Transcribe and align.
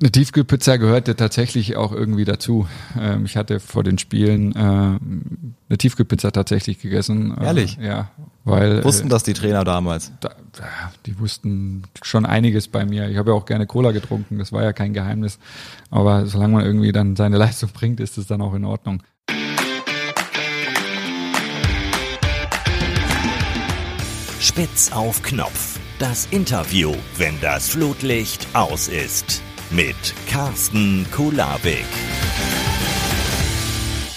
Eine 0.00 0.12
Tiefkühlpizza 0.12 0.76
gehörte 0.76 1.16
tatsächlich 1.16 1.76
auch 1.76 1.90
irgendwie 1.90 2.24
dazu. 2.24 2.68
Ähm, 2.96 3.24
ich 3.24 3.36
hatte 3.36 3.58
vor 3.58 3.82
den 3.82 3.98
Spielen 3.98 4.54
äh, 4.54 4.58
eine 4.58 5.76
Tiefkühlpizza 5.76 6.30
tatsächlich 6.30 6.78
gegessen. 6.78 7.36
Äh, 7.36 7.46
Ehrlich? 7.46 7.78
Ja, 7.82 8.08
weil 8.44 8.84
wussten 8.84 9.08
äh, 9.08 9.10
das 9.10 9.24
die 9.24 9.32
Trainer 9.32 9.64
damals? 9.64 10.12
Da, 10.20 10.30
die 11.04 11.18
wussten 11.18 11.82
schon 12.02 12.26
einiges 12.26 12.68
bei 12.68 12.84
mir. 12.84 13.08
Ich 13.08 13.16
habe 13.16 13.32
ja 13.32 13.36
auch 13.36 13.44
gerne 13.44 13.66
Cola 13.66 13.90
getrunken. 13.90 14.38
Das 14.38 14.52
war 14.52 14.62
ja 14.62 14.72
kein 14.72 14.92
Geheimnis. 14.92 15.40
Aber 15.90 16.26
solange 16.26 16.52
man 16.52 16.64
irgendwie 16.64 16.92
dann 16.92 17.16
seine 17.16 17.36
Leistung 17.38 17.70
bringt, 17.70 17.98
ist 17.98 18.18
es 18.18 18.28
dann 18.28 18.40
auch 18.40 18.54
in 18.54 18.64
Ordnung. 18.64 19.02
Spitz 24.38 24.92
auf 24.92 25.22
Knopf. 25.22 25.80
Das 25.98 26.28
Interview, 26.30 26.94
wenn 27.16 27.34
das 27.40 27.70
Flutlicht 27.70 28.46
aus 28.54 28.86
ist 28.86 29.42
mit 29.70 30.14
Carsten 30.26 31.06
Kulabik. 31.10 31.84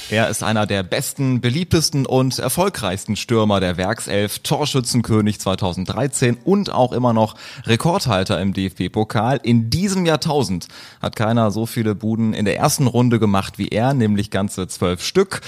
Er 0.10 0.30
ist 0.30 0.44
einer 0.44 0.66
der 0.66 0.84
besten, 0.84 1.42
beliebtesten 1.42 2.06
und 2.06 2.40
erfolgreichsten 2.40 3.16
Stürmer 3.16 3.60
der 3.60 3.78
Werkself, 3.78 4.40
Torschützenkönig 4.40 5.40
2013 5.40 6.38
und 6.44 6.72
auch 6.72 6.92
immer 6.92 7.14
noch 7.14 7.36
Rekordhalter 7.66 8.40
im 8.42 8.54
DFB-Pokal. 8.54 9.40
In 9.44 9.70
diesem 9.70 10.06
Jahrtausend 10.06 10.68
hat 11.02 11.16
keiner 11.16 11.52
so 11.52 11.66
viele 11.66 11.96
Buden 11.96 12.34
in 12.34 12.46
der 12.46 12.58
ersten 12.58 12.88
Runde 12.88 13.20
gemacht 13.20 13.58
wie 13.58 13.70
er, 13.70 13.94
nämlich 13.94 14.32
ganze 14.32 14.68
zwölf 14.68 15.04
Stück 15.04 15.42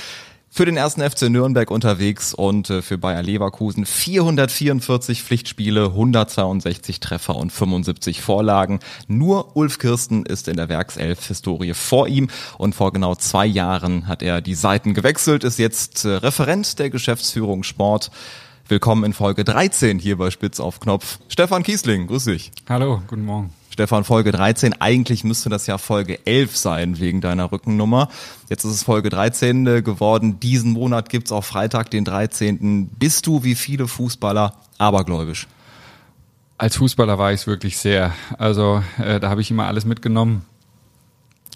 für 0.53 0.66
den 0.66 0.77
ersten 0.77 1.02
FC 1.02 1.31
Nürnberg 1.31 1.71
unterwegs 1.71 2.31
und 2.31 2.70
äh, 2.70 2.84
für 2.84 2.99
Bayer 2.99 3.23
Leverkusen 3.23 3.88
444 3.88 5.23
Pflichtspiele, 5.23 5.85
162 5.85 6.99
Treffer 6.99 7.35
und 7.35 7.52
75 7.52 8.21
Vorlagen. 8.21 8.79
Nur 9.07 9.57
Ulf 9.57 9.79
Kirsten 9.79 10.27
ist 10.27 10.48
in 10.48 10.57
der 10.57 10.70
Werkself-Historie 10.70 11.73
vor 11.73 12.07
ihm 12.07 12.29
und 12.59 12.76
vor 12.76 12.93
genau 12.93 13.16
zwei 13.16 13.48
Jahren 13.48 14.07
hat 14.07 14.21
er 14.21 14.41
die 14.41 14.54
Seiten 14.54 14.93
gewechselt, 14.93 15.43
ist 15.43 15.57
jetzt 15.57 16.05
äh, 16.05 16.09
Referent 16.09 16.77
der 16.77 16.91
Geschäftsführung 16.91 17.63
Sport. 17.63 18.12
Willkommen 18.68 19.05
in 19.05 19.13
Folge 19.13 19.43
13 19.43 19.98
hier 19.98 20.18
bei 20.18 20.29
Spitz 20.29 20.59
auf 20.59 20.79
Knopf. 20.79 21.18
Stefan 21.29 21.63
Kiesling, 21.63 22.05
grüß 22.05 22.26
dich. 22.26 22.51
Hallo, 22.70 23.01
guten 23.07 23.26
Morgen. 23.26 23.49
Stefan, 23.74 24.04
Folge 24.04 24.32
13. 24.32 24.79
Eigentlich 24.82 25.24
müsste 25.24 25.49
das 25.49 25.66
ja 25.66 25.79
Folge 25.79 26.27
11 26.27 26.55
sein 26.55 26.99
wegen 26.99 27.21
deiner 27.21 27.52
Rückennummer. 27.52 28.07
Jetzt 28.48 28.65
ist 28.65 28.71
es 28.71 28.84
Folge 28.84 29.10
13 29.10 29.65
äh, 29.65 29.82
geworden. 29.82 30.40
Diesen 30.40 30.74
Monat 30.74 31.10
gibt's 31.10 31.32
auch 31.32 31.43
Freitag, 31.43 31.90
den 31.90 32.05
13. 32.05 32.91
Bist 32.99 33.26
du 33.26 33.43
wie 33.43 33.55
viele 33.55 33.88
Fußballer 33.88 34.54
abergläubisch? 34.77 35.48
Als 36.60 36.77
Fußballer 36.77 37.18
war 37.18 37.34
ich 37.34 37.41
es 37.41 37.48
wirklich 37.48 37.80
sehr. 37.80 38.13
Also 38.38 38.84
äh, 39.04 39.20
da 39.20 39.32
habe 39.32 39.41
ich 39.41 39.49
immer 39.49 39.65
alles 39.65 39.85
mitgenommen, 39.85 40.46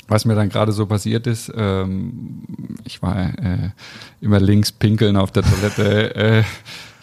was 0.07 0.25
mir 0.25 0.33
dann 0.33 0.49
gerade 0.49 0.71
so 0.71 0.87
passiert 0.87 1.27
ist. 1.27 1.53
Ähm, 1.55 2.41
ich 2.83 3.03
war 3.03 3.27
äh, 3.37 3.69
immer 4.21 4.39
links 4.39 4.71
pinkeln 4.71 5.17
auf 5.17 5.29
der 5.29 5.43
Toilette. 5.43 6.15
äh, 6.15 6.43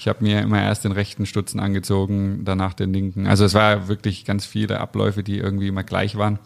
ich 0.05 0.08
habe 0.08 0.22
mir 0.22 0.42
immer 0.42 0.60
erst 0.60 0.84
den 0.84 0.92
rechten 0.92 1.24
Stutzen 1.24 1.58
angezogen, 1.58 2.42
danach 2.44 2.74
den 2.74 2.92
linken. 2.92 3.27
Also 3.27 3.47
es 3.47 3.55
war 3.55 3.88
wirklich 3.88 4.27
ganz 4.27 4.44
viele 4.44 4.78
Abläufe, 4.78 5.22
die 5.22 5.38
irgendwie 5.38 5.69
immer 5.69 5.83
gleich 5.83 6.16
waren 6.16 6.38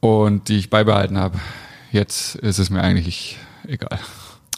und 0.00 0.48
die 0.48 0.56
ich 0.56 0.70
beibehalten 0.70 1.18
habe. 1.18 1.38
Jetzt 1.92 2.36
ist 2.36 2.58
es 2.58 2.70
mir 2.70 2.80
eigentlich 2.80 3.36
egal. 3.68 3.98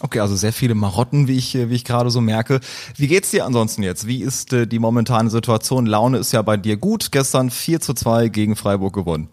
Okay, 0.00 0.20
also 0.20 0.36
sehr 0.36 0.52
viele 0.52 0.76
Marotten, 0.76 1.26
wie 1.26 1.36
ich, 1.36 1.54
wie 1.54 1.74
ich 1.74 1.84
gerade 1.84 2.10
so 2.10 2.20
merke. 2.20 2.60
Wie 2.94 3.08
geht's 3.08 3.32
dir 3.32 3.44
ansonsten 3.44 3.82
jetzt? 3.82 4.06
Wie 4.06 4.22
ist 4.22 4.52
äh, 4.52 4.68
die 4.68 4.78
momentane 4.78 5.28
Situation? 5.28 5.86
Laune 5.86 6.18
ist 6.18 6.30
ja 6.30 6.42
bei 6.42 6.56
dir 6.56 6.76
gut. 6.76 7.10
Gestern 7.10 7.50
4 7.50 7.80
zu 7.80 7.94
2 7.94 8.28
gegen 8.28 8.54
Freiburg 8.54 8.94
gewonnen. 8.94 9.28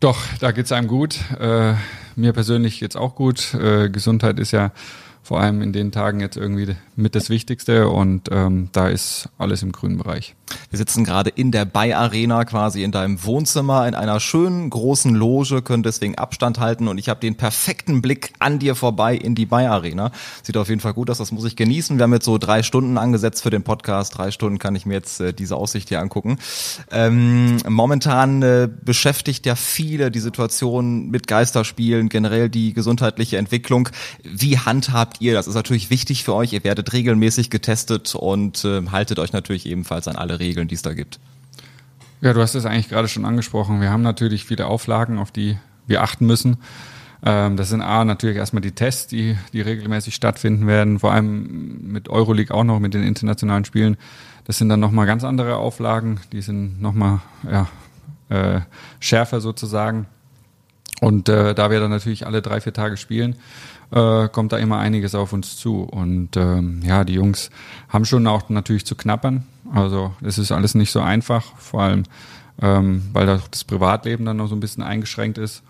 Doch, 0.00 0.18
da 0.40 0.50
geht's 0.50 0.72
einem 0.72 0.88
gut. 0.88 1.20
Äh, 1.38 1.74
mir 2.16 2.32
persönlich 2.32 2.80
geht's 2.80 2.96
auch 2.96 3.14
gut. 3.14 3.54
Äh, 3.54 3.90
Gesundheit 3.90 4.40
ist 4.40 4.50
ja 4.50 4.72
vor 5.24 5.40
allem 5.40 5.62
in 5.62 5.72
den 5.72 5.90
Tagen 5.90 6.20
jetzt 6.20 6.36
irgendwie 6.36 6.76
mit 6.94 7.14
das 7.14 7.30
Wichtigste 7.30 7.88
und 7.88 8.28
ähm, 8.30 8.68
da 8.72 8.88
ist 8.88 9.30
alles 9.38 9.62
im 9.62 9.72
grünen 9.72 9.96
Bereich. 9.96 10.36
Wir 10.70 10.78
sitzen 10.78 11.04
gerade 11.04 11.30
in 11.30 11.50
der 11.50 11.64
Bay 11.64 11.92
Arena, 11.92 12.44
quasi 12.44 12.82
in 12.82 12.92
deinem 12.92 13.22
Wohnzimmer, 13.24 13.86
in 13.86 13.94
einer 13.94 14.20
schönen 14.20 14.70
großen 14.70 15.14
Loge, 15.14 15.62
können 15.62 15.82
deswegen 15.82 16.16
Abstand 16.16 16.60
halten 16.60 16.88
und 16.88 16.98
ich 16.98 17.08
habe 17.08 17.20
den 17.20 17.36
perfekten 17.36 18.02
Blick 18.02 18.32
an 18.38 18.58
dir 18.58 18.74
vorbei 18.74 19.14
in 19.16 19.34
die 19.34 19.46
Bay 19.46 19.66
Arena. 19.66 20.10
Sieht 20.42 20.56
auf 20.56 20.68
jeden 20.68 20.80
Fall 20.80 20.94
gut 20.94 21.10
aus, 21.10 21.18
das 21.18 21.32
muss 21.32 21.44
ich 21.44 21.56
genießen. 21.56 21.98
Wir 21.98 22.04
haben 22.04 22.12
jetzt 22.12 22.24
so 22.24 22.38
drei 22.38 22.62
Stunden 22.62 22.98
angesetzt 22.98 23.42
für 23.42 23.50
den 23.50 23.62
Podcast. 23.62 24.16
Drei 24.16 24.30
Stunden 24.30 24.58
kann 24.58 24.74
ich 24.74 24.86
mir 24.86 24.94
jetzt 24.94 25.20
äh, 25.20 25.32
diese 25.32 25.56
Aussicht 25.56 25.88
hier 25.88 26.00
angucken. 26.00 26.38
Ähm, 26.90 27.58
momentan 27.68 28.42
äh, 28.42 28.68
beschäftigt 28.84 29.46
ja 29.46 29.54
viele 29.54 30.10
die 30.10 30.20
Situation 30.20 31.10
mit 31.10 31.26
Geisterspielen, 31.26 32.08
generell 32.08 32.48
die 32.48 32.72
gesundheitliche 32.72 33.38
Entwicklung. 33.38 33.88
Wie 34.22 34.58
handhabt 34.58 35.20
ihr 35.20 35.34
das? 35.34 35.46
Ist 35.46 35.54
natürlich 35.54 35.90
wichtig 35.90 36.24
für 36.24 36.34
euch. 36.34 36.52
Ihr 36.52 36.64
werdet 36.64 36.92
regelmäßig 36.92 37.50
getestet 37.50 38.14
und 38.14 38.64
äh, 38.64 38.82
haltet 38.90 39.18
euch 39.18 39.32
natürlich 39.32 39.66
ebenfalls 39.66 40.08
an 40.08 40.16
alle 40.16 40.38
Regeln, 40.38 40.43
die 40.52 40.74
es 40.74 40.82
da 40.82 40.92
gibt. 40.92 41.18
Ja, 42.20 42.32
du 42.32 42.40
hast 42.40 42.54
es 42.54 42.66
eigentlich 42.66 42.88
gerade 42.88 43.08
schon 43.08 43.24
angesprochen. 43.24 43.80
Wir 43.80 43.90
haben 43.90 44.02
natürlich 44.02 44.44
viele 44.44 44.66
Auflagen, 44.66 45.18
auf 45.18 45.30
die 45.30 45.58
wir 45.86 46.02
achten 46.02 46.26
müssen. 46.26 46.58
Ähm, 47.24 47.56
das 47.56 47.70
sind 47.70 47.82
A, 47.82 48.04
natürlich 48.04 48.36
erstmal 48.36 48.60
die 48.60 48.72
Tests, 48.72 49.06
die, 49.06 49.36
die 49.52 49.60
regelmäßig 49.60 50.14
stattfinden 50.14 50.66
werden, 50.66 50.98
vor 50.98 51.12
allem 51.12 51.92
mit 51.92 52.08
Euroleague 52.08 52.54
auch 52.54 52.64
noch, 52.64 52.80
mit 52.80 52.94
den 52.94 53.02
internationalen 53.02 53.64
Spielen. 53.64 53.96
Das 54.46 54.58
sind 54.58 54.68
dann 54.68 54.80
nochmal 54.80 55.06
ganz 55.06 55.24
andere 55.24 55.56
Auflagen, 55.56 56.20
die 56.32 56.42
sind 56.42 56.80
nochmal 56.80 57.20
ja, 57.50 57.68
äh, 58.28 58.60
schärfer 59.00 59.40
sozusagen. 59.40 60.06
Und 61.00 61.28
äh, 61.28 61.54
da 61.54 61.70
wir 61.70 61.80
dann 61.80 61.90
natürlich 61.90 62.26
alle 62.26 62.40
drei, 62.42 62.60
vier 62.60 62.72
Tage 62.72 62.96
spielen, 62.96 63.36
äh, 63.94 64.28
kommt 64.28 64.52
da 64.52 64.58
immer 64.58 64.78
einiges 64.78 65.14
auf 65.14 65.32
uns 65.32 65.56
zu. 65.56 65.82
Und 65.82 66.36
ähm, 66.36 66.82
ja, 66.84 67.04
die 67.04 67.14
Jungs 67.14 67.50
haben 67.88 68.04
schon 68.04 68.26
auch 68.26 68.48
natürlich 68.48 68.84
zu 68.84 68.96
knappern. 68.96 69.46
Also 69.72 70.12
es 70.20 70.36
ist 70.36 70.52
alles 70.52 70.74
nicht 70.74 70.90
so 70.90 71.00
einfach, 71.00 71.56
vor 71.56 71.82
allem 71.82 72.04
ähm, 72.60 73.02
weil 73.12 73.26
da 73.26 73.40
das 73.50 73.64
Privatleben 73.64 74.24
dann 74.24 74.36
noch 74.36 74.48
so 74.48 74.54
ein 74.54 74.60
bisschen 74.60 74.82
eingeschränkt 74.82 75.38
ist. 75.38 75.62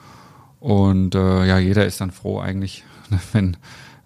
Und 0.60 1.14
äh, 1.14 1.46
ja, 1.46 1.58
jeder 1.58 1.86
ist 1.86 2.00
dann 2.00 2.10
froh 2.10 2.40
eigentlich, 2.40 2.84
wenn 3.32 3.56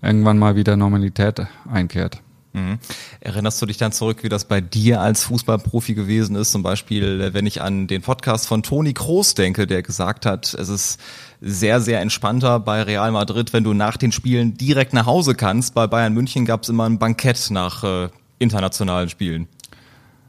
irgendwann 0.02 0.38
mal 0.38 0.56
wieder 0.56 0.76
Normalität 0.76 1.46
einkehrt. 1.70 2.20
Mhm. 2.52 2.78
Erinnerst 3.20 3.60
du 3.60 3.66
dich 3.66 3.76
dann 3.76 3.92
zurück, 3.92 4.22
wie 4.22 4.28
das 4.28 4.46
bei 4.46 4.60
dir 4.60 5.00
als 5.00 5.24
Fußballprofi 5.24 5.94
gewesen 5.94 6.34
ist? 6.34 6.50
Zum 6.52 6.62
Beispiel, 6.62 7.32
wenn 7.32 7.46
ich 7.46 7.60
an 7.62 7.86
den 7.86 8.02
Podcast 8.02 8.46
von 8.46 8.62
Toni 8.62 8.94
Kroos 8.94 9.34
denke, 9.34 9.66
der 9.66 9.82
gesagt 9.82 10.26
hat, 10.26 10.54
es 10.54 10.68
ist 10.68 11.00
sehr, 11.40 11.80
sehr 11.80 12.00
entspannter 12.00 12.60
bei 12.60 12.82
Real 12.82 13.12
Madrid, 13.12 13.52
wenn 13.52 13.64
du 13.64 13.74
nach 13.74 13.96
den 13.96 14.12
Spielen 14.12 14.56
direkt 14.56 14.92
nach 14.92 15.06
Hause 15.06 15.34
kannst. 15.34 15.74
Bei 15.74 15.86
Bayern 15.86 16.14
München 16.14 16.44
gab 16.44 16.62
es 16.62 16.68
immer 16.68 16.84
ein 16.84 16.98
Bankett 16.98 17.50
nach 17.50 17.84
äh, 17.84 18.08
internationalen 18.38 19.08
Spielen. 19.08 19.48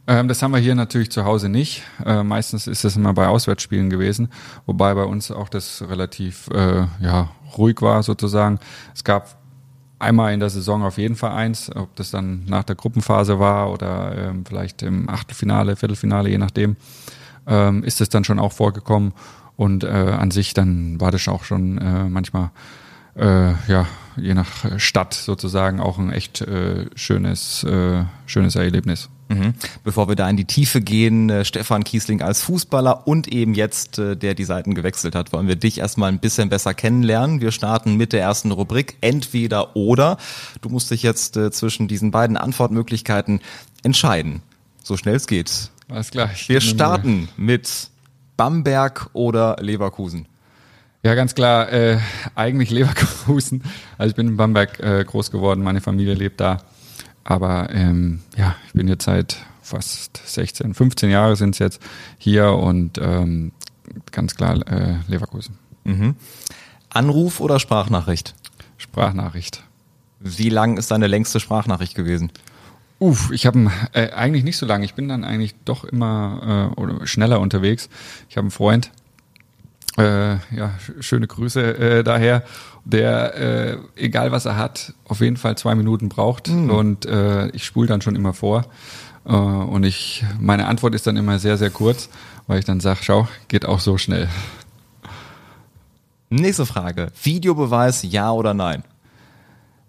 Ähm, 0.07 0.27
das 0.27 0.41
haben 0.41 0.51
wir 0.51 0.59
hier 0.59 0.75
natürlich 0.75 1.11
zu 1.11 1.25
Hause 1.25 1.49
nicht. 1.49 1.83
Äh, 2.05 2.23
meistens 2.23 2.67
ist 2.67 2.83
es 2.83 2.95
immer 2.95 3.13
bei 3.13 3.27
Auswärtsspielen 3.27 3.89
gewesen, 3.89 4.29
wobei 4.65 4.93
bei 4.93 5.03
uns 5.03 5.31
auch 5.31 5.49
das 5.49 5.83
relativ 5.87 6.47
äh, 6.51 6.87
ja, 6.99 7.29
ruhig 7.57 7.81
war 7.81 8.01
sozusagen. 8.03 8.59
Es 8.95 9.03
gab 9.03 9.37
einmal 9.99 10.33
in 10.33 10.39
der 10.39 10.49
Saison 10.49 10.83
auf 10.83 10.97
jeden 10.97 11.15
Fall 11.15 11.31
eins, 11.31 11.69
ob 11.75 11.95
das 11.95 12.09
dann 12.11 12.45
nach 12.47 12.63
der 12.63 12.75
Gruppenphase 12.75 13.39
war 13.39 13.71
oder 13.71 14.15
ähm, 14.17 14.45
vielleicht 14.47 14.81
im 14.81 15.09
Achtelfinale, 15.09 15.75
Viertelfinale, 15.75 16.29
je 16.29 16.37
nachdem, 16.37 16.77
ähm, 17.45 17.83
ist 17.83 18.01
es 18.01 18.09
dann 18.09 18.23
schon 18.23 18.39
auch 18.39 18.53
vorgekommen. 18.53 19.13
Und 19.59 19.83
äh, 19.83 19.87
an 19.87 20.31
sich 20.31 20.53
dann 20.53 21.01
war 21.01 21.11
das 21.11 21.27
auch 21.27 21.43
schon 21.43 21.79
äh, 21.79 22.05
manchmal, 22.05 22.51
äh, 23.17 23.51
ja, 23.67 23.87
je 24.15 24.33
nach 24.33 24.79
Stadt 24.79 25.13
sozusagen 25.13 25.81
auch 25.81 25.99
ein 25.99 26.13
echt 26.13 26.39
äh, 26.39 26.85
schönes, 26.95 27.65
äh, 27.65 28.05
schönes 28.25 28.55
Erlebnis. 28.55 29.09
Mhm. 29.27 29.55
Bevor 29.83 30.07
wir 30.07 30.15
da 30.15 30.29
in 30.29 30.37
die 30.37 30.45
Tiefe 30.45 30.79
gehen, 30.79 31.29
äh, 31.29 31.43
Stefan 31.43 31.83
Kiesling 31.83 32.21
als 32.21 32.41
Fußballer 32.43 33.05
und 33.05 33.27
eben 33.27 33.53
jetzt, 33.53 33.99
äh, 33.99 34.15
der 34.15 34.33
die 34.33 34.45
Seiten 34.45 34.75
gewechselt 34.75 35.13
hat, 35.13 35.33
wollen 35.33 35.49
wir 35.49 35.57
dich 35.57 35.79
erstmal 35.79 36.09
ein 36.09 36.19
bisschen 36.19 36.47
besser 36.47 36.73
kennenlernen. 36.73 37.41
Wir 37.41 37.51
starten 37.51 37.95
mit 37.95 38.13
der 38.13 38.21
ersten 38.21 38.51
Rubrik, 38.51 38.95
entweder 39.01 39.75
oder. 39.75 40.19
Du 40.61 40.69
musst 40.69 40.89
dich 40.89 41.03
jetzt 41.03 41.35
äh, 41.35 41.51
zwischen 41.51 41.89
diesen 41.89 42.11
beiden 42.11 42.37
Antwortmöglichkeiten 42.37 43.41
entscheiden. 43.83 44.41
So 44.83 44.95
schnell 44.95 45.15
es 45.15 45.27
geht. 45.27 45.69
Alles 45.89 46.11
klar. 46.11 46.29
Wir 46.47 46.61
starten 46.61 47.27
mit 47.35 47.89
Bamberg 48.39 49.09
oder 49.11 49.57
Leverkusen? 49.59 50.25
Ja, 51.03 51.13
ganz 51.13 51.35
klar, 51.35 51.73
äh, 51.73 51.99
eigentlich 52.35 52.69
Leverkusen. 52.69 53.63
Also 53.97 54.11
ich 54.11 54.15
bin 54.15 54.29
in 54.29 54.37
Bamberg 54.37 54.79
äh, 54.79 55.03
groß 55.03 55.29
geworden, 55.29 55.61
meine 55.61 55.81
Familie 55.81 56.13
lebt 56.13 56.39
da. 56.39 56.59
Aber 57.25 57.67
ähm, 57.73 58.21
ja, 58.37 58.55
ich 58.65 58.71
bin 58.71 58.87
jetzt 58.87 59.03
seit 59.03 59.35
fast 59.61 60.21
16, 60.25 60.73
15 60.73 61.09
Jahre 61.09 61.35
sind 61.35 61.55
es 61.55 61.59
jetzt 61.59 61.81
hier 62.17 62.53
und 62.53 62.97
ähm, 62.97 63.51
ganz 64.13 64.37
klar 64.37 64.55
äh, 64.71 64.95
Leverkusen. 65.09 65.57
Mhm. 65.83 66.15
Anruf 66.87 67.41
oder 67.41 67.59
Sprachnachricht? 67.59 68.35
Sprachnachricht. 68.77 69.63
Wie 70.21 70.49
lang 70.49 70.77
ist 70.77 70.91
deine 70.91 71.07
längste 71.07 71.41
Sprachnachricht 71.41 71.93
gewesen? 71.93 72.31
Uff, 72.99 73.31
ich 73.31 73.45
habe 73.45 73.71
äh, 73.93 74.11
eigentlich 74.11 74.43
nicht 74.43 74.57
so 74.57 74.65
lange. 74.65 74.85
Ich 74.85 74.93
bin 74.93 75.07
dann 75.07 75.23
eigentlich 75.23 75.55
doch 75.65 75.83
immer 75.85 76.71
äh, 76.77 76.79
oder 76.79 77.07
schneller 77.07 77.39
unterwegs. 77.39 77.89
Ich 78.29 78.37
habe 78.37 78.45
einen 78.45 78.51
Freund, 78.51 78.91
Äh, 79.97 80.35
ja, 80.55 80.77
schöne 80.99 81.27
Grüße 81.27 81.61
äh, 81.61 82.03
daher, 82.03 82.43
der, 82.85 83.35
äh, 83.35 83.77
egal 83.95 84.31
was 84.31 84.45
er 84.45 84.55
hat, 84.55 84.93
auf 85.05 85.19
jeden 85.19 85.35
Fall 85.35 85.57
zwei 85.57 85.75
Minuten 85.75 86.07
braucht 86.07 86.47
mhm. 86.47 86.69
und 86.69 87.05
äh, 87.05 87.49
ich 87.49 87.65
spule 87.65 87.87
dann 87.87 88.01
schon 88.01 88.15
immer 88.15 88.33
vor. 88.33 88.65
Äh, 89.25 89.33
und 89.33 89.83
ich, 89.83 90.23
meine 90.39 90.67
Antwort 90.67 90.95
ist 90.95 91.05
dann 91.05 91.17
immer 91.17 91.39
sehr, 91.39 91.57
sehr 91.57 91.71
kurz, 91.71 92.09
weil 92.47 92.59
ich 92.59 92.65
dann 92.65 92.79
sage, 92.79 92.99
schau, 93.01 93.27
geht 93.47 93.65
auch 93.65 93.81
so 93.81 93.97
schnell. 93.97 94.29
Nächste 96.29 96.65
Frage. 96.65 97.11
Videobeweis, 97.21 98.03
ja 98.03 98.31
oder 98.31 98.53
nein? 98.53 98.83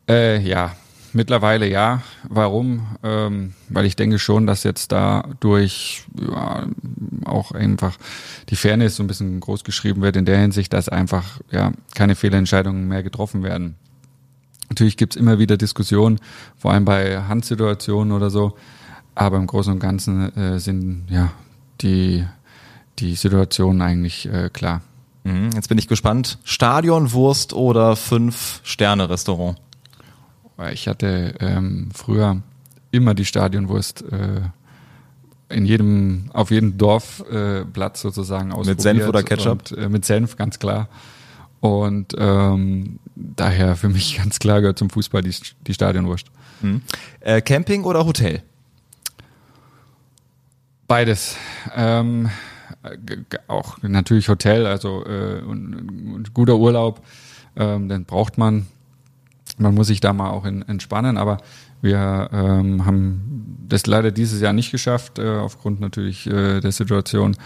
Äh, 0.09 0.41
ja, 0.41 0.73
mittlerweile 1.13 1.69
ja. 1.69 2.03
Warum? 2.29 2.87
Ähm, 3.03 3.55
weil 3.69 3.87
ich 3.87 3.97
denke 3.97 4.19
schon, 4.19 4.47
dass 4.47 4.65
jetzt 4.65 4.93
dadurch 4.93 6.05
ja, 6.21 6.67
auch 7.25 7.53
einfach 7.53 7.97
die 8.49 8.57
Fairness 8.57 8.97
so 8.97 9.03
ein 9.03 9.07
bisschen 9.07 9.41
groß 9.41 9.65
geschrieben 9.65 10.03
wird 10.03 10.17
in 10.17 10.25
der 10.25 10.39
Hinsicht, 10.39 10.73
dass 10.73 10.89
einfach 10.89 11.41
ja 11.51 11.73
keine 11.95 12.15
Fehlentscheidungen 12.15 12.89
mehr 12.89 13.03
getroffen 13.03 13.43
werden. 13.43 13.77
Natürlich 14.69 14.97
gibt's 14.97 15.17
immer 15.17 15.39
wieder 15.39 15.57
Diskussionen, 15.57 16.21
vor 16.57 16.73
allem 16.73 16.85
bei 16.85 17.23
Handsituationen 17.23 18.13
oder 18.13 18.31
so, 18.31 18.57
aber 19.17 19.37
im 19.37 19.47
Großen 19.47 19.73
und 19.73 19.81
Ganzen 19.81 20.35
äh, 20.37 20.61
sind 20.61 21.07
ja 21.11 21.33
die, 21.81 22.25
die 23.01 23.17
Situationen 23.17 23.83
eigentlich 23.83 24.27
äh, 24.27 24.49
klar. 24.53 24.83
Mhm, 25.25 25.51
jetzt 25.55 25.69
bin 25.69 25.79
ich 25.79 25.89
gespannt. 25.89 26.39
Stadionwurst 26.45 27.53
oder 27.53 27.97
Fünf-Sterne-Restaurant? 27.97 29.59
Ich 30.73 30.89
hatte 30.89 31.35
ähm, 31.41 31.89
früher 31.95 32.43
immer 32.91 33.15
die 33.15 33.25
Stadionwurst 33.25 34.05
äh, 34.11 34.41
in 35.49 35.65
jedem, 35.65 36.31
auf 36.33 36.51
jedem 36.51 36.79
Dorfplatz 36.79 38.01
äh, 38.01 38.03
sozusagen 38.03 38.53
ausprobiert. 38.53 38.77
Mit 38.77 38.83
Senf 38.83 39.09
oder 39.09 39.23
Ketchup? 39.23 39.71
Und, 39.71 39.79
äh, 39.79 39.89
mit 39.89 40.05
Senf, 40.05 40.37
ganz 40.37 40.59
klar. 40.59 40.89
Und 41.61 42.15
ähm, 42.17 42.99
daher 43.17 43.77
für 43.77 43.89
mich 43.89 44.17
ganz 44.17 44.39
klar 44.39 44.61
gehört 44.61 44.79
zum 44.79 44.91
Fußball 44.91 45.23
die, 45.23 45.35
die 45.67 45.75
Stadionwurst. 45.75 46.27
Hm. 46.63 46.83
Äh, 47.21 47.41
Camping 47.43 47.85
oder 47.85 48.05
Hotel? 48.05 48.43
Beides. 50.87 51.37
Ähm, 51.75 52.31
auch 53.47 53.79
natürlich 53.83 54.29
Hotel, 54.29 54.67
also 54.67 55.05
äh, 55.07 55.41
und, 55.43 55.75
und 56.15 56.35
guter 56.35 56.57
Urlaub, 56.57 57.05
ähm, 57.57 57.89
den 57.89 58.05
braucht 58.05 58.39
man. 58.39 58.67
Man 59.61 59.75
muss 59.75 59.89
sich 59.89 60.01
da 60.01 60.13
mal 60.13 60.31
auch 60.31 60.45
in, 60.45 60.63
entspannen, 60.63 61.17
aber 61.17 61.39
wir 61.83 62.31
ähm, 62.33 62.85
haben 62.87 63.59
das 63.69 63.87
leider 63.87 64.11
dieses 64.11 64.41
Jahr 64.41 64.53
nicht 64.53 64.71
geschafft, 64.71 65.19
äh, 65.19 65.39
aufgrund 65.39 65.81
natürlich 65.81 66.27
äh, 66.27 66.61
der 66.61 66.73
Situation. 66.73 67.37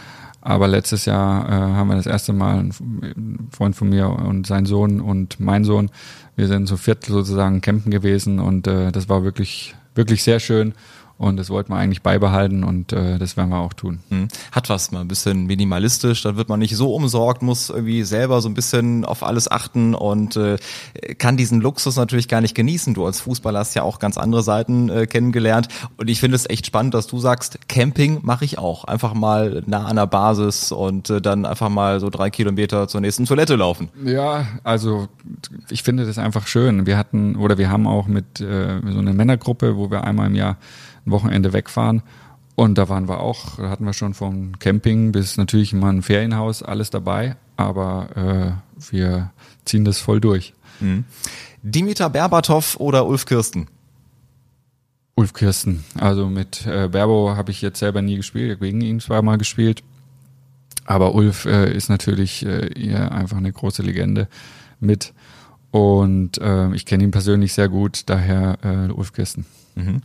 Aber 0.41 0.69
letztes 0.69 1.07
Jahr 1.07 1.49
äh, 1.49 1.53
haben 1.53 1.89
wir 1.89 1.97
das 1.97 2.07
erste 2.07 2.33
Mal, 2.33 2.59
ein 2.59 3.49
Freund 3.51 3.75
von 3.75 3.89
mir 3.89 4.11
und 4.11 4.47
sein 4.47 4.67
Sohn 4.67 5.01
und 5.01 5.41
mein 5.41 5.65
Sohn, 5.65 5.91
wir 6.37 6.49
sind 6.49 6.67
so 6.67 6.77
viert 6.77 7.05
sozusagen 7.05 7.61
campen 7.61 7.91
gewesen 7.91 8.39
und 8.39 8.67
äh, 8.67 8.93
das 8.93 9.09
war 9.09 9.25
wirklich, 9.25 9.75
wirklich 9.95 10.23
sehr 10.23 10.41
schön 10.41 10.75
und 11.17 11.37
das 11.37 11.49
wollten 11.51 11.73
wir 11.73 11.77
eigentlich 11.77 12.03
beibehalten 12.03 12.65
und 12.65 12.93
äh, 12.93 13.19
das 13.19 13.37
werden 13.37 13.51
wir 13.51 13.59
auch 13.59 13.73
tun. 13.73 14.01
Hm. 14.09 14.29
Hat 14.51 14.69
was 14.69 14.91
mal 14.91 15.01
ein 15.01 15.09
bisschen 15.09 15.47
minimalistisch, 15.47 16.23
dann 16.23 16.37
wird 16.37 16.49
man 16.49 16.59
nicht 16.59 16.77
so 16.77 16.93
umsorgt, 16.95 17.43
muss 17.43 17.71
irgendwie 17.71 18.03
selber 18.03 18.41
so 18.41 18.49
ein 18.49 18.55
bisschen 18.55 19.05
auf 19.05 19.23
alles 19.23 19.51
achten 19.51 19.95
und 19.95 20.37
äh, 20.37 20.57
kann 21.19 21.37
diesen 21.37 21.61
Luxus 21.61 21.97
natürlich 21.97 22.27
gar 22.29 22.41
nicht 22.41 22.55
genießen. 22.55 22.95
Du 22.95 23.07
als 23.07 23.21
Fußballer 23.21 23.61
hast 23.61 23.75
ja 23.75 23.83
auch 23.83 24.01
ganz 24.01 24.19
andere 24.19 24.43
Seiten 24.43 24.89
äh, 24.89 25.07
kennengelernt 25.07 25.69
und 25.97 26.11
ich 26.11 26.19
finde 26.19 26.35
es 26.35 26.49
echt 26.51 26.67
spannend, 26.67 26.95
dass 26.95 27.07
du 27.07 27.19
sagst, 27.19 27.69
Camping 27.69 28.19
mache 28.23 28.45
ich 28.45 28.59
auch. 28.59 28.85
Einfach 28.85 29.15
mal 29.15 29.63
nah 29.67 29.85
an 29.85 29.97
der 29.97 30.07
Basis 30.07 30.73
und 30.73 31.11
äh, 31.11 31.21
dann 31.21 31.47
einfach 31.47 31.69
mal 31.69 32.01
so 32.01 32.11
drei 32.11 32.31
Kilometer 32.31 32.89
zur 32.89 33.01
nächsten 33.01 33.25
Toilette 33.25 33.55
laufen. 33.55 33.89
Ja, 34.05 34.47
also 34.65 35.09
ich 35.71 35.85
finde 35.85 36.07
das 36.07 36.19
einfach 36.19 36.49
schön. 36.49 36.87
Wir 36.87 36.99
hatten 36.99 37.37
oder 37.37 37.57
wir 37.57 37.71
haben 37.71 37.87
auch 37.87 38.09
mit 38.09 38.41
äh, 38.41 38.81
so 38.85 38.99
einer 38.99 39.13
Männergruppe, 39.13 39.77
wo 39.77 39.91
wir 39.91 40.05
einmal 40.05 40.27
im 40.27 40.35
Jahr 40.35 40.57
ein 41.07 41.11
Wochenende 41.11 41.53
wegfahren. 41.53 42.03
Und 42.57 42.79
da 42.79 42.89
waren 42.89 43.09
wir 43.09 43.21
auch, 43.21 43.57
da 43.57 43.69
hatten 43.69 43.85
wir 43.85 43.95
schon 43.95 44.15
vom 44.15 44.59
Camping 44.59 45.13
bis 45.13 45.37
natürlich 45.37 45.73
mal 45.73 45.91
ein 45.91 46.03
Ferienhaus 46.03 46.63
alles 46.63 46.91
dabei, 46.91 47.37
aber 47.57 48.61
äh, 48.79 48.93
wir 48.93 49.33
ziehen 49.65 49.85
das 49.85 49.99
voll 49.99 50.21
durch. 50.21 50.55
Mhm. 50.81 51.05
Dimitar 51.63 52.11
Berbatov 52.11 52.77
oder 52.79 53.07
Ulf 53.07 53.27
Kirsten? 53.27 53.67
Ulf 55.17 55.33
Kirsten. 55.33 55.85
Also 55.99 56.29
mit 56.29 56.67
äh, 56.67 56.89
Berbo 56.89 57.35
habe 57.37 57.51
ich 57.51 57.63
jetzt 57.63 57.79
selber 57.79 58.03
nie 58.03 58.17
gespielt, 58.17 58.61
gegen 58.61 58.81
ihn 58.81 59.01
zweimal 59.01 59.39
gespielt. 59.39 59.83
Aber 60.85 61.15
Ulf 61.15 61.47
äh, 61.47 61.73
ist 61.73 61.89
natürlich 61.89 62.45
äh, 62.45 62.95
einfach 62.95 63.39
eine 63.39 63.53
große 63.53 63.83
Legende 63.83 64.29
mit. 64.81 65.15
Und 65.71 66.39
äh, 66.39 66.73
ich 66.75 66.87
kenne 66.87 67.05
ihn 67.05 67.11
persönlich 67.11 67.53
sehr 67.53 67.69
gut, 67.69 68.03
daher 68.07 68.59
äh, 68.63 68.93
Ulf 68.93 69.13
Kirsten. 69.13 69.47
Mhm. 69.75 70.03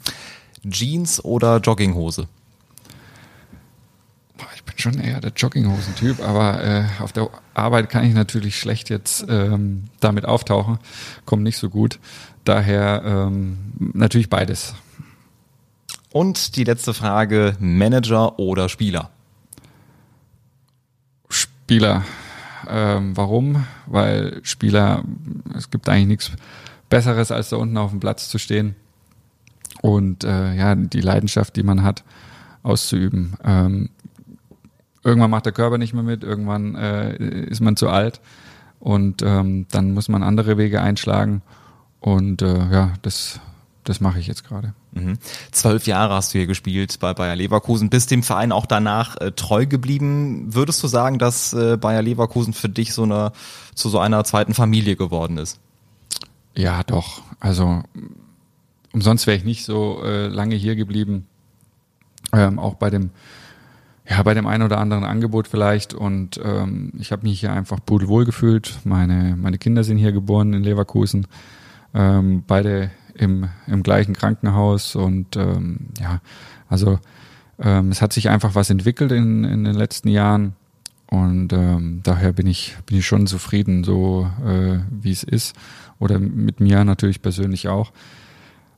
Jeans 0.68 1.24
oder 1.24 1.58
Jogginghose? 1.58 2.28
Ich 4.56 4.64
bin 4.64 4.78
schon 4.78 5.00
eher 5.00 5.20
der 5.20 5.32
Jogginghosen-Typ, 5.36 6.22
aber 6.22 6.64
äh, 6.64 6.86
auf 7.00 7.12
der 7.12 7.30
Arbeit 7.54 7.90
kann 7.90 8.06
ich 8.06 8.14
natürlich 8.14 8.58
schlecht 8.58 8.90
jetzt 8.90 9.26
ähm, 9.28 9.86
damit 10.00 10.26
auftauchen. 10.26 10.80
Kommt 11.26 11.44
nicht 11.44 11.58
so 11.58 11.70
gut. 11.70 12.00
Daher 12.46 13.04
ähm, 13.06 13.58
natürlich 13.78 14.30
beides. 14.30 14.76
Und 16.12 16.56
die 16.56 16.64
letzte 16.64 16.94
Frage, 16.94 17.56
Manager 17.60 18.40
oder 18.40 18.70
Spieler? 18.70 19.12
Spieler. 21.30 22.04
Ähm, 22.68 23.16
warum? 23.16 23.66
Weil 23.86 24.40
Spieler, 24.44 25.04
es 25.56 25.70
gibt 25.70 25.88
eigentlich 25.90 26.08
nichts 26.08 26.32
Besseres, 26.90 27.32
als 27.32 27.50
da 27.50 27.58
unten 27.58 27.78
auf 27.78 27.92
dem 27.92 28.00
Platz 28.00 28.30
zu 28.30 28.40
stehen 28.40 28.76
und 29.82 30.24
äh, 30.24 30.56
ja, 30.56 30.76
die 30.76 31.02
Leidenschaft, 31.02 31.56
die 31.56 31.64
man 31.64 31.84
hat, 31.84 32.04
auszuüben. 32.64 33.36
Ähm, 33.44 33.90
irgendwann 35.04 35.32
macht 35.32 35.46
der 35.46 35.54
Körper 35.54 35.78
nicht 35.78 35.94
mehr 35.94 36.04
mit, 36.04 36.24
irgendwann 36.24 36.76
äh, 36.76 37.16
ist 37.16 37.62
man 37.62 37.76
zu 37.76 37.90
alt 37.90 38.20
und 38.80 39.22
ähm, 39.22 39.66
dann 39.72 39.94
muss 39.94 40.10
man 40.10 40.24
andere 40.24 40.58
Wege 40.58 40.82
einschlagen 40.82 41.42
und 42.00 42.42
äh, 42.42 42.72
ja, 42.72 42.94
das, 43.02 43.40
das 43.84 44.02
mache 44.02 44.20
ich 44.20 44.28
jetzt 44.28 44.44
gerade. 44.44 44.74
Mhm. 44.92 45.18
Zwölf 45.52 45.86
Jahre 45.86 46.16
hast 46.16 46.34
du 46.34 46.40
hier 46.40 46.48
gespielt 46.48 46.98
bei 47.00 47.14
Bayer 47.14 47.36
Leverkusen, 47.36 47.90
bist 47.90 48.12
dem 48.12 48.24
Verein 48.24 48.52
auch 48.52 48.66
danach 48.66 49.18
äh, 49.18 49.32
treu 49.32 49.66
geblieben. 49.66 50.54
Würdest 50.54 50.82
du 50.84 50.88
sagen, 50.88 51.20
dass 51.20 51.54
äh, 51.54 51.78
Bayer 51.78 52.02
Leverkusen 52.02 52.54
für 52.54 52.70
dich 52.70 52.94
so 52.94 53.04
eine 53.04 53.32
zu 53.76 53.90
so 53.90 54.00
einer 54.00 54.24
zweiten 54.24 54.54
Familie 54.54 54.96
geworden 54.96 55.38
ist? 55.38 55.60
Ja, 56.56 56.84
doch. 56.84 57.22
Also 57.40 57.84
umsonst 58.94 59.28
wäre 59.28 59.38
ich 59.38 59.44
nicht 59.44 59.66
so 59.66 60.02
äh, 60.04 60.28
lange 60.28 60.56
hier 60.56 60.76
geblieben. 60.76 61.28
Ähm, 62.34 62.60
auch 62.60 62.76
bei 62.76 62.90
dem, 62.90 63.12
ja, 64.08 64.22
bei 64.24 64.34
dem 64.34 64.48
einen 64.48 64.64
oder 64.64 64.80
anderen 64.80 65.04
Angebot 65.04 65.48
vielleicht. 65.48 65.94
Und 65.94 66.40
ähm, 66.44 66.94
ich 67.00 67.12
habe 67.12 67.28
mich 67.28 67.40
hier 67.40 67.54
einfach 67.54 67.80
pudelwohl 67.86 68.26
gefühlt. 68.26 68.80
Meine, 68.84 69.36
meine 69.36 69.58
Kinder 69.58 69.84
sind 69.84 69.98
hier 69.98 70.12
geboren 70.12 70.54
in 70.54 70.64
Leverkusen. 70.64 71.28
Ähm, 71.94 72.44
beide 72.46 72.92
im, 73.16 73.50
im 73.68 73.84
gleichen 73.84 74.14
Krankenhaus. 74.14 74.96
Und 74.96 75.36
ähm, 75.36 75.88
ja, 76.00 76.22
also 76.68 77.00
ähm, 77.60 77.90
es 77.92 78.02
hat 78.02 78.14
sich 78.14 78.30
einfach 78.30 78.56
was 78.56 78.70
entwickelt 78.70 79.12
in, 79.12 79.44
in 79.44 79.64
den 79.64 79.76
letzten 79.76 80.10
Jahren. 80.10 80.54
Und 81.08 81.54
ähm, 81.54 82.02
daher 82.04 82.34
bin 82.34 82.46
ich, 82.46 82.78
bin 82.86 82.98
ich 82.98 83.08
schon 83.08 83.26
zufrieden, 83.26 83.84
so 83.84 84.30
äh, 84.46 84.80
wie 84.92 85.12
es 85.12 85.24
ist. 85.24 85.56
Oder 85.98 86.20
mit 86.20 86.60
mir 86.60 86.84
natürlich 86.84 87.22
persönlich 87.22 87.68
auch. 87.68 87.92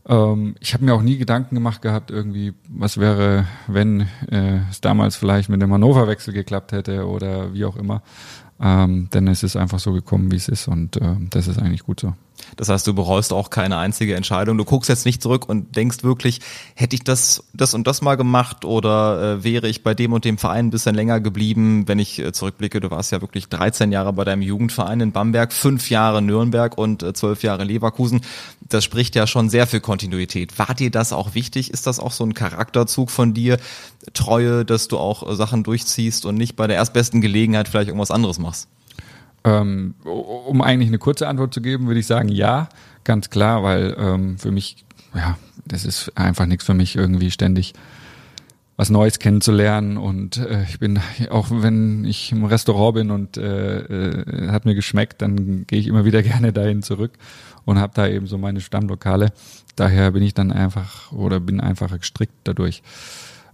Ähm, 0.07 0.55
ich 0.59 0.73
habe 0.73 0.85
mir 0.85 0.93
auch 0.93 1.01
nie 1.01 1.17
Gedanken 1.17 1.55
gemacht 1.55 1.81
gehabt, 1.81 2.11
irgendwie, 2.11 2.53
was 2.69 2.97
wäre, 2.97 3.45
wenn 3.67 4.01
äh, 4.29 4.59
es 4.69 4.81
damals 4.81 5.15
vielleicht 5.15 5.49
mit 5.49 5.61
dem 5.61 5.71
Hannover-Wechsel 5.71 6.33
geklappt 6.33 6.71
hätte 6.71 7.07
oder 7.07 7.53
wie 7.53 7.65
auch 7.65 7.75
immer. 7.75 8.01
Ähm, 8.59 9.09
denn 9.11 9.27
es 9.27 9.43
ist 9.43 9.55
einfach 9.55 9.79
so 9.79 9.91
gekommen, 9.91 10.31
wie 10.31 10.35
es 10.35 10.47
ist 10.47 10.67
und 10.67 10.97
äh, 10.97 11.15
das 11.29 11.47
ist 11.47 11.59
eigentlich 11.59 11.83
gut 11.83 11.99
so. 11.99 12.13
Das 12.57 12.69
heißt, 12.69 12.85
du 12.87 12.93
bereust 12.93 13.33
auch 13.33 13.49
keine 13.49 13.77
einzige 13.77 14.15
Entscheidung. 14.15 14.57
Du 14.57 14.65
guckst 14.65 14.89
jetzt 14.89 15.05
nicht 15.05 15.21
zurück 15.21 15.47
und 15.47 15.75
denkst 15.75 16.03
wirklich, 16.03 16.39
hätte 16.75 16.95
ich 16.95 17.03
das, 17.03 17.43
das 17.53 17.73
und 17.73 17.87
das 17.87 18.01
mal 18.01 18.15
gemacht 18.15 18.65
oder 18.65 19.37
äh, 19.39 19.43
wäre 19.43 19.67
ich 19.67 19.83
bei 19.83 19.93
dem 19.93 20.13
und 20.13 20.25
dem 20.25 20.37
Verein 20.37 20.67
ein 20.67 20.71
bisschen 20.71 20.95
länger 20.95 21.19
geblieben, 21.19 21.87
wenn 21.87 21.99
ich 21.99 22.19
äh, 22.19 22.31
zurückblicke. 22.31 22.79
Du 22.79 22.91
warst 22.91 23.11
ja 23.11 23.21
wirklich 23.21 23.47
13 23.47 23.91
Jahre 23.91 24.13
bei 24.13 24.23
deinem 24.23 24.41
Jugendverein 24.41 25.01
in 25.01 25.11
Bamberg, 25.11 25.53
fünf 25.53 25.89
Jahre 25.89 26.21
Nürnberg 26.21 26.77
und 26.77 27.03
äh, 27.03 27.13
zwölf 27.13 27.43
Jahre 27.43 27.63
Leverkusen. 27.63 28.21
Das 28.61 28.83
spricht 28.83 29.15
ja 29.15 29.27
schon 29.27 29.49
sehr 29.49 29.67
für 29.67 29.81
Kontinuität. 29.81 30.57
War 30.59 30.73
dir 30.73 30.91
das 30.91 31.13
auch 31.13 31.35
wichtig? 31.35 31.71
Ist 31.71 31.87
das 31.87 31.99
auch 31.99 32.11
so 32.11 32.23
ein 32.23 32.33
Charakterzug 32.33 33.11
von 33.11 33.33
dir? 33.33 33.57
Treue, 34.13 34.65
dass 34.65 34.87
du 34.87 34.97
auch 34.97 35.29
äh, 35.29 35.35
Sachen 35.35 35.63
durchziehst 35.63 36.25
und 36.25 36.35
nicht 36.35 36.55
bei 36.55 36.67
der 36.67 36.77
erstbesten 36.77 37.21
Gelegenheit 37.21 37.67
vielleicht 37.67 37.87
irgendwas 37.87 38.11
anderes 38.11 38.39
machst? 38.39 38.67
Ähm, 39.43 39.95
um 40.03 40.61
eigentlich 40.61 40.89
eine 40.89 40.99
kurze 40.99 41.27
Antwort 41.27 41.53
zu 41.53 41.61
geben, 41.61 41.87
würde 41.87 41.99
ich 41.99 42.07
sagen, 42.07 42.29
ja, 42.29 42.69
ganz 43.03 43.29
klar, 43.29 43.63
weil 43.63 43.95
ähm, 43.97 44.37
für 44.37 44.51
mich, 44.51 44.85
ja, 45.15 45.37
das 45.65 45.85
ist 45.85 46.15
einfach 46.15 46.45
nichts 46.45 46.65
für 46.65 46.73
mich, 46.73 46.95
irgendwie 46.95 47.31
ständig 47.31 47.73
was 48.77 48.89
Neues 48.89 49.19
kennenzulernen. 49.19 49.97
Und 49.97 50.37
äh, 50.37 50.63
ich 50.63 50.79
bin, 50.79 50.99
auch 51.29 51.47
wenn 51.51 52.05
ich 52.05 52.31
im 52.31 52.45
Restaurant 52.45 52.95
bin 52.95 53.11
und 53.11 53.37
äh, 53.37 53.79
äh, 53.79 54.49
hat 54.49 54.65
mir 54.65 54.75
geschmeckt, 54.75 55.21
dann 55.21 55.65
gehe 55.67 55.79
ich 55.79 55.87
immer 55.87 56.05
wieder 56.05 56.23
gerne 56.23 56.53
dahin 56.53 56.81
zurück 56.81 57.11
und 57.65 57.79
habe 57.79 57.93
da 57.95 58.07
eben 58.07 58.27
so 58.27 58.37
meine 58.37 58.61
Stammlokale. 58.61 59.33
Daher 59.75 60.11
bin 60.11 60.23
ich 60.23 60.33
dann 60.33 60.51
einfach 60.51 61.11
oder 61.11 61.39
bin 61.39 61.59
einfacher 61.59 61.99
gestrickt 61.99 62.33
dadurch. 62.43 62.81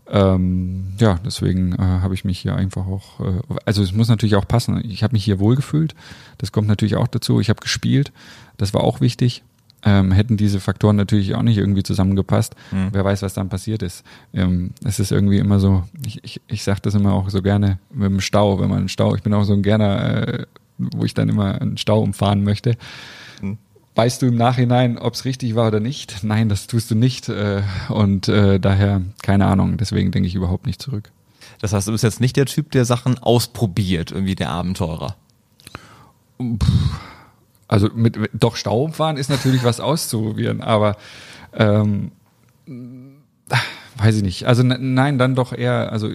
Ähm, 0.09 0.93
ja, 0.99 1.19
deswegen 1.25 1.73
äh, 1.73 1.77
habe 1.77 2.13
ich 2.13 2.23
mich 2.23 2.39
hier 2.39 2.55
einfach 2.55 2.87
auch, 2.87 3.19
äh, 3.19 3.41
also 3.65 3.83
es 3.83 3.93
muss 3.93 4.07
natürlich 4.07 4.35
auch 4.35 4.47
passen. 4.47 4.81
Ich 4.89 5.03
habe 5.03 5.13
mich 5.13 5.23
hier 5.23 5.39
wohlgefühlt. 5.39 5.95
Das 6.37 6.51
kommt 6.51 6.67
natürlich 6.67 6.95
auch 6.95 7.07
dazu. 7.07 7.39
Ich 7.39 7.49
habe 7.49 7.59
gespielt. 7.59 8.11
Das 8.57 8.73
war 8.73 8.83
auch 8.83 9.01
wichtig. 9.01 9.43
Ähm, 9.83 10.11
hätten 10.11 10.37
diese 10.37 10.59
Faktoren 10.59 10.95
natürlich 10.95 11.35
auch 11.35 11.43
nicht 11.43 11.57
irgendwie 11.57 11.83
zusammengepasst. 11.83 12.55
Mhm. 12.71 12.89
Wer 12.93 13.05
weiß, 13.05 13.21
was 13.21 13.33
dann 13.33 13.49
passiert 13.49 13.83
ist. 13.83 14.03
Ähm, 14.33 14.71
es 14.83 14.99
ist 14.99 15.11
irgendwie 15.11 15.37
immer 15.37 15.59
so, 15.59 15.83
ich, 16.05 16.23
ich, 16.23 16.41
ich 16.47 16.63
sage 16.63 16.79
das 16.81 16.95
immer 16.95 17.13
auch 17.13 17.29
so 17.29 17.41
gerne 17.41 17.77
mit 17.93 18.09
dem 18.09 18.19
Stau, 18.19 18.59
wenn 18.59 18.69
man 18.69 18.79
einen 18.79 18.89
Stau, 18.89 19.15
ich 19.15 19.21
bin 19.21 19.33
auch 19.33 19.43
so 19.43 19.53
ein 19.53 19.61
gerne, 19.61 20.27
äh, 20.27 20.45
wo 20.77 21.03
ich 21.03 21.13
dann 21.13 21.29
immer 21.29 21.61
einen 21.61 21.77
Stau 21.77 22.01
umfahren 22.01 22.43
möchte. 22.43 22.75
Weißt 23.97 24.21
du 24.21 24.27
im 24.27 24.35
Nachhinein, 24.35 24.99
ob 24.99 25.15
es 25.15 25.25
richtig 25.25 25.55
war 25.55 25.69
oder 25.69 25.79
nicht? 25.79 26.23
Nein, 26.23 26.49
das 26.49 26.67
tust 26.67 26.91
du 26.91 26.95
nicht. 26.95 27.29
Äh, 27.29 27.63
und 27.89 28.27
äh, 28.27 28.59
daher, 28.59 29.01
keine 29.23 29.47
Ahnung, 29.47 29.77
deswegen 29.77 30.11
denke 30.11 30.27
ich 30.27 30.35
überhaupt 30.35 30.67
nicht 30.67 30.79
zurück. 30.79 31.09
Das 31.61 31.73
heißt, 31.73 31.87
du 31.87 31.93
bist 31.93 32.03
jetzt 32.03 32.21
nicht 32.21 32.35
der 32.35 32.45
Typ, 32.45 32.69
der 32.69 32.85
Sachen 32.85 33.17
ausprobiert, 33.17 34.11
irgendwie 34.11 34.35
der 34.35 34.51
Abenteurer. 34.51 35.15
Also 37.67 37.89
mit 37.95 38.19
doch 38.33 38.55
Staumfahren 38.55 39.17
ist 39.17 39.31
natürlich 39.31 39.63
was 39.63 39.79
auszuprobieren, 39.79 40.61
aber 40.61 40.95
ähm, 41.53 42.11
weiß 43.97 44.17
ich 44.17 44.21
nicht. 44.21 44.45
Also 44.45 44.61
nein, 44.61 45.17
dann 45.17 45.33
doch 45.33 45.53
eher, 45.53 45.91
also 45.91 46.11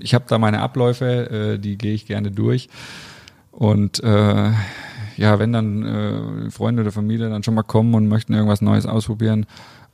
ich 0.00 0.14
habe 0.14 0.24
da 0.26 0.38
meine 0.38 0.60
Abläufe, 0.60 1.30
äh, 1.30 1.58
die 1.58 1.76
gehe 1.76 1.92
ich 1.92 2.06
gerne 2.06 2.30
durch. 2.30 2.70
Und 3.52 4.02
äh, 4.02 4.52
ja, 5.16 5.38
wenn 5.38 5.52
dann 5.52 5.82
äh, 5.84 6.50
Freunde 6.50 6.82
oder 6.82 6.92
Familie 6.92 7.28
dann 7.28 7.42
schon 7.42 7.54
mal 7.54 7.62
kommen 7.62 7.94
und 7.94 8.08
möchten 8.08 8.34
irgendwas 8.34 8.62
Neues 8.62 8.86
ausprobieren, 8.86 9.46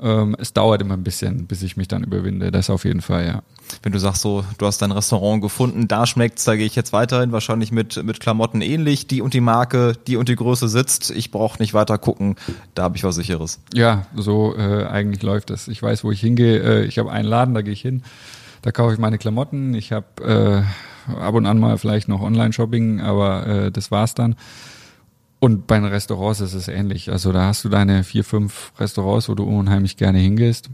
ähm, 0.02 0.34
es 0.38 0.52
dauert 0.52 0.82
immer 0.82 0.94
ein 0.94 1.04
bisschen, 1.04 1.46
bis 1.46 1.62
ich 1.62 1.76
mich 1.76 1.86
dann 1.86 2.02
überwinde. 2.02 2.50
Das 2.50 2.70
auf 2.70 2.84
jeden 2.84 3.00
Fall, 3.00 3.26
ja. 3.26 3.42
Wenn 3.82 3.92
du 3.92 3.98
sagst 3.98 4.22
so, 4.22 4.44
du 4.58 4.66
hast 4.66 4.82
dein 4.82 4.90
Restaurant 4.90 5.40
gefunden, 5.40 5.86
da 5.86 6.06
schmeckt's, 6.06 6.44
da 6.44 6.56
gehe 6.56 6.66
ich 6.66 6.74
jetzt 6.74 6.92
weiterhin, 6.92 7.30
wahrscheinlich 7.30 7.70
mit, 7.70 8.02
mit 8.02 8.18
Klamotten 8.18 8.60
ähnlich, 8.60 9.06
die 9.06 9.22
und 9.22 9.32
die 9.32 9.40
Marke, 9.40 9.94
die 10.06 10.16
und 10.16 10.28
die 10.28 10.36
Größe 10.36 10.68
sitzt, 10.68 11.10
ich 11.10 11.30
brauche 11.30 11.60
nicht 11.62 11.72
weiter 11.72 11.98
gucken, 11.98 12.36
da 12.74 12.82
habe 12.82 12.96
ich 12.96 13.04
was 13.04 13.14
sicheres. 13.14 13.60
Ja, 13.72 14.06
so 14.14 14.56
äh, 14.56 14.86
eigentlich 14.86 15.22
läuft 15.22 15.50
das. 15.50 15.68
Ich 15.68 15.80
weiß, 15.82 16.02
wo 16.02 16.10
ich 16.10 16.20
hingehe, 16.20 16.58
äh, 16.58 16.84
ich 16.84 16.98
habe 16.98 17.12
einen 17.12 17.28
Laden, 17.28 17.54
da 17.54 17.62
gehe 17.62 17.72
ich 17.72 17.80
hin, 17.80 18.02
da 18.62 18.72
kaufe 18.72 18.92
ich 18.92 18.98
meine 18.98 19.18
Klamotten, 19.18 19.74
ich 19.74 19.92
habe 19.92 20.64
äh, 21.08 21.12
ab 21.14 21.34
und 21.34 21.46
an 21.46 21.58
mal 21.58 21.78
vielleicht 21.78 22.08
noch 22.08 22.20
Online-Shopping, 22.20 23.00
aber 23.00 23.46
äh, 23.46 23.70
das 23.70 23.90
war's 23.90 24.14
dann. 24.14 24.34
Und 25.42 25.66
bei 25.66 25.74
den 25.74 25.86
Restaurants 25.86 26.38
ist 26.38 26.54
es 26.54 26.68
ähnlich. 26.68 27.10
Also 27.10 27.32
da 27.32 27.46
hast 27.46 27.64
du 27.64 27.68
deine 27.68 28.04
vier, 28.04 28.22
fünf 28.22 28.72
Restaurants, 28.78 29.28
wo 29.28 29.34
du 29.34 29.42
unheimlich 29.42 29.96
gerne 29.96 30.18
hingehst. 30.18 30.70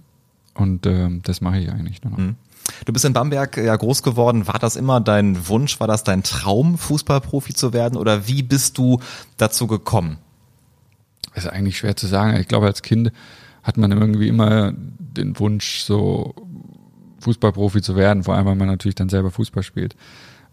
Und 0.52 0.84
äh, 0.84 1.08
das 1.22 1.40
mache 1.40 1.58
ich 1.58 1.70
eigentlich 1.70 2.04
nur 2.04 2.10
noch. 2.10 2.18
Mhm. 2.18 2.36
Du 2.84 2.92
bist 2.92 3.06
in 3.06 3.14
Bamberg 3.14 3.56
ja 3.56 3.74
groß 3.74 4.02
geworden. 4.02 4.46
War 4.46 4.58
das 4.58 4.76
immer 4.76 5.00
dein 5.00 5.48
Wunsch? 5.48 5.80
War 5.80 5.86
das 5.86 6.04
dein 6.04 6.22
Traum, 6.22 6.76
Fußballprofi 6.76 7.54
zu 7.54 7.72
werden? 7.72 7.96
Oder 7.96 8.28
wie 8.28 8.42
bist 8.42 8.76
du 8.76 9.00
dazu 9.38 9.66
gekommen? 9.68 10.18
Das 11.34 11.46
ist 11.46 11.50
eigentlich 11.50 11.78
schwer 11.78 11.96
zu 11.96 12.06
sagen. 12.06 12.38
Ich 12.38 12.48
glaube, 12.48 12.66
als 12.66 12.82
Kind 12.82 13.10
hat 13.62 13.78
man 13.78 13.90
irgendwie 13.90 14.28
immer 14.28 14.74
den 14.76 15.38
Wunsch, 15.38 15.78
so 15.78 16.34
Fußballprofi 17.20 17.80
zu 17.80 17.96
werden. 17.96 18.22
Vor 18.22 18.34
allem, 18.34 18.44
weil 18.44 18.54
man 18.54 18.68
natürlich 18.68 18.96
dann 18.96 19.08
selber 19.08 19.30
Fußball 19.30 19.62
spielt. 19.62 19.96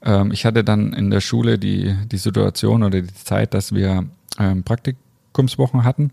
Ähm, 0.06 0.32
ich 0.32 0.46
hatte 0.46 0.64
dann 0.64 0.94
in 0.94 1.12
der 1.12 1.22
Schule 1.22 1.58
die, 1.58 1.96
die 2.12 2.18
Situation 2.18 2.84
oder 2.84 3.02
die 3.02 3.14
Zeit, 3.14 3.54
dass 3.54 3.74
wir 3.74 4.06
ähm, 4.40 4.64
Praktikumswochen 4.64 5.84
hatten. 5.84 6.12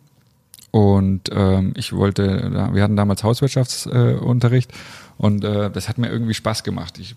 Und 0.71 1.29
ähm, 1.33 1.75
ich 1.77 1.93
wollte, 1.93 2.71
wir 2.73 2.83
hatten 2.83 2.97
damals 2.97 3.23
Hauswirtschaftsunterricht 3.23 4.73
äh, 4.73 4.75
und 5.19 5.45
äh, 5.45 5.71
das 5.71 5.89
hat 5.89 5.99
mir 5.99 6.09
irgendwie 6.09 6.33
Spaß 6.33 6.65
gemacht. 6.65 6.99
Ich 6.99 7.15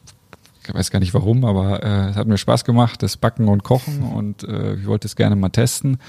weiß 0.68 0.92
gar 0.92 1.00
nicht 1.00 1.14
warum, 1.14 1.46
aber 1.46 1.82
äh, 1.82 2.10
es 2.10 2.18
hat 2.18 2.28
mir 2.28 2.38
Spaß 2.38 2.66
gemacht, 2.66 3.02
das 3.02 3.16
Backen 3.16 3.48
und 3.48 3.64
Kochen 3.64 4.04
und 4.04 4.44
äh, 4.44 4.76
ich 4.76 4.88
wollte 4.88 5.08
es 5.08 5.16
gerne 5.16 5.38
mal 5.38 5.50
testen. 5.50 6.00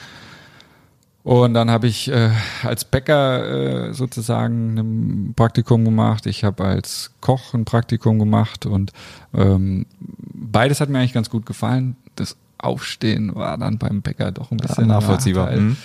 Und 1.26 1.54
dann 1.54 1.72
habe 1.72 1.88
ich 1.88 2.08
äh, 2.08 2.30
als 2.62 2.84
Bäcker 2.84 3.88
äh, 3.88 3.92
sozusagen 3.92 4.78
ein 4.78 5.34
Praktikum 5.34 5.84
gemacht. 5.84 6.24
Ich 6.26 6.44
habe 6.44 6.64
als 6.64 7.10
Koch 7.20 7.52
ein 7.52 7.64
Praktikum 7.64 8.20
gemacht 8.20 8.64
und 8.64 8.92
ähm, 9.34 9.86
beides 9.98 10.80
hat 10.80 10.88
mir 10.88 11.00
eigentlich 11.00 11.14
ganz 11.14 11.28
gut 11.28 11.44
gefallen. 11.44 11.96
Das 12.14 12.36
Aufstehen 12.58 13.34
war 13.34 13.58
dann 13.58 13.76
beim 13.76 14.02
Bäcker 14.02 14.30
doch 14.30 14.52
ein 14.52 14.58
bisschen 14.58 14.88
ja, 14.88 14.94
nachvollziehbar. 14.94 15.50
Mhm. 15.50 15.76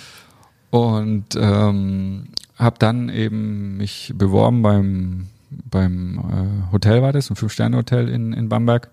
Und 0.70 1.34
ähm, 1.34 2.28
habe 2.56 2.76
dann 2.78 3.08
eben 3.08 3.78
mich 3.78 4.14
beworben 4.16 4.62
beim 4.62 5.26
beim 5.50 6.18
äh, 6.20 6.72
Hotel 6.72 7.02
war 7.02 7.12
das, 7.12 7.30
ein 7.30 7.34
Fünf-Sterne-Hotel 7.34 8.08
in, 8.08 8.32
in 8.32 8.48
Bamberg 8.48 8.90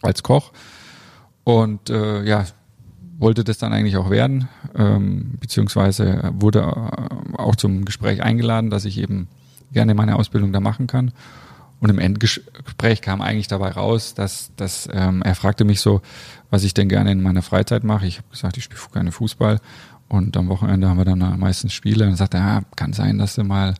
als 0.00 0.22
Koch. 0.22 0.52
Und 1.42 1.90
äh, 1.90 2.22
ja, 2.22 2.44
wollte 3.18 3.44
das 3.44 3.58
dann 3.58 3.72
eigentlich 3.72 3.96
auch 3.96 4.10
werden, 4.10 4.48
ähm, 4.76 5.34
beziehungsweise 5.40 6.30
wurde 6.34 6.60
äh, 6.60 7.36
auch 7.38 7.56
zum 7.56 7.84
Gespräch 7.84 8.22
eingeladen, 8.22 8.70
dass 8.70 8.84
ich 8.84 8.98
eben 8.98 9.28
gerne 9.72 9.94
meine 9.94 10.16
Ausbildung 10.16 10.52
da 10.52 10.60
machen 10.60 10.86
kann. 10.86 11.12
Und 11.80 11.90
im 11.90 11.98
Endgespräch 11.98 13.02
kam 13.02 13.20
eigentlich 13.20 13.48
dabei 13.48 13.70
raus, 13.70 14.14
dass, 14.14 14.50
dass 14.56 14.88
ähm, 14.92 15.22
er 15.22 15.34
fragte 15.34 15.64
mich 15.64 15.80
so, 15.80 16.00
was 16.50 16.64
ich 16.64 16.72
denn 16.72 16.88
gerne 16.88 17.12
in 17.12 17.22
meiner 17.22 17.42
Freizeit 17.42 17.84
mache. 17.84 18.06
Ich 18.06 18.18
habe 18.18 18.28
gesagt, 18.30 18.56
ich 18.56 18.64
spiele 18.64 18.80
gerne 18.92 19.12
Fußball. 19.12 19.60
Und 20.08 20.36
am 20.36 20.48
Wochenende 20.48 20.88
haben 20.88 20.98
wir 20.98 21.04
dann 21.04 21.38
meistens 21.38 21.72
Spiele. 21.72 22.04
Und 22.04 22.10
dann 22.10 22.16
sagte 22.16 22.38
er, 22.38 22.46
ja, 22.46 22.62
kann 22.76 22.92
sein, 22.92 23.18
dass 23.18 23.34
du 23.34 23.44
mal 23.44 23.74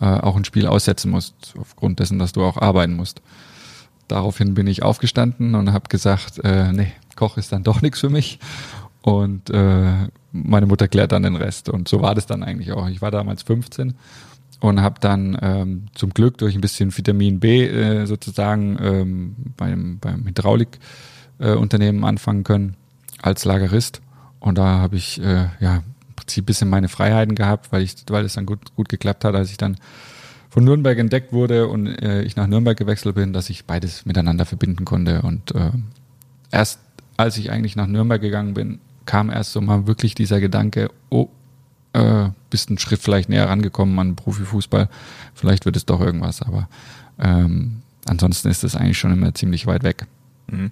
äh, 0.00 0.06
auch 0.06 0.36
ein 0.36 0.44
Spiel 0.44 0.66
aussetzen 0.66 1.10
musst, 1.10 1.54
aufgrund 1.58 2.00
dessen, 2.00 2.18
dass 2.18 2.32
du 2.32 2.42
auch 2.42 2.56
arbeiten 2.56 2.94
musst. 2.94 3.20
Daraufhin 4.08 4.54
bin 4.54 4.66
ich 4.66 4.82
aufgestanden 4.82 5.54
und 5.56 5.72
habe 5.72 5.88
gesagt, 5.88 6.38
äh, 6.44 6.72
nee, 6.72 6.92
Koch 7.16 7.36
ist 7.36 7.52
dann 7.52 7.62
doch 7.62 7.82
nichts 7.82 8.00
für 8.00 8.10
mich. 8.10 8.38
Und 9.02 9.50
äh, 9.50 10.08
meine 10.32 10.66
Mutter 10.66 10.88
klärt 10.88 11.12
dann 11.12 11.22
den 11.22 11.36
Rest. 11.36 11.68
Und 11.68 11.88
so 11.88 12.02
war 12.02 12.14
das 12.14 12.26
dann 12.26 12.42
eigentlich 12.42 12.72
auch. 12.72 12.88
Ich 12.88 13.02
war 13.02 13.10
damals 13.10 13.42
15 13.42 13.94
und 14.60 14.80
habe 14.80 15.00
dann 15.00 15.38
ähm, 15.42 15.86
zum 15.94 16.10
Glück 16.10 16.38
durch 16.38 16.54
ein 16.54 16.60
bisschen 16.60 16.96
Vitamin 16.96 17.40
B 17.40 17.66
äh, 17.66 18.06
sozusagen 18.06 18.78
ähm, 18.80 19.36
beim, 19.56 19.98
beim 19.98 20.26
Hydraulikunternehmen 20.26 22.02
äh, 22.02 22.06
anfangen 22.06 22.44
können 22.44 22.76
als 23.22 23.44
Lagerist. 23.44 24.00
Und 24.40 24.58
da 24.58 24.78
habe 24.78 24.96
ich 24.96 25.20
äh, 25.22 25.48
ja 25.60 25.76
im 25.76 26.14
Prinzip 26.16 26.44
ein 26.44 26.46
bisschen 26.46 26.70
meine 26.70 26.88
Freiheiten 26.88 27.34
gehabt, 27.34 27.72
weil 27.72 27.82
ich, 27.82 27.96
weil 28.08 28.24
es 28.24 28.34
dann 28.34 28.46
gut, 28.46 28.74
gut 28.74 28.88
geklappt 28.88 29.24
hat, 29.24 29.34
als 29.34 29.50
ich 29.50 29.56
dann 29.56 29.76
von 30.48 30.64
Nürnberg 30.64 30.98
entdeckt 30.98 31.32
wurde 31.32 31.68
und 31.68 31.86
äh, 31.86 32.22
ich 32.22 32.36
nach 32.36 32.46
Nürnberg 32.46 32.76
gewechselt 32.76 33.14
bin, 33.14 33.32
dass 33.32 33.50
ich 33.50 33.66
beides 33.66 34.06
miteinander 34.06 34.46
verbinden 34.46 34.84
konnte. 34.84 35.22
Und 35.22 35.54
äh, 35.54 35.70
erst 36.50 36.80
als 37.16 37.36
ich 37.38 37.50
eigentlich 37.50 37.76
nach 37.76 37.86
Nürnberg 37.86 38.20
gegangen 38.20 38.54
bin, 38.54 38.80
kam 39.04 39.30
erst 39.30 39.52
so 39.52 39.60
mal 39.60 39.86
wirklich 39.86 40.14
dieser 40.14 40.40
Gedanke, 40.40 40.90
oh, 41.10 41.28
äh, 41.92 42.28
bist 42.50 42.68
einen 42.68 42.78
Schritt 42.78 43.00
vielleicht 43.00 43.28
näher 43.28 43.48
rangekommen 43.48 43.98
an 43.98 44.16
Profifußball, 44.16 44.88
vielleicht 45.34 45.64
wird 45.64 45.76
es 45.76 45.86
doch 45.86 46.00
irgendwas, 46.00 46.42
aber 46.42 46.68
ähm, 47.18 47.82
ansonsten 48.04 48.48
ist 48.48 48.64
es 48.64 48.76
eigentlich 48.76 48.98
schon 48.98 49.12
immer 49.12 49.34
ziemlich 49.34 49.66
weit 49.66 49.82
weg. 49.82 50.06
Mhm. 50.48 50.70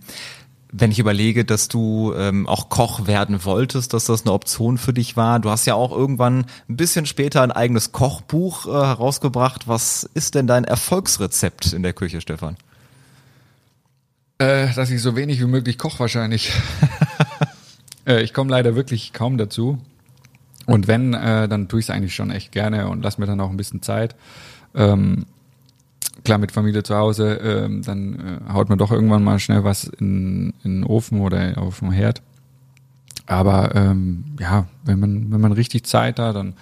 Wenn 0.77 0.91
ich 0.91 0.99
überlege, 0.99 1.45
dass 1.45 1.69
du 1.69 2.13
ähm, 2.17 2.49
auch 2.49 2.69
Koch 2.69 3.07
werden 3.07 3.45
wolltest, 3.45 3.95
dass 3.95 4.07
das 4.07 4.23
eine 4.23 4.33
Option 4.33 4.77
für 4.77 4.93
dich 4.93 5.17
war, 5.17 5.39
du 5.39 5.51
hast 5.51 5.67
ja 5.67 5.75
auch 5.75 5.93
irgendwann 5.93 6.47
ein 6.69 6.77
bisschen 6.77 7.07
später 7.07 7.43
ein 7.43 7.53
eigenes 7.53 7.93
Kochbuch 7.93 8.67
äh, 8.67 8.71
herausgebracht. 8.71 9.69
Was 9.69 10.03
ist 10.15 10.35
denn 10.35 10.49
dein 10.49 10.65
Erfolgsrezept 10.65 11.73
in 11.73 11.85
der 11.85 11.93
Küche, 11.93 12.21
Stefan? 12.21 12.57
Äh, 14.45 14.75
dass 14.75 14.91
ich 14.91 15.01
so 15.01 15.17
wenig 15.17 15.41
wie 15.41 15.47
möglich 15.47 15.79
koche 15.79 16.01
wahrscheinlich. 16.01 16.53
äh, 18.07 18.23
ich 18.23 18.35
komme 18.35 18.51
leider 18.51 18.77
wirklich 18.77 19.13
kaum 19.13 19.39
dazu. 19.39 19.79
Und 20.67 20.87
wenn, 20.87 21.15
äh, 21.15 21.49
dann 21.49 21.69
tue 21.69 21.81
ich 21.81 21.87
es 21.87 21.91
eigentlich 21.91 22.15
schon 22.15 22.31
echt 22.31 22.53
gerne 22.53 22.89
und 22.89 23.03
lass 23.03 23.19
mir 23.19 23.27
dann 23.27 23.41
auch 23.41 23.51
ein 23.51 23.57
bisschen 23.57 23.81
Zeit. 23.81 24.15
Ähm, 24.75 25.27
klar, 26.25 26.39
mit 26.39 26.53
Familie 26.53 26.83
zu 26.83 26.95
Hause, 26.95 27.35
ähm, 27.35 27.83
dann 27.83 28.41
äh, 28.49 28.53
haut 28.53 28.69
man 28.69 28.79
doch 28.79 28.91
irgendwann 28.91 29.25
mal 29.25 29.39
schnell 29.39 29.65
was 29.65 29.85
in, 29.85 30.53
in 30.63 30.81
den 30.81 30.85
Ofen 30.85 31.21
oder 31.21 31.57
auf 31.57 31.79
dem 31.79 31.93
Herd. 31.93 32.23
Aber 33.27 33.75
ähm, 33.75 34.25
ja, 34.39 34.67
wenn 34.85 35.01
man, 35.01 35.33
wenn 35.33 35.41
man 35.41 35.53
richtig 35.53 35.85
Zeit 35.87 36.19
hat, 36.19 36.37
dann 36.37 36.55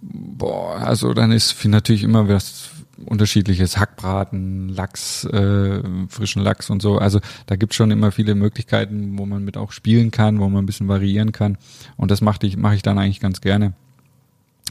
boah, 0.00 0.76
also 0.76 1.14
dann 1.14 1.32
ist 1.32 1.64
natürlich 1.64 2.02
immer 2.02 2.28
was 2.28 2.70
unterschiedliches 3.04 3.78
Hackbraten, 3.78 4.68
Lachs, 4.68 5.24
äh, 5.24 5.82
frischen 6.08 6.42
Lachs 6.42 6.70
und 6.70 6.82
so. 6.82 6.98
Also 6.98 7.20
da 7.46 7.56
gibt 7.56 7.74
schon 7.74 7.90
immer 7.90 8.12
viele 8.12 8.34
Möglichkeiten, 8.34 9.18
wo 9.18 9.26
man 9.26 9.44
mit 9.44 9.56
auch 9.56 9.72
spielen 9.72 10.10
kann, 10.10 10.40
wo 10.40 10.48
man 10.48 10.62
ein 10.62 10.66
bisschen 10.66 10.88
variieren 10.88 11.32
kann. 11.32 11.58
Und 11.96 12.10
das 12.10 12.20
mache 12.20 12.46
ich, 12.46 12.56
mache 12.56 12.74
ich 12.74 12.82
dann 12.82 12.98
eigentlich 12.98 13.20
ganz 13.20 13.40
gerne. 13.40 13.74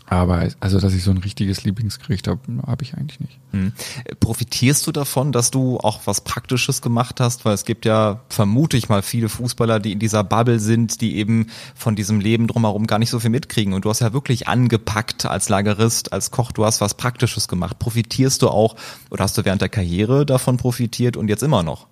Aber 0.09 0.47
also, 0.61 0.79
dass 0.79 0.93
ich 0.93 1.03
so 1.03 1.11
ein 1.11 1.17
richtiges 1.17 1.65
Lieblingsgericht 1.65 2.29
habe, 2.29 2.39
habe 2.65 2.81
ich 2.81 2.93
eigentlich 2.93 3.19
nicht. 3.19 3.39
Hm. 3.51 3.73
Profitierst 4.21 4.87
du 4.87 4.93
davon, 4.93 5.33
dass 5.33 5.51
du 5.51 5.79
auch 5.79 5.99
was 6.05 6.21
Praktisches 6.21 6.81
gemacht 6.81 7.19
hast? 7.19 7.43
Weil 7.43 7.53
es 7.53 7.65
gibt 7.65 7.83
ja, 7.83 8.21
vermute 8.29 8.77
ich 8.77 8.87
mal, 8.87 9.01
viele 9.01 9.27
Fußballer, 9.27 9.81
die 9.81 9.91
in 9.91 9.99
dieser 9.99 10.23
Bubble 10.23 10.61
sind, 10.61 11.01
die 11.01 11.17
eben 11.17 11.47
von 11.75 11.97
diesem 11.97 12.21
Leben 12.21 12.47
drumherum 12.47 12.87
gar 12.87 12.99
nicht 12.99 13.09
so 13.09 13.19
viel 13.19 13.29
mitkriegen. 13.29 13.73
Und 13.73 13.83
du 13.83 13.89
hast 13.89 13.99
ja 13.99 14.13
wirklich 14.13 14.47
angepackt 14.47 15.25
als 15.25 15.49
Lagerist, 15.49 16.13
als 16.13 16.31
Koch, 16.31 16.53
du 16.53 16.63
hast 16.63 16.79
was 16.79 16.93
Praktisches 16.93 17.49
gemacht. 17.49 17.77
Profitierst 17.77 18.41
du 18.43 18.47
auch 18.47 18.77
oder 19.09 19.25
hast 19.25 19.37
du 19.37 19.43
während 19.43 19.61
der 19.61 19.69
Karriere 19.69 20.25
davon 20.25 20.55
profitiert 20.55 21.17
und 21.17 21.27
jetzt 21.27 21.43
immer 21.43 21.63
noch? 21.63 21.87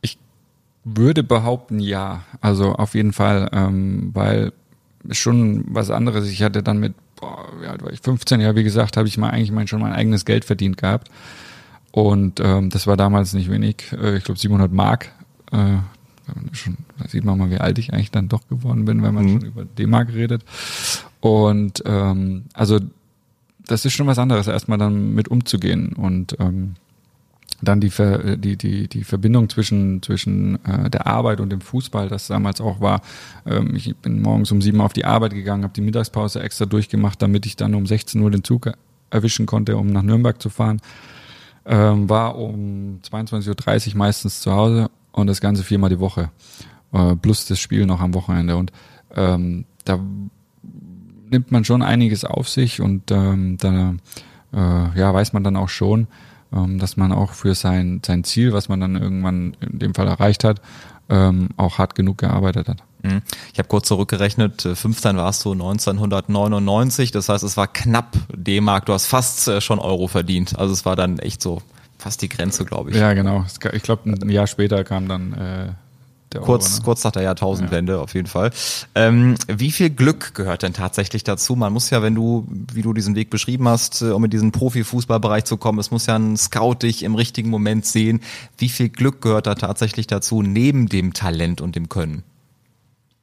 Ich 0.00 0.16
würde 0.82 1.22
behaupten, 1.22 1.78
ja. 1.78 2.22
Also 2.40 2.72
auf 2.72 2.94
jeden 2.94 3.12
Fall, 3.12 3.50
ähm, 3.52 4.12
weil 4.14 4.54
schon 5.10 5.66
was 5.68 5.90
anderes. 5.90 6.26
Ich 6.30 6.42
hatte 6.42 6.62
dann 6.62 6.78
mit 6.78 6.94
boah, 7.16 7.48
ja, 7.62 7.80
war 7.80 7.92
ich 7.92 8.00
15, 8.00 8.40
ja, 8.40 8.54
wie 8.56 8.64
gesagt, 8.64 8.96
habe 8.96 9.08
ich 9.08 9.18
mal 9.18 9.30
eigentlich 9.30 9.52
mein, 9.52 9.68
schon 9.68 9.80
mein 9.80 9.92
eigenes 9.92 10.24
Geld 10.24 10.44
verdient 10.44 10.76
gehabt. 10.76 11.10
Und 11.90 12.40
ähm, 12.40 12.70
das 12.70 12.86
war 12.86 12.96
damals 12.96 13.34
nicht 13.34 13.50
wenig, 13.50 13.92
äh, 13.92 14.16
ich 14.16 14.24
glaube 14.24 14.40
700 14.40 14.72
Mark. 14.72 15.12
Äh, 15.52 15.76
schon, 16.52 16.76
da 16.98 17.08
sieht 17.08 17.24
man 17.24 17.38
mal, 17.38 17.50
wie 17.50 17.58
alt 17.58 17.78
ich 17.78 17.92
eigentlich 17.92 18.10
dann 18.10 18.28
doch 18.28 18.48
geworden 18.48 18.84
bin, 18.84 19.02
wenn 19.02 19.14
man 19.14 19.24
mhm. 19.24 19.28
schon 19.40 19.48
über 19.48 19.64
D-Mark 19.64 20.12
redet. 20.12 20.42
Und 21.20 21.82
ähm, 21.86 22.44
also 22.52 22.80
das 23.66 23.84
ist 23.84 23.92
schon 23.92 24.06
was 24.06 24.18
anderes, 24.18 24.46
erstmal 24.46 24.78
dann 24.78 25.14
mit 25.14 25.28
umzugehen. 25.28 25.92
Und 25.92 26.36
ähm, 26.40 26.74
dann 27.64 27.80
die, 27.80 27.90
Ver, 27.90 28.36
die, 28.36 28.56
die, 28.56 28.88
die 28.88 29.04
Verbindung 29.04 29.48
zwischen, 29.48 30.02
zwischen 30.02 30.64
äh, 30.64 30.90
der 30.90 31.06
Arbeit 31.06 31.40
und 31.40 31.50
dem 31.50 31.60
Fußball, 31.60 32.08
das 32.08 32.28
damals 32.28 32.60
auch 32.60 32.80
war. 32.80 33.00
Ähm, 33.46 33.74
ich 33.74 33.94
bin 33.96 34.22
morgens 34.22 34.52
um 34.52 34.62
sieben 34.62 34.80
auf 34.80 34.92
die 34.92 35.04
Arbeit 35.04 35.34
gegangen, 35.34 35.64
habe 35.64 35.74
die 35.74 35.80
Mittagspause 35.80 36.42
extra 36.42 36.66
durchgemacht, 36.66 37.20
damit 37.20 37.46
ich 37.46 37.56
dann 37.56 37.74
um 37.74 37.86
16 37.86 38.20
Uhr 38.20 38.30
den 38.30 38.44
Zug 38.44 38.72
erwischen 39.10 39.46
konnte, 39.46 39.76
um 39.76 39.88
nach 39.88 40.02
Nürnberg 40.02 40.40
zu 40.40 40.50
fahren. 40.50 40.80
Ähm, 41.66 42.08
war 42.10 42.36
um 42.36 43.00
22.30 43.02 43.90
Uhr 43.90 43.96
meistens 43.96 44.40
zu 44.40 44.52
Hause 44.52 44.90
und 45.12 45.26
das 45.26 45.40
Ganze 45.40 45.62
viermal 45.62 45.90
die 45.90 46.00
Woche. 46.00 46.30
Äh, 46.92 47.16
plus 47.16 47.46
das 47.46 47.58
Spiel 47.58 47.86
noch 47.86 48.00
am 48.00 48.14
Wochenende. 48.14 48.56
Und 48.56 48.70
ähm, 49.14 49.64
da 49.84 49.98
nimmt 51.30 51.50
man 51.50 51.64
schon 51.64 51.82
einiges 51.82 52.24
auf 52.24 52.48
sich 52.48 52.80
und 52.80 53.10
ähm, 53.10 53.56
da 53.58 53.94
äh, 54.52 54.98
ja, 54.98 55.12
weiß 55.12 55.32
man 55.32 55.42
dann 55.42 55.56
auch 55.56 55.68
schon, 55.68 56.06
dass 56.50 56.96
man 56.96 57.12
auch 57.12 57.32
für 57.32 57.54
sein, 57.54 58.00
sein 58.04 58.22
Ziel, 58.24 58.52
was 58.52 58.68
man 58.68 58.80
dann 58.80 58.96
irgendwann 58.96 59.56
in 59.60 59.78
dem 59.78 59.94
Fall 59.94 60.06
erreicht 60.06 60.44
hat, 60.44 60.60
ähm, 61.08 61.48
auch 61.56 61.78
hart 61.78 61.94
genug 61.94 62.18
gearbeitet 62.18 62.68
hat. 62.68 62.78
Mhm. 63.02 63.22
Ich 63.52 63.58
habe 63.58 63.68
kurz 63.68 63.88
zurückgerechnet, 63.88 64.62
15 64.62 65.16
warst 65.16 65.44
du 65.44 65.52
1999, 65.52 67.10
das 67.10 67.28
heißt, 67.28 67.44
es 67.44 67.56
war 67.56 67.66
knapp 67.66 68.16
D-Mark, 68.32 68.86
du 68.86 68.92
hast 68.92 69.06
fast 69.06 69.48
äh, 69.48 69.60
schon 69.60 69.78
Euro 69.78 70.08
verdient. 70.08 70.58
Also 70.58 70.72
es 70.72 70.84
war 70.86 70.96
dann 70.96 71.18
echt 71.18 71.42
so 71.42 71.60
fast 71.98 72.22
die 72.22 72.28
Grenze, 72.28 72.64
glaube 72.64 72.90
ich. 72.90 72.96
Ja, 72.96 73.12
genau. 73.12 73.44
Ich 73.72 73.82
glaube, 73.82 74.10
ein 74.10 74.30
Jahr 74.30 74.46
später 74.46 74.84
kam 74.84 75.08
dann 75.08 75.32
äh, 75.34 75.68
der 76.34 76.42
kurz, 76.42 76.66
Euro, 76.66 76.76
ne? 76.76 76.84
kurz 76.84 77.04
nach 77.04 77.12
der 77.12 77.22
Jahrtausendwende 77.22 77.94
ja. 77.94 77.98
auf 78.00 78.14
jeden 78.14 78.26
Fall. 78.26 78.50
Ähm, 78.94 79.36
wie 79.48 79.70
viel 79.70 79.90
Glück 79.90 80.34
gehört 80.34 80.62
denn 80.62 80.72
tatsächlich 80.72 81.24
dazu? 81.24 81.56
Man 81.56 81.72
muss 81.72 81.90
ja, 81.90 82.02
wenn 82.02 82.14
du, 82.14 82.46
wie 82.72 82.82
du 82.82 82.92
diesen 82.92 83.14
Weg 83.14 83.30
beschrieben 83.30 83.68
hast, 83.68 84.02
äh, 84.02 84.10
um 84.10 84.24
in 84.24 84.30
diesen 84.30 84.52
Profifußballbereich 84.52 85.44
zu 85.44 85.56
kommen, 85.56 85.78
es 85.78 85.90
muss 85.90 86.06
ja 86.06 86.16
ein 86.16 86.36
Scout 86.36 86.82
dich 86.82 87.02
im 87.02 87.14
richtigen 87.14 87.48
Moment 87.48 87.86
sehen. 87.86 88.20
Wie 88.58 88.68
viel 88.68 88.88
Glück 88.88 89.22
gehört 89.22 89.46
da 89.46 89.54
tatsächlich 89.54 90.06
dazu, 90.06 90.42
neben 90.42 90.88
dem 90.88 91.14
Talent 91.14 91.60
und 91.60 91.76
dem 91.76 91.88
Können? 91.88 92.24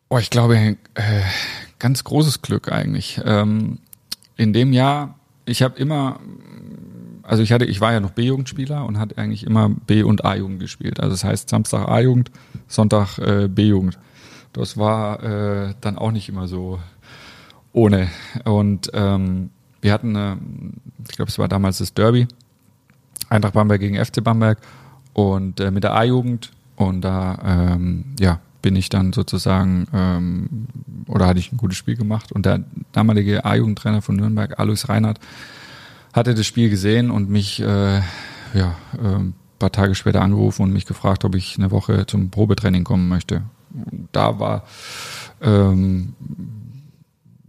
Oh, 0.10 0.18
ich 0.18 0.30
glaube, 0.30 0.58
äh, 0.58 0.76
ganz 1.80 2.04
großes 2.04 2.42
Glück 2.42 2.72
eigentlich. 2.72 3.22
Ähm, 3.24 3.80
in 4.38 4.54
dem 4.54 4.74
Jahr, 4.74 5.16
ich 5.46 5.62
habe 5.62 5.78
immer 5.78 6.20
also 7.24 7.44
ich 7.44 7.52
hatte, 7.52 7.66
ich 7.66 7.82
war 7.82 7.94
ja 7.94 8.00
noch 8.00 8.12
B-Jugendspieler 8.12 8.86
und 8.86 9.00
hatte 9.00 9.18
eigentlich 9.18 9.46
immer 9.46 9.70
B- 9.70 10.04
und 10.04 10.26
A-Jugend 10.26 10.60
gespielt. 10.60 11.00
Also 11.00 11.12
das 11.12 11.24
heißt 11.24 11.50
Samstag 11.50 11.88
A-Jugend, 11.88 12.32
Sonntag 12.68 13.18
äh, 13.20 13.48
B-Jugend. 13.48 13.98
Das 14.54 14.78
war 14.78 15.24
äh, 15.24 15.74
dann 15.82 15.98
auch 15.98 16.12
nicht 16.12 16.30
immer 16.30 16.48
so 16.48 16.80
ohne. 17.74 18.10
Und 18.44 18.92
ähm, 18.94 19.50
wir 19.82 19.94
hatten, 19.94 20.16
äh, 20.16 20.36
ich 21.10 21.16
glaube, 21.16 21.30
es 21.30 21.40
war 21.40 21.48
damals 21.48 21.78
das 21.78 21.94
Derby, 21.94 22.28
Eintracht 23.30 23.54
Bamberg 23.54 23.80
gegen 23.80 24.04
FC 24.04 24.24
Bamberg 24.24 24.60
und 25.14 25.60
äh, 25.60 25.72
mit 25.72 25.84
der 25.84 25.96
A-Jugend 25.96 26.52
und 26.76 27.02
da 27.02 27.74
ähm, 27.74 28.06
ja 28.20 28.40
bin 28.62 28.76
ich 28.76 28.90
dann 28.90 29.14
sozusagen 29.14 29.88
ähm, 29.94 30.68
oder 31.08 31.28
hatte 31.28 31.40
ich 31.40 31.52
ein 31.52 31.58
gutes 31.58 31.78
Spiel 31.78 31.96
gemacht 31.96 32.32
und 32.32 32.46
der 32.46 32.64
damalige 32.92 33.44
A-Jugendtrainer 33.44 34.02
von 34.02 34.16
Nürnberg, 34.16 34.60
Alois 34.60 34.88
Reinhardt, 34.88 35.20
hatte 36.14 36.36
das 36.36 36.46
Spiel 36.46 36.70
gesehen 36.70 37.12
und 37.12 37.30
mich 37.30 37.62
äh, 37.62 38.02
ja, 38.54 38.76
äh, 39.02 39.32
paar 39.62 39.72
Tage 39.72 39.96
später 39.96 40.22
angerufen 40.22 40.64
und 40.64 40.74
mich 40.74 40.86
gefragt, 40.86 41.24
ob 41.24 41.36
ich 41.36 41.58
eine 41.58 41.72
Woche 41.72 42.06
zum 42.08 42.32
Probetraining 42.32 42.84
kommen 42.84 43.08
möchte. 43.08 43.44
Da 44.12 44.40
war 44.40 44.64
ähm, 45.40 46.14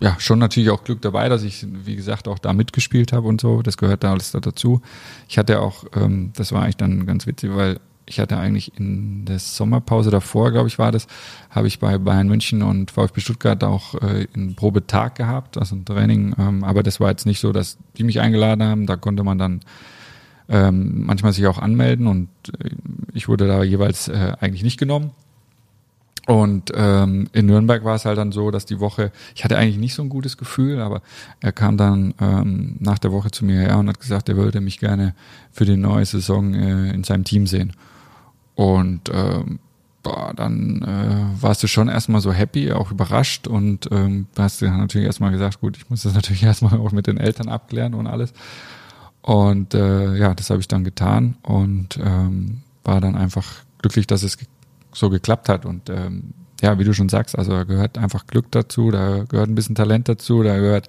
ja 0.00 0.14
schon 0.18 0.38
natürlich 0.38 0.70
auch 0.70 0.84
Glück 0.84 1.00
dabei, 1.00 1.30
dass 1.30 1.42
ich, 1.42 1.66
wie 1.70 1.96
gesagt, 1.96 2.28
auch 2.28 2.38
da 2.38 2.52
mitgespielt 2.52 3.12
habe 3.12 3.28
und 3.28 3.40
so. 3.40 3.62
Das 3.62 3.78
gehört 3.78 4.04
da 4.04 4.12
alles 4.12 4.30
dazu. 4.30 4.82
Ich 5.26 5.38
hatte 5.38 5.60
auch, 5.60 5.84
ähm, 5.94 6.32
das 6.36 6.52
war 6.52 6.62
eigentlich 6.62 6.76
dann 6.76 7.06
ganz 7.06 7.26
witzig, 7.26 7.50
weil 7.54 7.80
ich 8.06 8.20
hatte 8.20 8.36
eigentlich 8.36 8.78
in 8.78 9.24
der 9.24 9.38
Sommerpause 9.38 10.10
davor, 10.10 10.50
glaube 10.50 10.68
ich, 10.68 10.78
war 10.78 10.92
das, 10.92 11.06
habe 11.50 11.66
ich 11.66 11.78
bei 11.78 11.98
Bayern 11.98 12.28
München 12.28 12.62
und 12.62 12.90
VfB 12.90 13.20
Stuttgart 13.20 13.62
auch 13.64 13.94
äh, 13.94 14.26
einen 14.34 14.54
Probetag 14.54 15.14
gehabt, 15.14 15.56
also 15.56 15.76
ein 15.76 15.84
Training. 15.84 16.34
Ähm, 16.38 16.64
aber 16.64 16.82
das 16.82 17.00
war 17.00 17.10
jetzt 17.10 17.26
nicht 17.26 17.40
so, 17.40 17.52
dass 17.52 17.78
die 17.96 18.04
mich 18.04 18.20
eingeladen 18.20 18.62
haben. 18.62 18.86
Da 18.86 18.96
konnte 18.96 19.24
man 19.24 19.38
dann 19.38 19.60
ähm, 20.48 21.06
manchmal 21.06 21.32
sich 21.32 21.46
auch 21.46 21.58
anmelden 21.58 22.06
und 22.06 22.28
äh, 22.58 22.70
ich 23.14 23.28
wurde 23.28 23.46
da 23.46 23.62
jeweils 23.62 24.08
äh, 24.08 24.32
eigentlich 24.40 24.62
nicht 24.62 24.78
genommen. 24.78 25.12
Und 26.26 26.70
ähm, 26.74 27.28
in 27.32 27.46
Nürnberg 27.46 27.84
war 27.84 27.96
es 27.96 28.04
halt 28.04 28.16
dann 28.16 28.30
so, 28.30 28.52
dass 28.52 28.64
die 28.64 28.78
Woche, 28.78 29.10
ich 29.34 29.42
hatte 29.42 29.58
eigentlich 29.58 29.78
nicht 29.78 29.94
so 29.94 30.02
ein 30.02 30.08
gutes 30.08 30.36
Gefühl, 30.36 30.80
aber 30.80 31.02
er 31.40 31.50
kam 31.50 31.76
dann 31.76 32.14
ähm, 32.20 32.76
nach 32.78 33.00
der 33.00 33.10
Woche 33.10 33.32
zu 33.32 33.44
mir 33.44 33.60
her 33.60 33.78
und 33.78 33.88
hat 33.88 33.98
gesagt, 33.98 34.28
er 34.28 34.36
würde 34.36 34.60
mich 34.60 34.78
gerne 34.78 35.14
für 35.50 35.64
die 35.64 35.76
neue 35.76 36.04
Saison 36.04 36.54
äh, 36.54 36.92
in 36.92 37.02
seinem 37.02 37.24
Team 37.24 37.48
sehen. 37.48 37.72
Und 38.54 39.10
ähm, 39.12 39.58
boah, 40.02 40.32
dann 40.34 40.82
äh, 40.82 41.42
warst 41.42 41.62
du 41.62 41.66
schon 41.66 41.88
erstmal 41.88 42.20
so 42.20 42.32
happy, 42.32 42.72
auch 42.72 42.90
überrascht 42.90 43.46
und 43.46 43.88
ähm, 43.92 44.26
hast 44.36 44.60
du 44.60 44.66
natürlich 44.66 45.06
erstmal 45.06 45.30
gesagt, 45.30 45.60
gut, 45.60 45.76
ich 45.76 45.88
muss 45.90 46.02
das 46.02 46.14
natürlich 46.14 46.42
erstmal 46.42 46.78
auch 46.78 46.92
mit 46.92 47.06
den 47.06 47.18
Eltern 47.18 47.48
abklären 47.48 47.94
und 47.94 48.06
alles. 48.06 48.32
Und 49.22 49.74
äh, 49.74 50.16
ja, 50.16 50.34
das 50.34 50.50
habe 50.50 50.60
ich 50.60 50.68
dann 50.68 50.82
getan 50.82 51.36
und 51.42 51.98
ähm, 52.02 52.62
war 52.82 53.00
dann 53.00 53.14
einfach 53.14 53.46
glücklich, 53.78 54.08
dass 54.08 54.24
es 54.24 54.36
so 54.92 55.10
geklappt 55.10 55.48
hat. 55.48 55.64
Und 55.64 55.88
ähm, 55.90 56.34
ja, 56.60 56.78
wie 56.78 56.84
du 56.84 56.92
schon 56.92 57.08
sagst, 57.08 57.38
also 57.38 57.52
da 57.52 57.64
gehört 57.64 57.98
einfach 57.98 58.26
Glück 58.26 58.50
dazu, 58.50 58.90
da 58.90 59.24
gehört 59.24 59.48
ein 59.48 59.54
bisschen 59.54 59.76
Talent 59.76 60.08
dazu, 60.08 60.42
da 60.42 60.56
gehört 60.56 60.88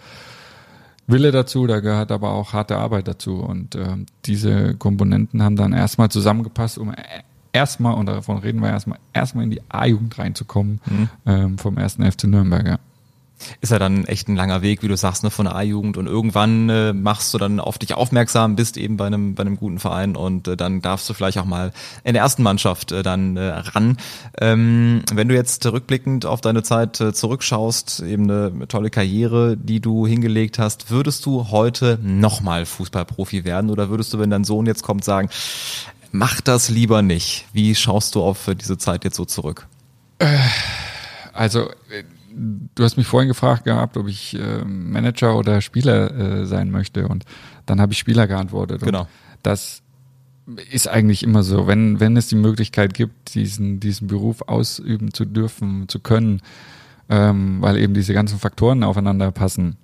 Wille 1.06 1.32
dazu, 1.32 1.67
da 1.67 1.80
gehört 1.80 2.12
aber 2.12 2.32
auch 2.32 2.54
harte 2.54 2.78
Arbeit 2.78 3.08
dazu. 3.08 3.36
Und 3.36 3.76
ähm, 3.76 4.08
diese 4.26 4.76
Komponenten 4.76 5.43
haben 5.43 5.56
dann 5.56 5.73
erstmal 5.73 6.10
zusammengepasst, 6.10 6.80
um 6.80 6.91
erstmal, 7.54 7.94
und 7.94 8.08
davon 8.08 8.39
reden 8.39 8.62
wir 8.62 8.70
erstmal, 8.70 9.00
erstmal 9.13 9.46
in 9.46 9.52
die 9.52 9.62
A-Jugend 9.70 10.18
reinzukommen 10.18 10.82
mhm. 10.86 11.10
ähm, 11.26 11.58
vom 11.58 11.78
ersten 11.78 12.10
FC 12.10 12.26
Nürnberg. 12.26 12.66
Ja. 12.66 12.80
Ist 13.62 13.72
ja 13.72 13.80
dann 13.80 14.06
echt 14.06 14.28
ein 14.28 14.36
langer 14.36 14.62
Weg, 14.62 14.84
wie 14.84 14.88
du 14.88 14.96
sagst, 14.96 15.24
ne, 15.24 15.30
von 15.30 15.46
der 15.46 15.56
A-Jugend 15.56 15.98
und 15.98 16.08
irgendwann 16.08 16.70
äh, 16.70 16.94
machst 16.94 17.34
du 17.34 17.38
dann 17.38 17.60
auf 17.60 17.78
dich 17.78 17.94
aufmerksam, 17.94 18.56
bist 18.56 18.78
eben 18.78 18.98
bei 18.98 19.08
einem 19.08 19.36
bei 19.36 19.42
einem 19.42 19.58
guten 19.58 19.80
Verein 19.80 20.16
und 20.16 20.48
äh, 20.48 20.56
dann 20.56 20.82
darfst 20.82 21.10
du 21.10 21.13
vielleicht 21.13 21.38
auch 21.39 21.46
mal 21.46 21.72
in 22.04 22.13
der 22.13 22.24
ersten 22.24 22.44
Mannschaft 22.44 22.92
äh, 22.92 23.04
dann 23.04 23.38
äh, 23.38 23.50
ran. 23.50 23.98
Ähm, 24.39 25.02
wenn 25.13 25.28
du 25.28 25.36
jetzt 25.36 25.66
rückblickend 25.66 26.26
auf 26.26 26.42
deine 26.42 26.63
Zeit 26.63 27.02
äh, 27.02 27.13
zurückschaust, 27.13 28.02
eben 28.02 28.30
eine 28.30 28.68
tolle 28.68 28.89
Karriere, 28.89 29.58
die 29.58 29.80
du 29.80 30.08
hingelegt 30.08 30.60
hast, 30.60 30.89
würdest 30.89 31.26
du 31.26 31.50
heute 31.52 32.00
nochmal 32.02 32.66
Fußballprofi 32.66 33.44
werden 33.44 33.70
oder 33.70 33.89
würdest 33.89 34.13
du, 34.13 34.20
wenn 34.20 34.30
dein 34.30 34.44
Sohn 34.44 34.66
jetzt 34.66 34.84
kommt, 34.84 35.04
sagen, 35.04 35.30
Mach 36.15 36.41
das 36.41 36.69
lieber 36.69 37.02
nicht. 37.02 37.47
Wie 37.54 37.73
schaust 37.73 38.13
du 38.13 38.21
auf 38.21 38.47
diese 38.60 38.78
Zeit 38.78 39.04
jetzt 39.04 39.15
so 39.15 39.26
zurück? 39.26 39.67
Äh, 40.19 40.38
also, 41.34 41.71
äh, 41.89 42.04
du 42.76 42.84
hast 42.84 42.97
mich 42.97 43.08
vorhin 43.08 43.28
gefragt 43.28 43.63
gehabt, 43.63 43.97
ob 43.97 44.08
ich 44.08 44.38
äh, 44.38 44.63
Manager 44.63 45.36
oder 45.36 45.60
Spieler 45.60 46.45
sein 46.45 46.69
möchte. 46.69 47.08
Und 47.08 47.26
dann 47.65 47.82
habe 47.82 47.93
ich 47.93 47.99
Spieler 47.99 48.28
geantwortet. 48.28 48.84
Genau. 48.84 49.02
Und 49.02 49.08
das 49.41 49.82
ist 50.69 50.88
eigentlich 50.88 51.23
immer 51.23 51.41
so, 51.41 51.65
wenn, 51.65 51.99
wenn 51.99 52.15
es 52.15 52.28
die 52.28 52.36
Möglichkeit 52.36 52.93
gibt, 52.93 53.34
diesen, 53.34 53.80
diesen 53.80 54.08
Beruf 54.08 54.43
ausüben 54.43 55.15
zu 55.15 55.26
dürfen, 55.26 55.89
zu 55.89 55.99
können, 55.99 56.41
ähm, 57.10 57.60
weil 57.60 57.78
eben 57.78 57.95
diese 57.95 58.13
ganzen 58.13 58.38
Faktoren 58.38 58.84
aufeinander 58.84 59.32
passen, 59.32 59.78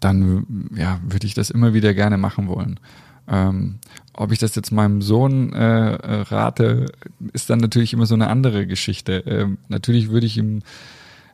dann 0.00 0.68
ja, 0.76 1.00
würde 1.02 1.26
ich 1.26 1.32
das 1.32 1.48
immer 1.48 1.72
wieder 1.72 1.94
gerne 1.94 2.18
machen 2.18 2.46
wollen. 2.46 2.78
Ähm, 3.26 3.78
ob 4.14 4.32
ich 4.32 4.38
das 4.38 4.54
jetzt 4.54 4.70
meinem 4.72 5.02
Sohn 5.02 5.52
äh, 5.52 5.64
rate, 5.64 6.86
ist 7.32 7.50
dann 7.50 7.58
natürlich 7.58 7.92
immer 7.92 8.06
so 8.06 8.14
eine 8.14 8.28
andere 8.28 8.66
Geschichte. 8.66 9.24
Ähm, 9.26 9.58
natürlich 9.68 10.10
würde 10.10 10.26
ich 10.26 10.36
ihm 10.38 10.62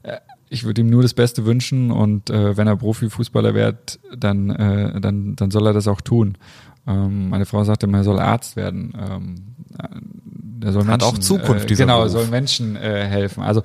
äh, 0.02 0.16
ich 0.52 0.64
würde 0.64 0.80
ihm 0.80 0.90
nur 0.90 1.02
das 1.02 1.14
Beste 1.14 1.46
wünschen 1.46 1.92
und 1.92 2.28
äh, 2.28 2.56
wenn 2.56 2.66
er 2.66 2.76
Profifußballer 2.76 3.54
wird, 3.54 4.00
dann, 4.16 4.50
äh, 4.50 5.00
dann, 5.00 5.36
dann 5.36 5.50
soll 5.52 5.64
er 5.68 5.72
das 5.72 5.86
auch 5.86 6.00
tun. 6.00 6.36
Ähm, 6.88 7.30
meine 7.30 7.46
Frau 7.46 7.62
sagte 7.62 7.86
immer, 7.86 7.98
er 7.98 8.04
soll 8.04 8.18
Arzt 8.18 8.56
werden. 8.56 8.92
Ähm, 8.98 9.34
der 10.60 10.72
soll 10.72 10.82
Hat 10.82 11.00
Menschen, 11.00 11.04
auch 11.06 11.18
Zukunft, 11.18 11.64
äh, 11.64 11.66
dieser 11.66 11.84
Genau, 11.84 11.98
Beruf. 11.98 12.12
soll 12.12 12.26
Menschen 12.26 12.74
äh, 12.76 13.06
helfen. 13.06 13.42
Also 13.44 13.62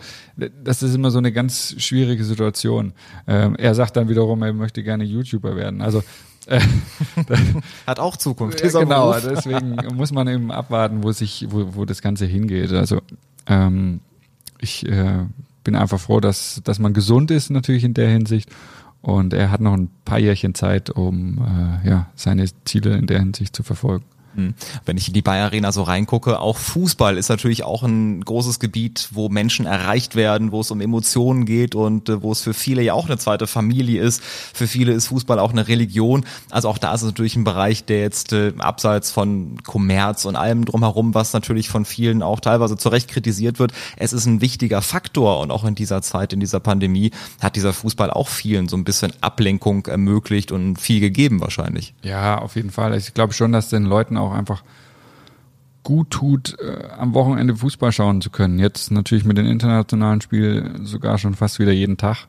das 0.64 0.84
ist 0.84 0.94
immer 0.94 1.10
so 1.10 1.18
eine 1.18 1.32
ganz 1.32 1.76
schwierige 1.80 2.24
Situation. 2.24 2.94
Ähm, 3.28 3.56
er 3.56 3.74
sagt 3.74 3.98
dann 3.98 4.08
wiederum, 4.08 4.44
er 4.44 4.54
möchte 4.54 4.84
gerne 4.84 5.04
YouTuber 5.04 5.56
werden. 5.56 5.82
Also 5.82 6.00
äh, 6.00 6.04
Hat 7.88 8.00
auch 8.00 8.18
Zukunft, 8.18 8.62
ja, 8.62 8.80
genau, 8.80 9.12
Beruf. 9.12 9.28
deswegen 9.28 9.76
muss 9.96 10.12
man 10.12 10.28
eben 10.28 10.52
abwarten, 10.52 11.04
wo 11.04 11.12
sich, 11.12 11.48
wo, 11.50 11.76
wo 11.76 11.86
das 11.86 12.02
Ganze 12.02 12.26
hingeht. 12.26 12.72
Also 12.72 13.02
ähm, 13.48 14.00
ich 14.60 14.86
äh, 14.88 15.26
bin 15.64 15.76
einfach 15.76 16.00
froh, 16.00 16.20
dass, 16.20 16.62
dass 16.64 16.80
man 16.80 16.94
gesund 16.94 17.32
ist 17.32 17.50
natürlich 17.50 17.84
in 17.84 17.94
der 17.94 18.10
Hinsicht. 18.10 18.50
Und 19.02 19.34
er 19.34 19.52
hat 19.52 19.62
noch 19.62 19.74
ein 19.74 19.90
paar 20.04 20.18
Jährchen 20.18 20.56
Zeit, 20.56 20.90
um 20.90 21.38
äh, 21.38 21.88
ja, 21.88 22.08
seine 22.16 22.46
Ziele 22.66 22.98
in 22.98 23.06
der 23.06 23.20
Hinsicht 23.20 23.56
zu 23.56 23.62
verfolgen. 23.62 24.06
Hm. 24.36 24.54
Wenn 24.86 24.98
ich 24.98 25.08
in 25.08 25.14
die 25.14 25.22
Bayer 25.22 25.46
Arena 25.46 25.72
so 25.72 25.84
reingucke, 25.84 26.40
auch 26.40 26.58
Fußball 26.58 27.18
ist 27.18 27.30
natürlich 27.30 27.64
auch 27.64 27.84
ein 27.84 28.22
großes 28.24 28.60
Gebiet, 28.60 29.10
wo 29.12 29.30
Menschen 29.30 29.66
erreicht 29.66 30.16
werden, 30.16 30.52
wo 30.52 30.62
es 30.62 30.72
um 30.72 30.82
Emotionen 30.82 31.46
geht 31.46 31.76
und 31.76 32.10
äh, 32.10 32.22
wo 32.22 32.32
es 32.32 32.42
für 32.42 32.54
viele 32.54 32.82
ja 32.82 32.94
auch 32.94 33.06
eine 33.06 33.18
zweite 33.18 33.48
Familie 33.48 34.02
ist. 34.02 34.22
Für 34.24 34.68
viele 34.68 34.94
ist 34.94 35.08
Fußball 35.08 35.40
auch 35.40 35.52
eine 35.52 35.68
Religion. 35.68 36.26
Also 36.50 36.70
auch 36.70 36.78
da 36.78 36.94
ist 36.94 37.02
es 37.02 37.08
natürlich 37.08 37.36
ein 37.36 37.44
Bereich, 37.44 37.86
der 37.86 38.02
jetzt 38.02 38.34
äh, 38.34 38.54
abseits 38.58 39.12
von 39.12 39.64
Kommerz 39.64 40.26
und 40.26 40.36
allem 40.36 40.66
drumherum, 40.66 41.14
was 41.14 41.34
natürlich 41.34 41.70
von 41.70 41.86
vielen 41.86 42.22
auch 42.22 42.40
teilweise 42.40 42.78
zu 42.78 42.90
Recht 42.90 43.10
kritisiert 43.10 43.60
wird, 43.60 43.72
es 43.98 44.14
ist 44.14 44.26
ein 44.26 44.42
wichtiger 44.42 44.82
Faktor 44.82 45.40
und 45.40 45.52
auch 45.52 45.64
in 45.64 45.76
dieser 45.76 46.02
Zeit, 46.02 46.34
in 46.34 46.40
dieser 46.40 46.60
Pandemie, 46.60 47.12
hat 47.42 47.56
dieser 47.56 47.74
Fußball 47.74 48.12
auch 48.12 48.28
vielen 48.28 48.68
so 48.68 48.78
ein 48.78 48.84
bisschen 48.84 49.14
Ablenkung 49.22 49.86
ermöglicht 49.86 50.52
und 50.52 50.78
viel 50.78 51.00
gegeben 51.00 51.42
wahrscheinlich. 51.42 51.94
Ja, 52.04 52.40
auf 52.40 52.56
jeden 52.56 52.72
Fall. 52.72 52.98
Ich 52.98 53.14
glaube 53.14 53.34
schon, 53.34 53.52
dass 53.52 53.70
den 53.70 53.86
Leuten 53.86 54.18
auch 54.18 54.25
einfach 54.32 54.64
gut 55.84 56.10
tut, 56.10 56.58
äh, 56.60 56.90
am 56.98 57.14
Wochenende 57.14 57.56
Fußball 57.56 57.92
schauen 57.92 58.22
zu 58.22 58.30
können. 58.30 58.60
Jetzt 58.60 58.92
natürlich 58.92 59.24
mit 59.24 59.38
den 59.38 59.46
internationalen 59.46 60.20
Spielen 60.20 60.86
sogar 60.86 61.18
schon 61.18 61.36
fast 61.36 61.60
wieder 61.60 61.72
jeden 61.72 61.98
Tag. 61.98 62.28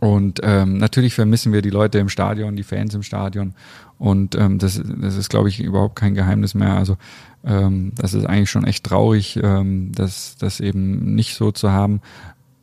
Und 0.00 0.40
ähm, 0.42 0.76
natürlich 0.76 1.14
vermissen 1.14 1.54
wir 1.54 1.62
die 1.62 1.70
Leute 1.70 1.98
im 1.98 2.10
Stadion, 2.10 2.54
die 2.54 2.62
Fans 2.62 2.94
im 2.94 3.02
Stadion. 3.02 3.54
Und 3.98 4.34
ähm, 4.34 4.58
das, 4.58 4.80
das 4.84 5.16
ist, 5.16 5.30
glaube 5.30 5.48
ich, 5.48 5.60
überhaupt 5.60 5.96
kein 5.96 6.14
Geheimnis 6.14 6.54
mehr. 6.54 6.76
Also 6.76 6.98
ähm, 7.44 7.92
das 7.96 8.12
ist 8.12 8.26
eigentlich 8.26 8.50
schon 8.50 8.64
echt 8.64 8.84
traurig, 8.84 9.40
ähm, 9.42 9.92
das, 9.94 10.36
das 10.36 10.60
eben 10.60 11.14
nicht 11.14 11.34
so 11.34 11.50
zu 11.50 11.72
haben. 11.72 12.02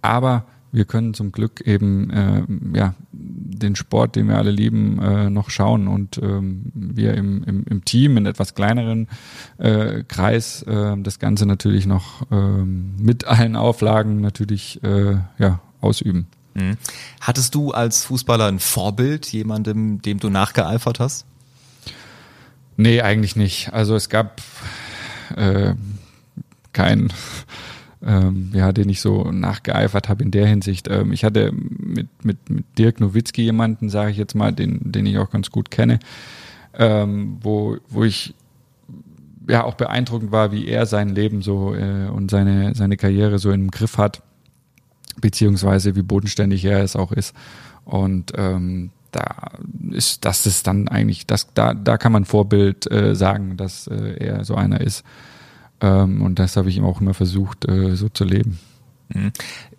Aber 0.04 0.46
wir 0.74 0.86
können 0.86 1.14
zum 1.14 1.32
Glück 1.32 1.62
eben 1.62 2.10
äh, 2.10 2.44
ja, 2.76 2.96
den 3.12 3.76
Sport, 3.76 4.16
den 4.16 4.28
wir 4.28 4.38
alle 4.38 4.52
lieben, 4.52 5.00
äh, 5.00 5.30
noch 5.30 5.52
schauen 5.52 5.88
und 5.88 6.18
ähm, 6.18 6.64
wir 6.74 7.14
im, 7.14 7.44
im, 7.44 7.64
im 7.70 7.86
Team 7.86 8.18
in 8.18 8.26
etwas 8.26 8.56
kleineren 8.56 9.08
äh, 9.60 10.04
Kreis 10.04 10.64
äh, 10.64 10.96
das 10.98 11.20
Ganze 11.20 11.46
natürlich 11.46 11.86
noch 11.86 12.26
ähm, 12.32 12.96
mit 12.98 13.26
allen 13.26 13.56
Auflagen 13.56 14.20
natürlich 14.20 14.84
äh, 14.84 15.18
ja, 15.38 15.60
ausüben. 15.80 16.28
Mhm. 16.56 16.78
Hattest 17.22 17.54
du 17.54 17.72
als 17.72 18.06
Fußballer 18.06 18.48
ein 18.48 18.60
Vorbild, 18.60 19.28
jemandem, 19.28 20.02
dem 20.02 20.20
du 20.20 20.32
nachgeeifert 20.32 21.00
hast? 21.00 21.26
Nee, 22.78 23.02
eigentlich 23.02 23.36
nicht. 23.36 23.74
Also 23.74 23.96
es 23.96 24.10
gab 24.10 24.42
äh, 25.36 25.76
keinen, 26.74 27.14
ähm, 28.06 28.52
ja, 28.54 28.72
den 28.72 28.90
ich 28.90 29.02
so 29.02 29.32
nachgeeifert 29.32 30.10
habe 30.10 30.24
in 30.24 30.32
der 30.32 30.48
Hinsicht. 30.48 30.88
Ähm, 30.90 31.12
ich 31.14 31.24
hatte 31.24 31.52
mit, 31.52 32.08
mit, 32.24 32.50
mit 32.50 32.66
Dirk 32.78 33.00
Nowitzki 33.00 33.44
jemanden, 33.44 33.90
sage 33.90 34.12
ich 34.12 34.18
jetzt 34.18 34.36
mal, 34.36 34.52
den, 34.52 34.92
den 34.92 35.06
ich 35.06 35.18
auch 35.18 35.30
ganz 35.30 35.50
gut 35.50 35.72
kenne, 35.72 36.00
ähm, 36.78 37.38
wo, 37.42 37.78
wo 37.90 38.04
ich 38.04 38.34
ja 39.48 39.64
auch 39.64 39.76
beeindruckend 39.76 40.32
war, 40.32 40.52
wie 40.52 40.68
er 40.68 40.86
sein 40.86 41.10
Leben 41.10 41.42
so 41.42 41.76
äh, 41.76 42.08
und 42.08 42.32
seine, 42.32 42.76
seine 42.76 42.98
Karriere 42.98 43.40
so 43.40 43.52
im 43.52 43.72
Griff 43.72 43.98
hat, 43.98 44.22
beziehungsweise 45.20 45.96
wie 45.96 46.02
bodenständig 46.02 46.66
er 46.66 46.84
es 46.84 46.96
auch 46.96 47.12
ist. 47.12 47.36
Und 47.86 48.34
ähm, 48.36 48.92
da 49.12 49.52
ist 49.92 50.26
das 50.26 50.46
ist 50.46 50.68
dann 50.68 50.88
eigentlich, 50.88 51.28
das, 51.28 51.54
da, 51.54 51.74
da 51.74 51.98
kann 51.98 52.12
man 52.12 52.26
Vorbild 52.26 52.90
äh, 52.92 53.16
sagen, 53.16 53.58
dass 53.58 53.88
äh, 53.88 54.18
er 54.18 54.44
so 54.44 54.56
einer 54.56 54.82
ist. 54.82 55.04
Ähm, 55.84 56.22
und 56.22 56.40
das 56.40 56.56
habe 56.56 56.70
ich 56.70 56.78
ihm 56.78 56.86
auch 56.86 57.02
immer 57.02 57.14
versucht, 57.14 57.70
äh, 57.70 57.96
so 57.96 58.10
zu 58.10 58.24
leben. 58.24 58.58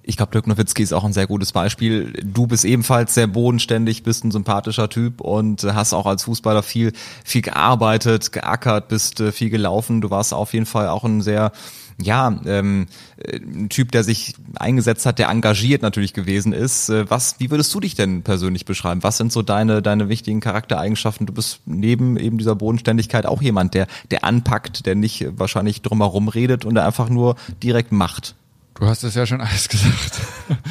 Ich 0.03 0.17
glaube, 0.17 0.33
Dirk 0.33 0.47
Nowitzki 0.47 0.83
ist 0.83 0.93
auch 0.93 1.03
ein 1.03 1.15
sehr 1.15 1.27
gutes 1.27 1.51
Beispiel. 1.51 2.13
Du 2.23 2.47
bist 2.47 2.65
ebenfalls 2.65 3.15
sehr 3.15 3.27
bodenständig, 3.27 4.03
bist 4.03 4.23
ein 4.23 4.31
sympathischer 4.31 4.89
Typ 4.91 5.21
und 5.23 5.65
hast 5.65 5.95
auch 5.95 6.07
als 6.07 6.25
Fußballer 6.25 6.63
viel, 6.63 6.93
viel 7.25 7.41
gearbeitet, 7.41 8.31
geackert, 8.31 8.89
bist 8.89 9.19
äh, 9.21 9.33
viel 9.33 9.49
gelaufen. 9.49 10.03
Du 10.03 10.11
warst 10.11 10.35
auf 10.35 10.53
jeden 10.53 10.67
Fall 10.67 10.89
auch 10.89 11.05
ein 11.05 11.23
sehr, 11.23 11.53
ja, 12.01 12.41
ähm, 12.47 12.87
äh, 13.17 13.37
ein 13.39 13.69
Typ, 13.69 13.93
der 13.93 14.05
sich 14.05 14.35
eingesetzt 14.57 15.07
hat, 15.07 15.19
der 15.19 15.29
engagiert 15.29 15.83
natürlich 15.83 16.13
gewesen 16.13 16.53
ist. 16.53 16.89
Äh, 16.89 17.09
Was, 17.11 17.37
wie 17.39 17.51
würdest 17.51 17.73
du 17.75 17.81
dich 17.81 17.95
denn 17.95 18.23
persönlich 18.23 18.65
beschreiben? 18.65 19.03
Was 19.03 19.17
sind 19.17 19.33
so 19.33 19.43
deine, 19.43 19.83
deine 19.83 20.09
wichtigen 20.09 20.41
Charaktereigenschaften? 20.41 21.27
Du 21.27 21.33
bist 21.33 21.61
neben 21.67 22.17
eben 22.17 22.39
dieser 22.39 22.55
Bodenständigkeit 22.57 23.27
auch 23.27 23.43
jemand, 23.43 23.75
der, 23.75 23.87
der 24.11 24.25
anpackt, 24.25 24.87
der 24.87 24.95
nicht 24.95 25.27
wahrscheinlich 25.39 25.83
drumherum 25.83 26.29
redet 26.29 26.65
und 26.65 26.75
der 26.75 26.87
einfach 26.87 27.09
nur 27.09 27.37
direkt 27.63 27.93
macht. 27.93 28.35
Du 28.75 28.87
hast 28.87 29.05
es 29.05 29.15
ja 29.15 29.25
schon 29.25 29.41
alles 29.41 29.69
gesagt. 29.69 30.21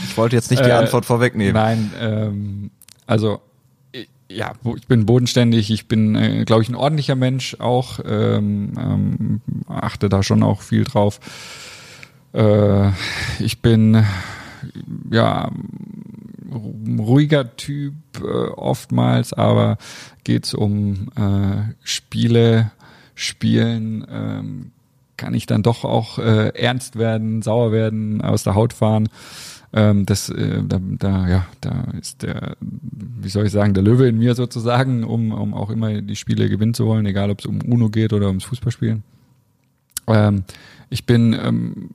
Ich 0.08 0.18
wollte 0.18 0.36
jetzt 0.36 0.52
nicht 0.52 0.64
die 0.66 0.70
Äh, 0.70 0.74
Antwort 0.74 1.06
vorwegnehmen. 1.06 1.54
Nein, 1.54 1.92
ähm, 2.00 2.72
also 3.06 3.42
ja, 4.30 4.54
ich 4.76 4.88
bin 4.88 5.06
bodenständig, 5.06 5.70
ich 5.72 5.88
bin, 5.88 6.16
äh, 6.16 6.44
glaube 6.46 6.64
ich, 6.64 6.70
ein 6.70 6.76
ordentlicher 6.76 7.16
Mensch 7.16 7.58
auch, 7.60 8.00
ähm, 8.06 8.74
ähm, 8.78 9.42
achte 9.68 10.10
da 10.10 10.24
schon 10.24 10.44
auch 10.44 10.62
viel 10.62 10.84
drauf. 10.84 11.20
Äh, 12.34 12.90
ich 13.40 13.62
bin 13.62 14.04
ja 15.12 15.52
ruhiger 17.00 17.56
Typ 17.56 17.94
äh, 18.20 18.50
oftmals, 18.50 19.34
aber 19.34 19.78
geht's 20.24 20.54
um 20.54 21.10
äh, 21.16 21.74
Spiele, 21.84 22.72
Spielen, 23.16 24.06
ähm, 24.10 24.72
kann 25.18 25.34
ich 25.34 25.46
dann 25.46 25.64
doch 25.64 25.84
auch 25.84 26.18
äh, 26.18 26.50
ernst 26.50 26.98
werden, 26.98 27.42
sauer 27.42 27.72
werden, 27.72 28.22
aus 28.22 28.44
der 28.44 28.56
Haut 28.56 28.74
fahren. 28.74 29.10
Ähm, 29.76 30.06
das, 30.06 30.30
äh, 30.30 30.62
da, 30.64 30.80
da, 30.80 31.28
ja, 31.28 31.46
da 31.60 31.86
ist 32.00 32.22
der, 32.22 32.58
wie 32.62 33.30
soll 33.30 33.48
ich 33.48 33.52
sagen, 33.52 33.74
der 33.74 33.84
Löwe 33.84 34.08
in 34.08 34.20
mir 34.20 34.36
sozusagen, 34.36 35.04
um, 35.04 35.32
um 35.32 35.54
auch 35.56 35.72
immer 35.72 36.00
die 36.02 36.16
Spiele 36.16 36.48
gewinnen 36.48 36.76
zu 36.76 36.86
wollen, 36.86 37.08
egal 37.08 37.32
ob 37.32 37.40
es 37.40 37.48
um 37.48 37.60
Uno 37.62 37.90
geht 37.90 38.14
oder 38.14 38.28
ums 38.28 38.44
Fußballspielen. 38.44 39.04
Ähm, 40.08 40.44
ich 40.90 41.08
bin 41.08 41.34
ähm, 41.34 41.90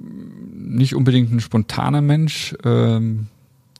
nicht 0.52 0.96
unbedingt 0.96 1.30
ein 1.32 1.38
spontaner 1.38 2.02
Mensch. 2.02 2.56
Ähm, 2.64 3.28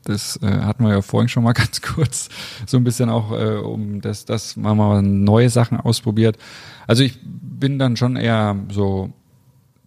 das 0.04 0.38
äh, 0.42 0.46
hatten 0.46 0.84
wir 0.84 0.92
ja 0.92 1.02
vorhin 1.02 1.28
schon 1.28 1.42
mal 1.42 1.52
ganz 1.54 1.82
kurz, 1.82 2.28
so 2.66 2.76
ein 2.76 2.84
bisschen 2.84 3.10
auch, 3.10 3.32
äh, 3.32 3.56
um 3.56 4.00
das, 4.00 4.24
das 4.24 4.56
man 4.56 4.76
mal 4.76 5.02
neue 5.02 5.50
Sachen 5.50 5.78
ausprobiert. 5.78 6.38
Also 6.86 7.02
ich 7.02 7.18
bin 7.22 7.80
dann 7.80 7.96
schon 7.96 8.14
eher 8.14 8.56
so, 8.70 9.10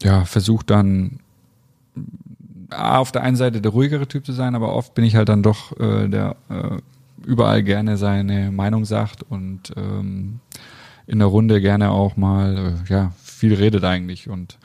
ja, 0.04 0.26
versucht 0.26 0.70
dann 0.70 1.21
A, 2.72 2.98
auf 2.98 3.12
der 3.12 3.24
einen 3.24 3.36
Seite 3.36 3.62
der 3.62 3.72
ruhigere 3.72 4.08
Typ 4.08 4.26
zu 4.26 4.34
sein, 4.34 4.56
aber 4.56 4.74
oft 4.74 4.94
bin 4.94 5.06
ich 5.06 5.16
halt 5.16 5.30
dann 5.30 5.44
doch 5.44 5.78
äh, 5.80 6.08
der 6.08 6.36
äh, 6.50 6.78
überall 7.26 7.64
gerne 7.64 7.98
seine 7.98 8.52
Meinung 8.52 8.86
sagt 8.86 9.24
und 9.24 9.74
ähm, 9.78 10.40
in 11.08 11.20
der 11.20 11.28
Runde 11.28 11.62
gerne 11.62 11.92
auch 11.92 12.18
mal, 12.18 12.58
äh, 12.58 12.92
ja, 12.92 13.12
viel 13.24 13.54
redet 13.54 13.84
eigentlich 13.84 14.30
und 14.30 14.58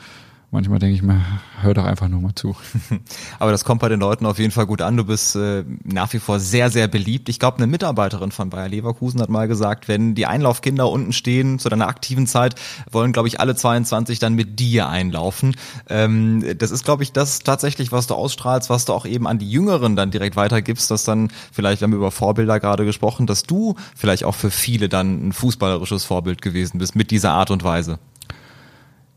manchmal 0.51 0.79
denke 0.79 0.95
ich 0.95 1.03
mir, 1.03 1.21
hör 1.61 1.75
doch 1.75 1.85
einfach 1.85 2.09
nur 2.09 2.21
mal 2.21 2.35
zu. 2.35 2.57
Aber 3.39 3.51
das 3.51 3.65
kommt 3.65 3.81
bei 3.81 3.89
den 3.89 4.01
Leuten 4.01 4.27
auf 4.27 4.39
jeden 4.39 4.53
Fall 4.53 4.67
gut 4.67 4.83
an. 4.83 4.97
Du 4.97 5.05
bist 5.05 5.37
äh, 5.37 5.65
nach 5.85 6.13
wie 6.13 6.19
vor 6.19 6.41
sehr, 6.41 6.71
sehr 6.71 6.89
beliebt. 6.89 7.29
Ich 7.29 7.39
glaube, 7.39 7.59
eine 7.59 7.67
Mitarbeiterin 7.67 8.33
von 8.33 8.51
Bayer 8.51 8.69
Leverkusen 8.69 9.21
hat 9.21 9.29
mal 9.29 9.49
gesagt, 9.49 9.89
wenn 9.89 10.15
die 10.15 10.27
Einlaufkinder 10.27 10.89
unten 10.89 11.13
stehen 11.13 11.59
zu 11.59 11.69
deiner 11.69 11.89
aktiven 11.89 12.27
Zeit, 12.27 12.55
wollen, 12.91 13.13
glaube 13.13 13.29
ich, 13.29 13.41
alle 13.41 13.55
22 13.55 14.19
dann 14.19 14.35
mit 14.35 14.59
dir 14.61 14.89
einlaufen. 14.89 15.57
Ähm, 15.89 16.45
das 16.59 16.71
ist, 16.71 16.85
glaube 16.85 17.03
ich, 17.03 17.13
das 17.13 17.41
tatsächlich, 17.41 17.93
was 17.93 18.07
du 18.07 18.15
ausstrahlst, 18.15 18.71
was 18.71 18.85
du 18.85 18.93
auch 18.93 19.07
eben 19.07 19.27
an 19.27 19.39
die 19.39 19.51
Jüngeren 19.51 19.97
dann 19.97 20.11
direkt 20.11 20.37
weitergibst, 20.37 20.91
dass 20.91 21.05
dann, 21.05 21.31
vielleicht 21.53 21.83
haben 21.83 21.91
wir 21.91 21.99
über 21.99 22.11
Vorbilder 22.11 22.61
gerade 22.61 22.85
gesprochen, 22.85 23.27
dass 23.27 23.43
du 23.43 23.75
vielleicht 23.95 24.25
auch 24.25 24.35
für 24.35 24.51
viele 24.51 24.89
dann 24.89 25.29
ein 25.29 25.33
fußballerisches 25.33 26.05
Vorbild 26.05 26.41
gewesen 26.41 26.79
bist 26.79 26.95
mit 26.97 27.11
dieser 27.11 27.33
Art 27.33 27.51
und 27.51 27.65
Weise. 27.65 27.99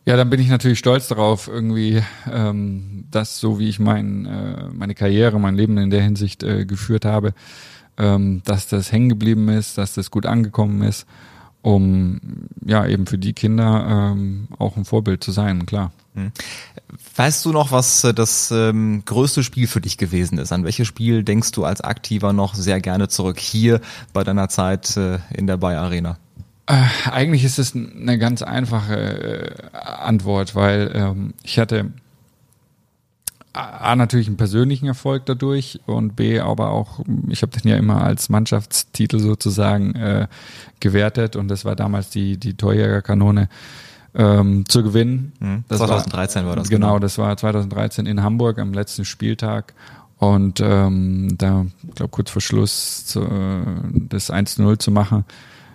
Ja, 0.09 0.17
dann 0.17 0.31
bin 0.31 0.39
ich 0.39 0.49
natürlich 0.49 0.79
stolz 0.79 1.07
darauf, 1.07 1.47
irgendwie, 1.47 2.01
ähm, 2.33 3.05
das 3.11 3.39
so 3.39 3.59
wie 3.59 3.69
ich 3.69 3.79
mein, 3.79 4.25
äh, 4.25 4.67
meine 4.73 4.95
Karriere, 4.95 5.39
mein 5.39 5.53
Leben 5.53 5.77
in 5.77 5.91
der 5.91 6.01
Hinsicht 6.01 6.41
äh, 6.41 6.65
geführt 6.65 7.05
habe, 7.05 7.35
ähm, 7.95 8.41
dass 8.43 8.67
das 8.67 8.91
hängen 8.91 9.09
geblieben 9.09 9.49
ist, 9.49 9.77
dass 9.77 9.93
das 9.93 10.09
gut 10.09 10.25
angekommen 10.25 10.81
ist. 10.81 11.05
um 11.61 12.19
ja 12.65 12.87
eben 12.87 13.05
für 13.05 13.19
die 13.19 13.33
Kinder 13.33 14.13
ähm, 14.15 14.47
auch 14.57 14.77
ein 14.77 14.85
Vorbild 14.85 15.23
zu 15.23 15.31
sein, 15.31 15.67
klar. 15.67 15.91
Hm. 16.15 16.31
Weißt 17.15 17.45
du 17.45 17.51
noch, 17.51 17.71
was 17.71 18.03
äh, 18.03 18.11
das 18.11 18.49
ähm, 18.49 19.03
größte 19.05 19.43
Spiel 19.43 19.67
für 19.67 19.81
dich 19.81 19.99
gewesen 19.99 20.39
ist? 20.39 20.51
An 20.51 20.63
welches 20.63 20.87
Spiel 20.87 21.23
denkst 21.23 21.51
du 21.51 21.65
als 21.65 21.81
Aktiver 21.81 22.33
noch 22.33 22.55
sehr 22.55 22.81
gerne 22.81 23.09
zurück 23.09 23.37
hier 23.37 23.79
bei 24.11 24.23
deiner 24.23 24.49
Zeit 24.49 24.97
äh, 24.97 25.19
in 25.31 25.45
der 25.45 25.57
Bayer 25.57 25.81
Arena? 25.81 26.17
Äh, 26.69 27.09
eigentlich 27.09 27.43
ist 27.43 27.57
es 27.57 27.75
eine 27.75 28.19
ganz 28.19 28.43
einfache 28.43 28.95
äh, 29.73 29.75
Antwort, 29.75 30.53
weil 30.53 30.91
ähm, 30.93 31.33
ich 31.41 31.57
hatte 31.57 31.91
A, 33.53 33.95
natürlich 33.95 34.27
einen 34.27 34.37
persönlichen 34.37 34.85
Erfolg 34.85 35.25
dadurch 35.25 35.79
und 35.87 36.15
B, 36.15 36.39
aber 36.39 36.69
auch, 36.69 36.99
ich 37.27 37.41
habe 37.41 37.59
den 37.59 37.67
ja 37.71 37.75
immer 37.75 38.03
als 38.03 38.29
Mannschaftstitel 38.29 39.19
sozusagen 39.19 39.95
äh, 39.95 40.27
gewertet 40.79 41.35
und 41.35 41.47
das 41.47 41.65
war 41.65 41.75
damals 41.75 42.11
die, 42.11 42.37
die 42.37 42.53
Torjägerkanone 42.53 43.49
ähm, 44.13 44.65
zu 44.67 44.83
gewinnen. 44.83 45.33
Mhm. 45.39 45.63
2013 45.69 46.43
war, 46.43 46.49
war, 46.49 46.55
das. 46.57 46.69
Genau, 46.69 46.87
genau, 46.87 46.99
das 46.99 47.17
war 47.17 47.35
2013 47.35 48.05
in 48.05 48.21
Hamburg 48.21 48.59
am 48.59 48.73
letzten 48.73 49.05
Spieltag. 49.05 49.73
Und 50.17 50.59
ähm, 50.59 51.35
da, 51.37 51.65
ich 51.87 51.95
glaube, 51.95 52.11
kurz 52.11 52.29
vor 52.29 52.41
Schluss 52.41 53.05
zu, 53.07 53.21
äh, 53.23 53.63
das 54.09 54.31
1-0 54.31 54.77
zu 54.77 54.91
machen, 54.91 55.25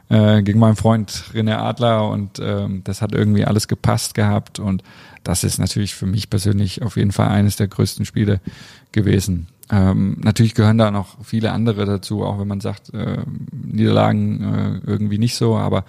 äh, 0.08 0.42
gegen 0.42 0.58
meinen 0.58 0.76
Freund 0.76 1.10
René 1.32 1.56
Adler 1.56 2.08
und 2.08 2.38
ähm, 2.42 2.82
das 2.84 3.02
hat 3.02 3.12
irgendwie 3.12 3.44
alles 3.44 3.68
gepasst 3.68 4.14
gehabt 4.14 4.58
und 4.58 4.82
das 5.22 5.44
ist 5.44 5.58
natürlich 5.58 5.94
für 5.94 6.06
mich 6.06 6.28
persönlich 6.28 6.82
auf 6.82 6.96
jeden 6.96 7.12
Fall 7.12 7.28
eines 7.28 7.56
der 7.56 7.68
größten 7.68 8.04
Spiele 8.04 8.40
gewesen. 8.92 9.48
Ähm, 9.70 10.18
natürlich 10.20 10.54
gehören 10.54 10.76
da 10.76 10.90
noch 10.90 11.16
viele 11.24 11.52
andere 11.52 11.86
dazu, 11.86 12.22
auch 12.22 12.38
wenn 12.38 12.48
man 12.48 12.60
sagt, 12.60 12.92
äh, 12.92 13.22
Niederlagen 13.50 14.82
äh, 14.84 14.90
irgendwie 14.90 15.18
nicht 15.18 15.36
so, 15.36 15.56
aber 15.56 15.84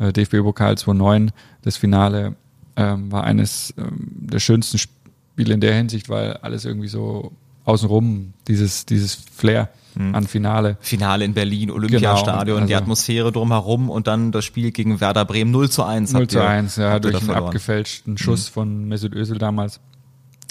äh, 0.00 0.12
DFB-Pokal 0.12 0.76
2009, 0.76 1.30
das 1.62 1.76
Finale 1.76 2.34
ähm, 2.76 3.12
war 3.12 3.24
eines 3.24 3.72
ähm, 3.78 4.08
der 4.10 4.40
schönsten 4.40 4.78
Spiele 4.78 5.54
in 5.54 5.60
der 5.60 5.74
Hinsicht, 5.74 6.08
weil 6.08 6.34
alles 6.38 6.64
irgendwie 6.64 6.88
so 6.88 7.32
außenrum, 7.64 8.32
dieses, 8.48 8.86
dieses 8.86 9.14
Flair 9.14 9.68
mhm. 9.94 10.14
an 10.14 10.26
Finale. 10.26 10.76
Finale 10.80 11.24
in 11.24 11.34
Berlin, 11.34 11.70
Olympiastadion, 11.70 12.44
genau, 12.44 12.56
also 12.56 12.66
die 12.66 12.74
Atmosphäre 12.74 13.32
drumherum 13.32 13.90
und 13.90 14.06
dann 14.06 14.32
das 14.32 14.44
Spiel 14.44 14.70
gegen 14.70 15.00
Werder 15.00 15.24
Bremen 15.24 15.50
0 15.50 15.70
zu 15.70 15.84
1. 15.84 16.12
0 16.12 16.28
zu 16.28 16.44
1, 16.44 16.76
ja, 16.76 16.98
durch 16.98 17.20
einen 17.20 17.30
abgefälschten 17.30 18.18
Schuss 18.18 18.50
mhm. 18.50 18.52
von 18.52 18.88
Mesut 18.88 19.14
Özil 19.14 19.38
damals. 19.38 19.80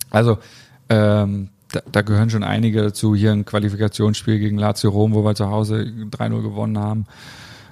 Also, 0.10 0.38
ähm, 0.90 1.50
da, 1.72 1.82
da 1.92 2.02
gehören 2.02 2.32
schon 2.32 2.44
einige 2.44 2.82
dazu. 2.82 3.14
Hier 3.14 3.32
ein 3.32 3.46
Qualifikationsspiel 3.46 4.40
gegen 4.40 4.58
Lazio 4.58 4.90
Rom, 4.90 5.14
wo 5.14 5.24
wir 5.24 5.36
zu 5.36 5.50
Hause 5.50 5.82
3-0 5.84 6.42
gewonnen 6.42 6.80
haben. 6.80 7.06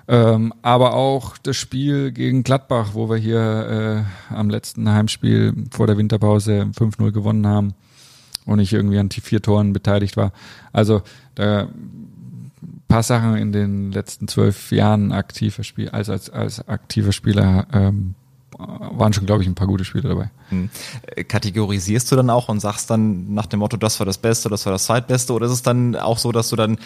Ähm, 0.07 0.53
aber 0.61 0.93
auch 0.93 1.37
das 1.39 1.57
Spiel 1.57 2.11
gegen 2.11 2.43
Gladbach, 2.43 2.91
wo 2.93 3.09
wir 3.09 3.17
hier 3.17 4.05
äh, 4.31 4.33
am 4.33 4.49
letzten 4.49 4.89
Heimspiel 4.89 5.53
vor 5.71 5.87
der 5.87 5.97
Winterpause 5.97 6.69
5-0 6.77 7.11
gewonnen 7.11 7.47
haben 7.47 7.73
und 8.47 8.59
ich 8.59 8.73
irgendwie 8.73 8.97
an 8.97 9.09
die 9.09 9.21
vier 9.21 9.41
Toren 9.41 9.73
beteiligt 9.73 10.17
war. 10.17 10.31
Also 10.73 11.03
da 11.35 11.67
paar 12.87 13.03
Sachen 13.03 13.35
in 13.35 13.51
den 13.51 13.91
letzten 13.91 14.27
zwölf 14.27 14.71
Jahren 14.71 15.11
aktiver 15.11 15.63
Spiel, 15.63 15.89
also 15.89 16.13
als, 16.13 16.29
als 16.29 16.67
aktiver 16.67 17.11
Spieler 17.11 17.67
ähm, 17.73 18.15
waren 18.57 19.13
schon, 19.13 19.25
glaube 19.25 19.43
ich, 19.43 19.47
ein 19.47 19.55
paar 19.55 19.67
gute 19.67 19.85
Spiele 19.85 20.09
dabei. 20.09 20.29
Hm. 20.49 20.69
Kategorisierst 21.27 22.11
du 22.11 22.15
dann 22.15 22.29
auch 22.29 22.49
und 22.49 22.59
sagst 22.59 22.89
dann 22.89 23.33
nach 23.33 23.45
dem 23.45 23.59
Motto, 23.59 23.77
das 23.77 23.99
war 23.99 24.05
das 24.05 24.17
Beste, 24.17 24.49
das 24.49 24.65
war 24.65 24.73
das 24.73 24.85
Zweitbeste? 24.85 25.33
Oder 25.33 25.45
ist 25.45 25.51
es 25.51 25.61
dann 25.61 25.95
auch 25.95 26.17
so, 26.17 26.31
dass 26.31 26.49
du 26.49 26.55
dann 26.55 26.77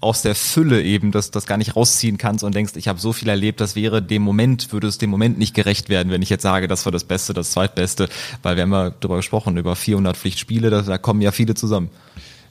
aus 0.00 0.22
der 0.22 0.34
Fülle 0.34 0.82
eben 0.82 1.12
das, 1.12 1.30
das 1.30 1.46
gar 1.46 1.58
nicht 1.58 1.76
rausziehen 1.76 2.16
kannst 2.16 2.42
und 2.42 2.54
denkst, 2.54 2.72
ich 2.76 2.88
habe 2.88 2.98
so 2.98 3.12
viel 3.12 3.28
erlebt, 3.28 3.60
das 3.60 3.76
wäre 3.76 4.02
dem 4.02 4.22
Moment, 4.22 4.72
würde 4.72 4.88
es 4.88 4.98
dem 4.98 5.10
Moment 5.10 5.38
nicht 5.38 5.54
gerecht 5.54 5.88
werden, 5.88 6.10
wenn 6.10 6.22
ich 6.22 6.30
jetzt 6.30 6.42
sage, 6.42 6.68
das 6.68 6.84
war 6.86 6.92
das 6.92 7.04
Beste, 7.04 7.34
das 7.34 7.50
Zweitbeste, 7.50 8.08
weil 8.42 8.56
wir 8.56 8.62
haben 8.62 8.72
ja 8.72 8.90
darüber 8.90 9.16
gesprochen, 9.16 9.56
über 9.58 9.76
400 9.76 10.16
Pflichtspiele, 10.16 10.70
da, 10.70 10.82
da 10.82 10.98
kommen 10.98 11.20
ja 11.20 11.32
viele 11.32 11.54
zusammen. 11.54 11.90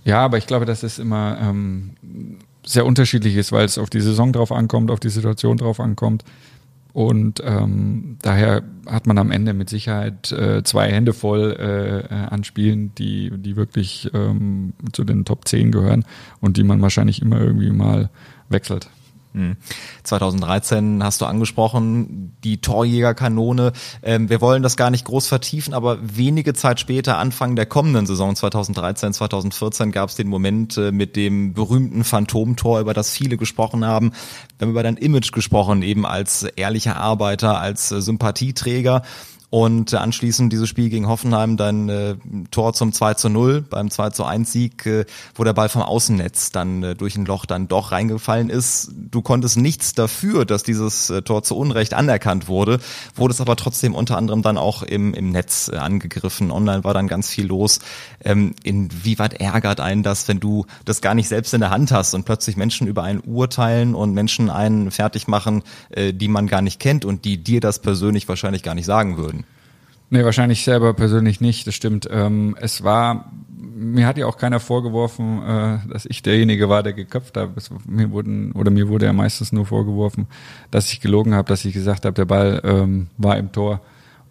Ja, 0.06 0.20
aber 0.24 0.38
ich 0.38 0.48
glaube, 0.48 0.65
dass 0.65 0.84
es 0.84 1.00
immer 1.00 1.38
ähm, 1.42 1.92
sehr 2.65 2.86
unterschiedlich 2.86 3.36
ist, 3.36 3.52
weil 3.52 3.65
es 3.65 3.78
auf 3.78 3.89
die 3.89 4.02
Saison 4.02 4.32
drauf 4.32 4.52
ankommt, 4.52 4.92
auf 4.92 5.00
die 5.00 5.10
Situation 5.10 5.58
drauf 5.58 5.80
ankommt. 5.80 6.24
Und 6.91 7.41
ähm, 7.45 8.17
daher 8.21 8.63
hat 8.88 9.06
man 9.06 9.17
am 9.19 9.32
Ende 9.32 9.54
mit 9.54 9.69
Sicherheit 9.69 10.32
äh, 10.32 10.63
zwei 10.63 10.89
Hände 10.89 11.13
voll 11.13 11.56
äh, 11.60 11.99
äh 11.99 12.28
an 12.30 12.43
Spielen, 12.43 12.93
die, 12.95 13.32
die 13.36 13.56
wirklich 13.56 14.10
ähm, 14.13 14.73
zu 14.91 15.04
den 15.04 15.23
Top 15.23 15.47
10 15.47 15.71
gehören 15.71 16.04
und 16.41 16.58
die 16.58 16.63
man 16.63 16.82
wahrscheinlich 16.82 17.21
immer 17.21 17.39
irgendwie 17.39 17.69
mal 17.71 18.10
wechselt. 18.49 18.89
2013 20.04 20.78
hm. 20.78 21.04
hast 21.04 21.22
du 21.22 21.26
angesprochen, 21.26 22.36
die 22.44 22.62
Torjägerkanone. 22.62 23.74
Ähm, 24.02 24.30
wir 24.30 24.42
wollen 24.42 24.63
das 24.63 24.76
gar 24.76 24.89
nicht 24.89 25.06
groß 25.06 25.28
vertiefen, 25.28 25.74
aber 25.74 26.00
wenige 26.02 26.54
Zeit 26.54 26.80
später, 26.80 27.18
Anfang 27.18 27.56
der 27.56 27.65
kommenden 27.65 28.06
Saison 28.06 28.36
2013, 28.36 29.13
2014, 29.13 29.92
gab 29.92 30.10
es 30.10 30.15
den 30.15 30.28
Moment 30.28 30.78
äh, 30.78 30.92
mit 30.92 31.15
dem 31.15 31.54
berühmten 31.54 32.04
Phantomtor, 32.04 32.80
über 32.80 32.94
das 32.94 33.12
viele 33.12 33.38
gesprochen 33.38 33.86
haben. 33.86 34.12
Wir 34.58 34.65
haben 34.65 34.72
über 34.72 34.84
dein 34.84 34.98
Image 34.98 35.32
gesprochen, 35.32 35.84
eben 35.84 36.06
als 36.06 36.44
ehrlicher 36.44 36.98
Arbeiter, 36.98 37.60
als 37.60 37.92
äh, 37.92 38.02
Sympathieträger. 38.02 39.04
Und 39.52 39.96
anschließend 39.96 40.54
dieses 40.54 40.70
Spiel 40.70 40.90
gegen 40.90 41.08
Hoffenheim, 41.08 41.58
dann 41.58 41.90
äh, 41.90 42.16
Tor 42.52 42.74
zum 42.74 42.94
2 42.94 43.16
zu 43.16 43.30
0, 43.30 43.62
beim 43.68 43.90
2 43.90 44.12
zu 44.12 44.24
1 44.24 44.52
Sieg, 44.52 44.86
äh, 44.86 45.06
wo 45.34 45.44
der 45.44 45.54
Ball 45.54 45.70
vom 45.70 45.82
Außennetz 45.82 46.52
dann 46.52 46.84
äh, 46.84 46.96
durch 46.96 47.16
ein 47.16 47.26
Loch 47.26 47.48
dann 47.48 47.68
doch 47.68 47.92
reingefallen 47.92 48.52
ist. 48.52 48.92
Du 48.94 49.24
konntest 49.24 49.58
nichts 49.58 49.94
dafür, 49.94 50.46
dass 50.46 50.62
dieses 50.62 51.10
äh, 51.10 51.24
Tor 51.24 51.42
zu 51.42 51.58
Unrecht 51.58 51.96
anerkannt 51.96 52.48
wurde, 52.48 52.80
wurde 53.16 53.34
es 53.34 53.42
aber 53.42 53.56
trotzdem 53.56 53.96
unter 53.96 54.18
anderem 54.18 54.44
dann 54.44 54.60
auch 54.60 54.84
im, 54.84 55.16
im 55.16 55.32
Netz 55.32 55.68
äh, 55.74 55.78
angegriffen. 55.78 56.52
Online 56.52 56.84
war 56.84 56.94
dann 56.94 57.08
ganz 57.08 57.28
viel 57.30 57.48
los. 57.48 57.80
Ähm, 58.24 58.54
inwieweit 58.62 59.34
ärgert 59.34 59.80
einen 59.80 60.04
das, 60.04 60.28
wenn 60.28 60.40
du 60.40 60.68
das 60.86 61.02
gar 61.02 61.16
nicht 61.16 61.28
selbst 61.28 61.56
in 61.56 61.62
der 61.62 61.72
Hand 61.72 61.92
hast 61.92 62.14
und 62.14 62.24
plötzlich 62.24 62.56
Menschen 62.56 62.86
über 62.86 63.02
einen 63.02 63.22
urteilen 63.22 63.96
und 63.96 64.14
Menschen 64.14 64.52
einen 64.52 64.92
fertig 64.92 65.28
machen, 65.28 65.64
äh, 65.90 66.14
die 66.14 66.28
man 66.28 66.46
gar 66.46 66.62
nicht 66.62 66.80
kennt 66.80 67.04
und 67.04 67.26
die 67.26 67.44
dir 67.44 67.62
das 67.62 67.80
persönlich 67.80 68.28
wahrscheinlich 68.30 68.62
gar 68.62 68.76
nicht 68.76 68.86
sagen 68.86 69.18
würden? 69.18 69.38
Nee, 70.12 70.24
wahrscheinlich 70.24 70.63
selber 70.63 70.93
persönlich 70.93 71.39
nicht, 71.39 71.67
das 71.67 71.76
stimmt. 71.76 72.08
Ähm, 72.12 72.56
es 72.60 72.84
war, 72.84 73.32
mir 73.58 74.08
hat 74.08 74.17
ja 74.17 74.26
auch 74.26 74.38
keiner 74.38 74.60
vorgeworfen, 74.60 75.43
äh, 75.43 75.78
dass 75.88 76.06
ich 76.08 76.24
derjenige 76.24 76.67
war, 76.67 76.82
der 76.82 76.93
geköpft 76.93 77.38
hat. 77.38 77.50
Es, 77.56 77.69
mir 77.86 78.10
wurden, 78.12 78.52
oder 78.54 78.72
mir 78.72 78.88
wurde 78.88 79.06
ja 79.06 79.13
meistens 79.13 79.52
nur 79.52 79.67
vorgeworfen, 79.67 80.28
dass 80.72 80.91
ich 80.91 81.00
gelogen 81.00 81.36
habe, 81.36 81.48
dass 81.48 81.63
ich 81.63 81.74
gesagt 81.74 82.06
habe, 82.06 82.15
der 82.15 82.26
Ball 82.26 82.62
ähm, 82.63 83.08
war 83.17 83.38
im 83.38 83.52
Tor, 83.52 83.82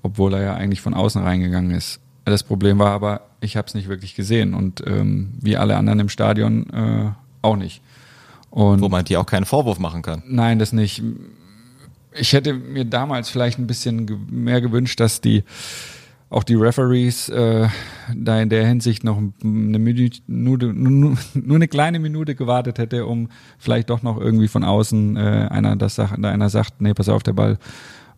obwohl 0.02 0.34
er 0.34 0.42
ja 0.42 0.54
eigentlich 0.54 0.80
von 0.80 0.94
außen 0.94 1.22
reingegangen 1.22 1.70
ist. 1.70 2.00
Das 2.24 2.42
Problem 2.42 2.78
war 2.80 2.90
aber, 2.90 3.22
ich 3.40 3.56
habe 3.56 3.68
es 3.68 3.74
nicht 3.74 3.88
wirklich 3.88 4.16
gesehen 4.16 4.54
und 4.54 4.82
ähm, 4.86 5.34
wie 5.40 5.56
alle 5.56 5.76
anderen 5.76 6.00
im 6.00 6.08
Stadion 6.08 6.68
äh, 6.70 7.10
auch 7.40 7.56
nicht. 7.56 7.82
Und 8.50 8.80
Wo 8.80 8.88
man 8.88 9.04
dir 9.04 9.20
auch 9.20 9.26
keinen 9.26 9.44
Vorwurf 9.44 9.78
machen 9.78 10.02
kann. 10.02 10.22
Nein, 10.26 10.58
das 10.58 10.72
nicht 10.72 11.02
ich 12.18 12.32
hätte 12.32 12.54
mir 12.54 12.84
damals 12.84 13.28
vielleicht 13.30 13.58
ein 13.58 13.66
bisschen 13.66 14.26
mehr 14.30 14.60
gewünscht, 14.60 15.00
dass 15.00 15.20
die 15.20 15.44
auch 16.30 16.42
die 16.42 16.56
Referees 16.56 17.30
äh, 17.30 17.68
da 18.14 18.40
in 18.40 18.50
der 18.50 18.66
Hinsicht 18.66 19.02
noch 19.02 19.16
eine 19.16 19.78
Minute, 19.78 20.20
nur, 20.26 21.16
eine 21.34 21.68
kleine 21.68 21.98
Minute 21.98 22.34
gewartet 22.34 22.78
hätte, 22.78 23.06
um 23.06 23.28
vielleicht 23.58 23.88
doch 23.88 24.02
noch 24.02 24.20
irgendwie 24.20 24.48
von 24.48 24.62
außen 24.62 25.16
äh, 25.16 25.48
einer 25.50 25.76
das 25.76 25.94
sagt, 25.94 26.22
einer 26.22 26.50
sagt, 26.50 26.80
nee, 26.80 26.92
pass 26.92 27.08
auf, 27.08 27.22
der 27.22 27.32
Ball 27.32 27.58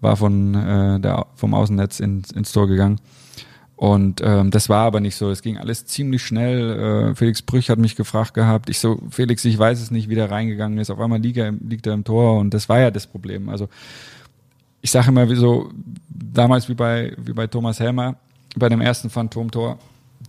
war 0.00 0.16
von 0.16 0.54
äh, 0.54 0.98
der 0.98 1.26
vom 1.36 1.54
Außennetz 1.54 2.00
ins, 2.00 2.32
ins 2.32 2.52
Tor 2.52 2.66
gegangen. 2.66 3.00
Und 3.80 4.20
ähm, 4.22 4.50
das 4.50 4.68
war 4.68 4.84
aber 4.84 5.00
nicht 5.00 5.16
so. 5.16 5.30
Es 5.30 5.40
ging 5.40 5.56
alles 5.56 5.86
ziemlich 5.86 6.22
schnell. 6.22 7.12
Äh, 7.12 7.14
Felix 7.14 7.40
Brüch 7.40 7.70
hat 7.70 7.78
mich 7.78 7.96
gefragt 7.96 8.34
gehabt. 8.34 8.68
Ich 8.68 8.78
so, 8.78 9.00
Felix, 9.08 9.42
ich 9.46 9.58
weiß 9.58 9.80
es 9.80 9.90
nicht, 9.90 10.10
wie 10.10 10.14
der 10.14 10.30
reingegangen 10.30 10.76
ist. 10.76 10.90
Auf 10.90 11.00
einmal 11.00 11.18
liegt 11.18 11.38
er, 11.38 11.52
liegt 11.52 11.86
er 11.86 11.94
im 11.94 12.04
Tor 12.04 12.38
und 12.40 12.52
das 12.52 12.68
war 12.68 12.78
ja 12.78 12.90
das 12.90 13.06
Problem. 13.06 13.48
Also 13.48 13.70
ich 14.82 14.90
sage 14.90 15.08
immer 15.08 15.30
wie 15.30 15.34
so, 15.34 15.70
damals 16.10 16.68
wie 16.68 16.74
bei, 16.74 17.16
wie 17.16 17.32
bei 17.32 17.46
Thomas 17.46 17.80
Helmer, 17.80 18.16
bei 18.54 18.68
dem 18.68 18.82
ersten 18.82 19.08
Phantomtor, 19.08 19.78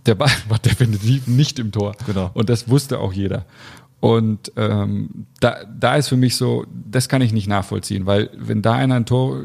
der 0.06 0.14
Ball 0.14 0.32
war 0.48 0.58
definitiv 0.58 1.26
nicht 1.26 1.58
im 1.58 1.72
Tor. 1.72 1.94
Genau. 2.06 2.30
Und 2.32 2.48
das 2.48 2.70
wusste 2.70 3.00
auch 3.00 3.12
jeder. 3.12 3.44
Und 4.00 4.50
ähm, 4.56 5.26
da, 5.40 5.56
da 5.78 5.96
ist 5.96 6.08
für 6.08 6.16
mich 6.16 6.36
so, 6.36 6.64
das 6.90 7.10
kann 7.10 7.20
ich 7.20 7.34
nicht 7.34 7.48
nachvollziehen, 7.48 8.06
weil 8.06 8.30
wenn 8.34 8.62
da 8.62 8.72
einer 8.72 8.94
ein 8.94 9.04
Tor 9.04 9.42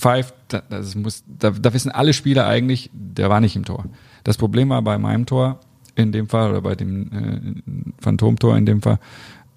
pfeift, 0.00 0.34
das 0.48 0.94
muss, 0.94 1.22
da, 1.26 1.50
da 1.50 1.72
wissen 1.74 1.90
alle 1.90 2.12
Spieler 2.12 2.46
eigentlich, 2.46 2.90
der 2.92 3.28
war 3.30 3.40
nicht 3.40 3.54
im 3.54 3.64
Tor. 3.64 3.84
Das 4.24 4.36
Problem 4.36 4.70
war 4.70 4.82
bei 4.82 4.98
meinem 4.98 5.26
Tor 5.26 5.60
in 5.94 6.12
dem 6.12 6.28
Fall 6.28 6.50
oder 6.50 6.62
bei 6.62 6.74
dem 6.74 7.12
äh, 7.12 8.02
Phantomtor 8.02 8.56
in 8.56 8.66
dem 8.66 8.82
Fall, 8.82 8.98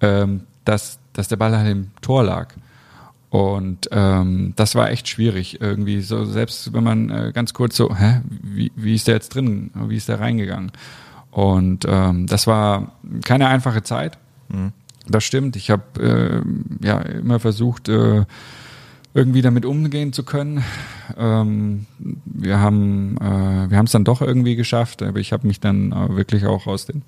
ähm, 0.00 0.42
dass, 0.64 0.98
dass 1.12 1.28
der 1.28 1.36
Ball 1.36 1.56
halt 1.56 1.70
im 1.70 1.90
Tor 2.00 2.24
lag. 2.24 2.54
Und 3.30 3.88
ähm, 3.90 4.52
das 4.54 4.74
war 4.76 4.90
echt 4.90 5.08
schwierig 5.08 5.60
irgendwie. 5.60 6.02
So 6.02 6.24
selbst 6.24 6.72
wenn 6.72 6.84
man 6.84 7.10
äh, 7.10 7.32
ganz 7.34 7.52
kurz 7.52 7.76
so, 7.76 7.96
hä, 7.96 8.20
wie, 8.42 8.70
wie 8.76 8.94
ist 8.94 9.08
der 9.08 9.14
jetzt 9.14 9.34
drin? 9.34 9.70
Wie 9.74 9.96
ist 9.96 10.08
der 10.08 10.20
reingegangen? 10.20 10.70
Und 11.32 11.84
ähm, 11.88 12.28
das 12.28 12.46
war 12.46 12.92
keine 13.24 13.48
einfache 13.48 13.82
Zeit. 13.82 14.18
Mhm. 14.48 14.72
Das 15.08 15.24
stimmt. 15.24 15.56
Ich 15.56 15.70
habe 15.70 15.82
äh, 16.00 16.86
ja 16.86 17.00
immer 17.00 17.40
versucht, 17.40 17.88
äh, 17.88 18.24
irgendwie 19.14 19.42
damit 19.42 19.64
umgehen 19.64 20.12
zu 20.12 20.24
können. 20.24 20.64
Ähm, 21.16 21.86
wir 22.24 22.58
haben 22.58 23.16
äh, 23.18 23.70
wir 23.70 23.78
haben 23.78 23.86
es 23.86 23.92
dann 23.92 24.04
doch 24.04 24.20
irgendwie 24.20 24.56
geschafft, 24.56 25.02
aber 25.02 25.20
ich 25.20 25.32
habe 25.32 25.46
mich 25.46 25.60
dann 25.60 25.92
äh, 25.92 26.16
wirklich 26.16 26.44
auch 26.46 26.66
aus 26.66 26.86
den 26.86 27.02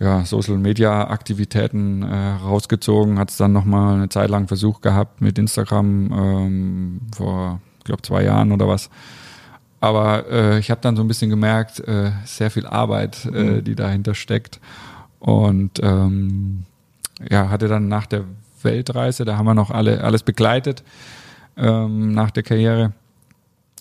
ja, 0.00 0.24
Social 0.24 0.56
Media 0.56 1.08
Aktivitäten 1.08 2.02
äh, 2.02 2.30
rausgezogen, 2.42 3.18
hat 3.18 3.30
es 3.30 3.36
dann 3.36 3.52
nochmal 3.52 3.96
eine 3.96 4.08
Zeit 4.08 4.30
lang 4.30 4.48
Versuch 4.48 4.80
gehabt 4.80 5.20
mit 5.20 5.38
Instagram 5.38 6.12
ähm, 6.12 7.00
vor, 7.14 7.60
ich 7.78 7.84
glaube, 7.84 8.00
zwei 8.02 8.24
Jahren 8.24 8.50
oder 8.50 8.66
was. 8.66 8.88
Aber 9.80 10.26
äh, 10.30 10.58
ich 10.58 10.70
habe 10.70 10.80
dann 10.80 10.96
so 10.96 11.02
ein 11.02 11.08
bisschen 11.08 11.30
gemerkt, 11.30 11.80
äh, 11.80 12.12
sehr 12.24 12.50
viel 12.50 12.66
Arbeit, 12.66 13.26
äh, 13.26 13.42
mhm. 13.42 13.64
die 13.64 13.74
dahinter 13.74 14.14
steckt. 14.14 14.58
Und 15.18 15.80
ähm, 15.82 16.64
ja, 17.30 17.50
hatte 17.50 17.68
dann 17.68 17.88
nach 17.88 18.06
der 18.06 18.24
Weltreise, 18.64 19.24
da 19.24 19.36
haben 19.36 19.46
wir 19.46 19.54
noch 19.54 19.70
alle 19.70 20.02
alles 20.04 20.22
begleitet 20.22 20.82
ähm, 21.56 22.12
nach 22.12 22.30
der 22.30 22.42
Karriere, 22.42 22.92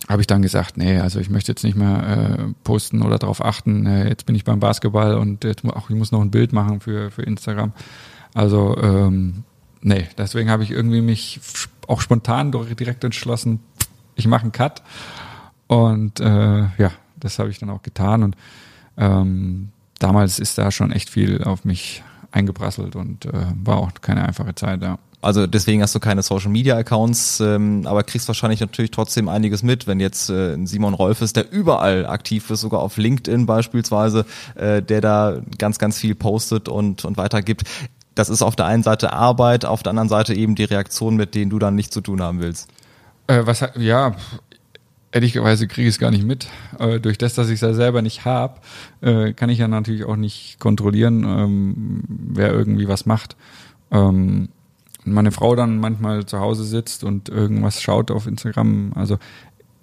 habe 0.07 0.21
ich 0.21 0.27
dann 0.27 0.41
gesagt, 0.41 0.77
nee, 0.77 0.99
also 0.99 1.19
ich 1.19 1.29
möchte 1.29 1.51
jetzt 1.51 1.63
nicht 1.63 1.77
mehr 1.77 2.37
äh, 2.39 2.53
posten 2.63 3.01
oder 3.01 3.19
darauf 3.19 3.43
achten, 3.43 3.85
äh, 3.85 4.07
jetzt 4.09 4.25
bin 4.25 4.35
ich 4.35 4.43
beim 4.43 4.59
Basketball 4.59 5.15
und 5.15 5.43
jetzt 5.43 5.65
auch 5.65 5.89
ich 5.89 5.95
muss 5.95 6.11
noch 6.11 6.21
ein 6.21 6.31
Bild 6.31 6.53
machen 6.53 6.79
für, 6.79 7.11
für 7.11 7.23
Instagram. 7.23 7.73
Also 8.33 8.77
ähm, 8.77 9.43
nee, 9.81 10.07
deswegen 10.17 10.49
habe 10.49 10.63
ich 10.63 10.71
irgendwie 10.71 11.01
mich 11.01 11.39
auch 11.87 12.01
spontan 12.01 12.51
direkt 12.51 13.03
entschlossen, 13.03 13.59
ich 14.15 14.27
mache 14.27 14.43
einen 14.43 14.51
Cut. 14.51 14.83
Und 15.67 16.19
äh, 16.19 16.61
ja, 16.77 16.91
das 17.15 17.39
habe 17.39 17.49
ich 17.49 17.59
dann 17.59 17.69
auch 17.69 17.81
getan. 17.81 18.23
Und 18.23 18.35
ähm, 18.97 19.69
damals 19.99 20.39
ist 20.39 20.57
da 20.57 20.71
schon 20.71 20.91
echt 20.91 21.09
viel 21.09 21.43
auf 21.43 21.63
mich 21.63 22.03
eingeprasselt 22.31 22.95
und 22.95 23.25
äh, 23.25 23.31
war 23.63 23.77
auch 23.77 23.91
keine 24.01 24.23
einfache 24.23 24.55
Zeit, 24.55 24.81
ja. 24.81 24.97
Also 25.21 25.47
deswegen 25.47 25.81
hast 25.81 25.93
du 25.93 25.99
keine 25.99 26.23
Social 26.23 26.49
Media 26.49 26.77
Accounts, 26.77 27.41
ähm, 27.41 27.85
aber 27.85 28.03
kriegst 28.03 28.29
wahrscheinlich 28.29 28.61
natürlich 28.61 28.91
trotzdem 28.91 29.27
einiges 29.27 29.63
mit, 29.63 29.85
wenn 29.85 29.99
jetzt 29.99 30.29
äh, 30.29 30.55
Simon 30.65 30.93
Rolf 30.93 31.21
ist, 31.21 31.35
der 31.35 31.51
überall 31.51 32.05
aktiv 32.05 32.49
ist, 32.49 32.61
sogar 32.61 32.79
auf 32.79 32.95
LinkedIn 32.95 33.45
beispielsweise, 33.45 34.25
äh, 34.55 34.81
der 34.81 35.01
da 35.01 35.41
ganz, 35.57 35.77
ganz 35.77 35.97
viel 35.97 36.15
postet 36.15 36.69
und, 36.69 37.03
und 37.03 37.17
weitergibt. 37.17 37.63
Das 38.15 38.29
ist 38.29 38.41
auf 38.41 38.55
der 38.55 38.65
einen 38.65 38.83
Seite 38.83 39.11
Arbeit, 39.11 39.65
auf 39.65 39.83
der 39.83 39.89
anderen 39.89 40.09
Seite 40.09 40.33
eben 40.33 40.55
die 40.55 40.63
Reaktion, 40.63 41.17
mit 41.17 41.35
denen 41.35 41.49
du 41.49 41.59
dann 41.59 41.75
nichts 41.75 41.93
zu 41.93 42.01
tun 42.01 42.21
haben 42.21 42.39
willst. 42.39 42.69
Äh, 43.27 43.45
was 43.45 43.63
ja, 43.75 44.15
ehrlicherweise 45.11 45.67
kriege 45.67 45.87
ich 45.87 45.95
es 45.95 45.99
gar 45.99 46.11
nicht 46.11 46.25
mit. 46.25 46.47
Äh, 46.77 46.99
durch 46.99 47.17
das, 47.17 47.33
dass 47.33 47.47
ich 47.49 47.55
es 47.55 47.61
ja 47.61 47.73
selber 47.73 48.01
nicht 48.01 48.25
habe, 48.25 48.59
äh, 49.01 49.33
kann 49.33 49.49
ich 49.49 49.59
ja 49.59 49.67
natürlich 49.67 50.03
auch 50.03 50.15
nicht 50.15 50.59
kontrollieren, 50.59 51.23
ähm, 51.23 52.03
wer 52.07 52.51
irgendwie 52.51 52.87
was 52.87 53.05
macht. 53.05 53.35
Ähm, 53.91 54.49
meine 55.05 55.31
Frau 55.31 55.55
dann 55.55 55.79
manchmal 55.79 56.25
zu 56.25 56.39
Hause 56.39 56.63
sitzt 56.63 57.03
und 57.03 57.29
irgendwas 57.29 57.81
schaut 57.81 58.11
auf 58.11 58.27
Instagram. 58.27 58.93
Also 58.95 59.17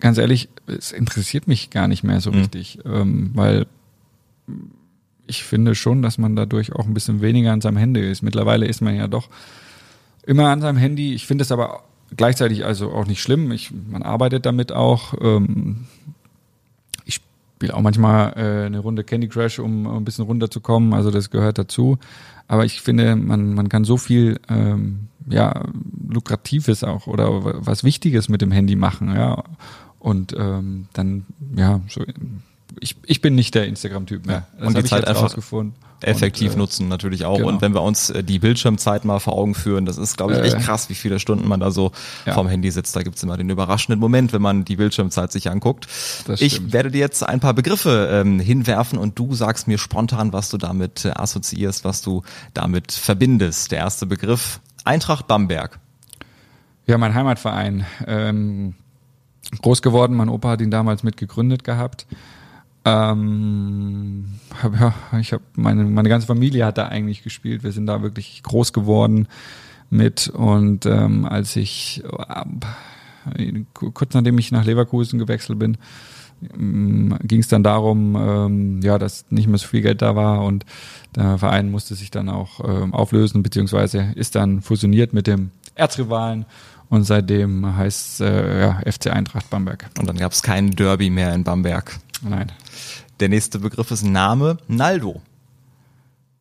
ganz 0.00 0.18
ehrlich, 0.18 0.48
es 0.66 0.92
interessiert 0.92 1.48
mich 1.48 1.70
gar 1.70 1.88
nicht 1.88 2.04
mehr 2.04 2.20
so 2.20 2.30
mhm. 2.30 2.38
richtig, 2.38 2.78
ähm, 2.84 3.30
weil 3.34 3.66
ich 5.26 5.42
finde 5.42 5.74
schon, 5.74 6.02
dass 6.02 6.18
man 6.18 6.36
dadurch 6.36 6.72
auch 6.72 6.86
ein 6.86 6.94
bisschen 6.94 7.20
weniger 7.20 7.52
an 7.52 7.60
seinem 7.60 7.78
Handy 7.78 8.08
ist. 8.08 8.22
Mittlerweile 8.22 8.66
ist 8.66 8.80
man 8.80 8.94
ja 8.94 9.08
doch 9.08 9.28
immer 10.24 10.50
an 10.50 10.60
seinem 10.60 10.76
Handy. 10.76 11.14
Ich 11.14 11.26
finde 11.26 11.42
es 11.42 11.50
aber 11.50 11.82
gleichzeitig 12.16 12.64
also 12.64 12.90
auch 12.92 13.06
nicht 13.06 13.22
schlimm. 13.22 13.52
Ich, 13.52 13.70
man 13.72 14.02
arbeitet 14.02 14.46
damit 14.46 14.72
auch. 14.72 15.14
Ähm, 15.20 15.86
ich 17.04 17.20
spiele 17.56 17.74
auch 17.74 17.80
manchmal 17.80 18.32
äh, 18.36 18.66
eine 18.66 18.78
Runde 18.78 19.04
Candy 19.04 19.28
Crush, 19.28 19.58
um, 19.58 19.86
um 19.86 19.96
ein 19.96 20.04
bisschen 20.04 20.24
runterzukommen. 20.24 20.94
Also 20.94 21.10
das 21.10 21.30
gehört 21.30 21.58
dazu. 21.58 21.98
Aber 22.48 22.64
ich 22.64 22.80
finde, 22.80 23.16
man, 23.16 23.54
man 23.54 23.68
kann 23.68 23.84
so 23.84 23.96
viel 23.96 24.38
ähm, 24.48 25.08
ja, 25.28 25.64
Lukratives 26.08 26.84
auch 26.84 27.06
oder 27.06 27.66
was 27.66 27.82
Wichtiges 27.84 28.28
mit 28.28 28.42
dem 28.42 28.52
Handy 28.52 28.76
machen, 28.76 29.14
ja. 29.14 29.42
Und 29.98 30.34
ähm, 30.38 30.86
dann, 30.92 31.26
ja, 31.56 31.80
so 31.88 32.04
ich, 32.80 32.96
ich 33.04 33.20
bin 33.20 33.34
nicht 33.34 33.54
der 33.54 33.66
Instagram-Typ 33.66 34.26
mehr. 34.26 34.46
Das 34.58 34.68
und 34.68 34.76
die 34.76 34.84
Zeit 34.84 35.06
einfach 35.06 35.34
effektiv 36.00 36.52
und, 36.52 36.56
äh, 36.56 36.58
nutzen 36.58 36.88
natürlich 36.88 37.24
auch. 37.24 37.38
Genau. 37.38 37.48
Und 37.48 37.62
wenn 37.62 37.74
wir 37.74 37.82
uns 37.82 38.10
äh, 38.10 38.22
die 38.22 38.38
Bildschirmzeit 38.38 39.04
mal 39.04 39.18
vor 39.18 39.34
Augen 39.34 39.54
führen, 39.54 39.86
das 39.86 39.98
ist, 39.98 40.16
glaube 40.16 40.34
ich, 40.34 40.40
echt 40.40 40.56
äh, 40.56 40.60
krass, 40.60 40.88
wie 40.88 40.94
viele 40.94 41.18
Stunden 41.18 41.48
man 41.48 41.60
da 41.60 41.70
so 41.70 41.92
ja. 42.24 42.34
vorm 42.34 42.48
Handy 42.48 42.70
sitzt. 42.70 42.94
Da 42.96 43.02
gibt's 43.02 43.22
immer 43.22 43.36
den 43.36 43.50
überraschenden 43.50 44.00
Moment, 44.00 44.32
wenn 44.32 44.42
man 44.42 44.64
die 44.64 44.76
Bildschirmzeit 44.76 45.32
sich 45.32 45.50
anguckt. 45.50 45.86
ich 46.38 46.72
werde 46.72 46.90
dir 46.90 47.00
jetzt 47.00 47.22
ein 47.22 47.40
paar 47.40 47.54
Begriffe 47.54 48.08
ähm, 48.12 48.40
hinwerfen 48.40 48.98
und 48.98 49.18
du 49.18 49.34
sagst 49.34 49.68
mir 49.68 49.78
spontan, 49.78 50.32
was 50.32 50.50
du 50.50 50.58
damit 50.58 51.04
äh, 51.04 51.10
assoziierst, 51.10 51.84
was 51.84 52.02
du 52.02 52.22
damit 52.54 52.92
verbindest. 52.92 53.72
Der 53.72 53.78
erste 53.78 54.06
Begriff, 54.06 54.60
Eintracht 54.84 55.26
Bamberg. 55.26 55.78
Ja, 56.86 56.98
mein 56.98 57.14
Heimatverein. 57.14 57.84
Ähm, 58.06 58.74
groß 59.60 59.82
geworden, 59.82 60.14
mein 60.14 60.28
Opa 60.28 60.50
hat 60.50 60.60
ihn 60.60 60.70
damals 60.70 61.02
mitgegründet 61.02 61.64
gehabt. 61.64 62.06
Ähm, 62.86 64.26
hab, 64.62 64.78
ja, 64.78 64.94
ich 65.18 65.32
habe 65.32 65.42
meine 65.56 65.82
meine 65.84 66.08
ganze 66.08 66.28
Familie 66.28 66.64
hat 66.64 66.78
da 66.78 66.86
eigentlich 66.86 67.24
gespielt. 67.24 67.64
Wir 67.64 67.72
sind 67.72 67.86
da 67.86 68.00
wirklich 68.00 68.44
groß 68.44 68.72
geworden 68.72 69.26
mit 69.90 70.28
und 70.28 70.86
ähm, 70.86 71.24
als 71.24 71.56
ich 71.56 72.04
äh, 73.36 73.64
kurz 73.74 74.14
nachdem 74.14 74.38
ich 74.38 74.52
nach 74.52 74.64
Leverkusen 74.64 75.18
gewechselt 75.18 75.58
bin, 75.58 75.78
ähm, 76.54 77.18
ging 77.22 77.40
es 77.40 77.48
dann 77.48 77.64
darum, 77.64 78.16
ähm, 78.16 78.80
ja, 78.82 78.98
dass 78.98 79.26
nicht 79.30 79.48
mehr 79.48 79.58
so 79.58 79.66
viel 79.66 79.82
Geld 79.82 80.00
da 80.00 80.14
war 80.14 80.44
und 80.44 80.64
der 81.16 81.38
Verein 81.38 81.72
musste 81.72 81.96
sich 81.96 82.12
dann 82.12 82.28
auch 82.28 82.60
ähm, 82.64 82.94
auflösen 82.94 83.42
beziehungsweise 83.42 84.12
ist 84.14 84.36
dann 84.36 84.62
fusioniert 84.62 85.12
mit 85.12 85.26
dem 85.26 85.50
Erzrivalen 85.74 86.46
und 86.88 87.02
seitdem 87.02 87.76
heißt 87.76 88.20
äh, 88.20 88.60
ja, 88.60 88.80
FC 88.88 89.08
Eintracht 89.08 89.50
Bamberg. 89.50 89.90
Und 89.98 90.08
dann 90.08 90.16
gab 90.16 90.30
es 90.30 90.42
kein 90.42 90.70
Derby 90.70 91.10
mehr 91.10 91.34
in 91.34 91.42
Bamberg. 91.42 91.98
Nein. 92.22 92.52
Der 93.20 93.28
nächste 93.28 93.58
Begriff 93.58 93.90
ist 93.90 94.04
Name, 94.04 94.58
Naldo. 94.68 95.22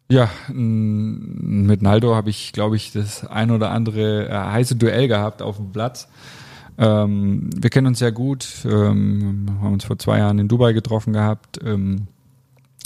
Ja, 0.07 0.29
mit 0.49 1.81
Naldo 1.81 2.15
habe 2.15 2.29
ich, 2.29 2.53
glaube 2.53 2.75
ich, 2.75 2.91
das 2.91 3.25
ein 3.25 3.49
oder 3.49 3.71
andere 3.71 4.29
äh, 4.29 4.33
heiße 4.33 4.75
Duell 4.75 5.07
gehabt 5.07 5.41
auf 5.41 5.57
dem 5.57 5.71
Platz. 5.71 6.07
Ähm, 6.77 7.49
wir 7.55 7.69
kennen 7.69 7.87
uns 7.87 7.99
sehr 7.99 8.11
gut, 8.11 8.47
ähm, 8.65 9.47
haben 9.61 9.73
uns 9.73 9.85
vor 9.85 9.97
zwei 9.97 10.19
Jahren 10.19 10.37
in 10.37 10.47
Dubai 10.47 10.73
getroffen 10.73 11.13
gehabt. 11.13 11.59
Ähm, 11.63 12.07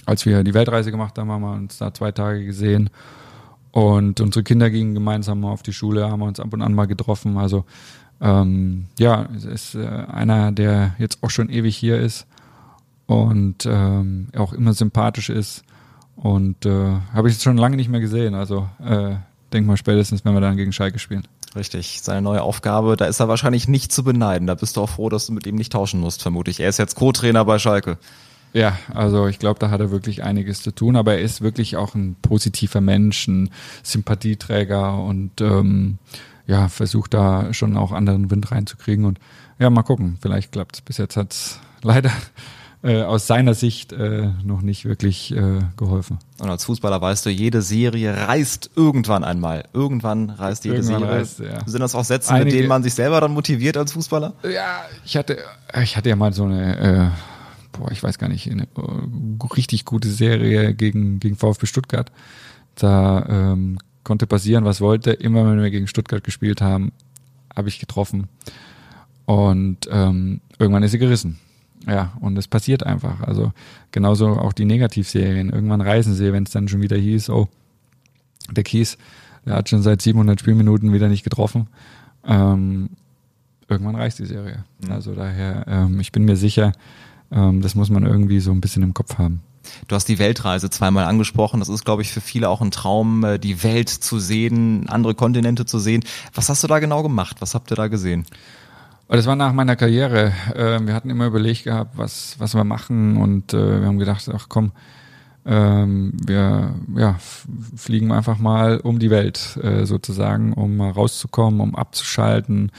als 0.05 0.25
wir 0.25 0.43
die 0.43 0.53
Weltreise 0.53 0.91
gemacht 0.91 1.17
haben, 1.17 1.29
haben 1.29 1.41
wir 1.41 1.53
uns 1.53 1.77
da 1.77 1.93
zwei 1.93 2.11
Tage 2.11 2.45
gesehen. 2.45 2.89
Und 3.71 4.21
unsere 4.21 4.43
Kinder 4.43 4.69
gingen 4.69 4.93
gemeinsam 4.93 5.43
auf 5.43 5.61
die 5.61 5.73
Schule, 5.73 6.09
haben 6.09 6.21
wir 6.21 6.25
uns 6.25 6.39
ab 6.39 6.53
und 6.53 6.61
an 6.61 6.73
mal 6.73 6.87
getroffen. 6.87 7.37
Also 7.37 7.65
ähm, 8.21 8.85
ja, 8.97 9.27
es 9.35 9.43
ist 9.45 9.75
äh, 9.75 9.85
einer, 9.85 10.51
der 10.51 10.95
jetzt 10.99 11.21
auch 11.21 11.29
schon 11.29 11.49
ewig 11.49 11.75
hier 11.75 11.99
ist 11.99 12.27
und 13.09 13.65
ähm, 13.65 14.27
auch 14.37 14.53
immer 14.53 14.73
sympathisch 14.73 15.31
ist. 15.31 15.63
Und 16.15 16.67
äh, 16.67 16.97
habe 17.11 17.27
ich 17.27 17.33
jetzt 17.33 17.43
schon 17.43 17.57
lange 17.57 17.75
nicht 17.75 17.89
mehr 17.89 18.01
gesehen. 18.01 18.35
Also 18.35 18.69
äh, 18.85 19.15
denk 19.51 19.65
mal 19.65 19.77
spätestens, 19.77 20.23
wenn 20.25 20.35
wir 20.35 20.41
dann 20.41 20.57
gegen 20.57 20.71
Schalke 20.71 20.99
spielen. 20.99 21.27
Richtig, 21.55 22.01
seine 22.03 22.21
neue 22.21 22.43
Aufgabe, 22.43 22.95
da 22.97 23.05
ist 23.05 23.19
er 23.19 23.27
wahrscheinlich 23.27 23.67
nicht 23.67 23.91
zu 23.91 24.03
beneiden. 24.03 24.45
Da 24.45 24.53
bist 24.53 24.77
du 24.77 24.81
auch 24.81 24.89
froh, 24.89 25.09
dass 25.09 25.25
du 25.25 25.33
mit 25.33 25.47
ihm 25.47 25.55
nicht 25.55 25.71
tauschen 25.71 25.99
musst, 25.99 26.21
vermute 26.21 26.51
ich. 26.51 26.59
Er 26.59 26.69
ist 26.69 26.77
jetzt 26.77 26.95
Co-Trainer 26.95 27.43
bei 27.45 27.57
Schalke. 27.57 27.97
Ja, 28.53 28.77
also 28.93 29.25
ich 29.25 29.39
glaube, 29.39 29.59
da 29.59 29.71
hat 29.71 29.79
er 29.79 29.89
wirklich 29.89 30.23
einiges 30.23 30.61
zu 30.61 30.69
tun, 30.69 30.95
aber 30.95 31.13
er 31.13 31.21
ist 31.21 31.41
wirklich 31.41 31.77
auch 31.77 31.95
ein 31.95 32.15
positiver 32.21 32.81
Mensch, 32.81 33.27
ein 33.27 33.49
Sympathieträger 33.81 35.03
und 35.03 35.41
ähm, 35.41 35.97
ja, 36.45 36.67
versucht 36.67 37.15
da 37.15 37.55
schon 37.55 37.75
auch 37.75 37.91
anderen 37.91 38.29
Wind 38.29 38.51
reinzukriegen. 38.51 39.05
Und 39.05 39.19
ja, 39.57 39.71
mal 39.71 39.81
gucken, 39.81 40.19
vielleicht 40.21 40.51
klappt 40.51 40.75
es. 40.75 40.81
Bis 40.81 40.97
jetzt 40.97 41.17
hat 41.17 41.33
es 41.33 41.59
leider 41.81 42.11
äh, 42.81 43.01
aus 43.01 43.27
seiner 43.27 43.53
Sicht 43.53 43.91
äh, 43.91 44.29
noch 44.43 44.61
nicht 44.61 44.85
wirklich 44.85 45.35
äh, 45.35 45.59
geholfen. 45.75 46.19
Und 46.39 46.49
als 46.49 46.63
Fußballer 46.63 47.01
weißt 47.01 47.25
du, 47.25 47.29
jede 47.29 47.61
Serie 47.61 48.15
reißt 48.15 48.71
irgendwann 48.75 49.23
einmal. 49.23 49.65
Irgendwann 49.73 50.29
reißt 50.29 50.63
jede 50.63 50.77
irgendwann 50.77 51.01
Serie. 51.01 51.15
Reißt, 51.15 51.39
ja. 51.39 51.67
Sind 51.67 51.81
das 51.81 51.93
auch 51.93 52.05
Sätze, 52.05 52.31
Einige, 52.31 52.45
mit 52.45 52.53
denen 52.55 52.69
man 52.69 52.83
sich 52.83 52.93
selber 52.93 53.19
dann 53.19 53.33
motiviert 53.33 53.75
als 53.75 53.91
Fußballer? 53.91 54.33
Ja, 54.43 54.85
ich 55.03 55.17
hatte, 55.17 55.39
ich 55.83 55.97
hatte 55.97 56.07
ja 56.07 56.15
mal 56.15 56.31
so 56.31 56.45
eine, 56.45 56.77
äh, 56.79 57.77
boah, 57.77 57.91
ich 57.91 58.01
weiß 58.01 58.17
gar 58.17 58.29
nicht, 58.29 58.49
eine 58.49 58.67
uh, 58.77 59.45
richtig 59.47 59.83
gute 59.83 60.07
Serie 60.07 60.73
gegen, 60.73 61.19
gegen 61.19 61.35
VfB 61.35 61.65
Stuttgart. 61.65 62.11
Da 62.75 63.25
ähm, 63.27 63.79
konnte 64.05 64.25
passieren, 64.25 64.63
was 64.63 64.79
wollte. 64.79 65.11
Immer 65.11 65.45
wenn 65.45 65.61
wir 65.61 65.69
gegen 65.69 65.87
Stuttgart 65.87 66.23
gespielt 66.23 66.61
haben, 66.61 66.93
habe 67.53 67.67
ich 67.67 67.79
getroffen. 67.79 68.29
Und 69.25 69.89
ähm, 69.91 70.39
irgendwann 70.57 70.83
ist 70.83 70.91
sie 70.91 70.97
gerissen. 70.97 71.39
Ja, 71.87 72.13
und 72.19 72.37
es 72.37 72.47
passiert 72.47 72.83
einfach. 72.83 73.21
Also 73.21 73.53
genauso 73.91 74.29
auch 74.29 74.53
die 74.53 74.65
Negativserien. 74.65 75.49
Irgendwann 75.49 75.81
reisen 75.81 76.13
sie, 76.13 76.33
wenn 76.33 76.43
es 76.43 76.51
dann 76.51 76.67
schon 76.67 76.81
wieder 76.81 76.97
hieß, 76.97 77.29
oh, 77.29 77.47
der 78.51 78.63
Kies, 78.63 78.97
der 79.45 79.55
hat 79.55 79.69
schon 79.69 79.81
seit 79.81 80.01
700 80.01 80.39
Spielminuten 80.39 80.93
wieder 80.93 81.07
nicht 81.07 81.23
getroffen. 81.23 81.67
Ähm, 82.25 82.89
irgendwann 83.67 83.95
reicht 83.95 84.19
die 84.19 84.25
Serie. 84.25 84.65
Mhm. 84.83 84.91
Also 84.91 85.15
daher, 85.15 85.65
ähm, 85.67 85.99
ich 85.99 86.11
bin 86.11 86.25
mir 86.25 86.35
sicher, 86.35 86.73
ähm, 87.31 87.61
das 87.61 87.75
muss 87.75 87.89
man 87.89 88.05
irgendwie 88.05 88.39
so 88.39 88.51
ein 88.51 88.61
bisschen 88.61 88.83
im 88.83 88.93
Kopf 88.93 89.17
haben. 89.17 89.41
Du 89.87 89.95
hast 89.95 90.05
die 90.05 90.19
Weltreise 90.19 90.69
zweimal 90.69 91.05
angesprochen. 91.05 91.59
Das 91.59 91.69
ist, 91.69 91.85
glaube 91.85 92.01
ich, 92.01 92.11
für 92.11 92.21
viele 92.21 92.49
auch 92.49 92.61
ein 92.61 92.71
Traum, 92.71 93.23
äh, 93.23 93.39
die 93.39 93.63
Welt 93.63 93.89
zu 93.89 94.19
sehen, 94.19 94.89
andere 94.89 95.15
Kontinente 95.15 95.65
zu 95.65 95.79
sehen. 95.79 96.03
Was 96.33 96.49
hast 96.49 96.63
du 96.63 96.67
da 96.67 96.79
genau 96.79 97.03
gemacht? 97.03 97.37
Was 97.39 97.55
habt 97.55 97.71
ihr 97.71 97.75
da 97.75 97.87
gesehen? 97.87 98.25
Das 99.11 99.25
war 99.25 99.35
nach 99.35 99.53
meiner 99.53 99.75
Karriere. 99.75 100.33
Ähm, 100.55 100.85
wir 100.85 100.93
hatten 100.93 101.09
immer 101.09 101.25
überlegt 101.25 101.63
gehabt, 101.63 101.97
was, 101.97 102.35
was 102.37 102.53
wir 102.53 102.63
machen 102.63 103.17
und 103.17 103.55
äh, 103.55 103.81
wir 103.81 103.87
haben 103.87 103.97
gedacht, 103.97 104.29
ach 104.31 104.45
komm, 104.49 104.71
ähm, 105.47 106.13
wir 106.23 106.75
ja, 106.95 107.15
fliegen 107.75 108.11
einfach 108.11 108.37
mal 108.37 108.79
um 108.79 108.99
die 108.99 109.09
Welt 109.09 109.57
äh, 109.63 109.85
sozusagen, 109.87 110.53
um 110.53 110.77
mal 110.77 110.91
rauszukommen, 110.91 111.59
um 111.59 111.75
abzuschalten, 111.75 112.71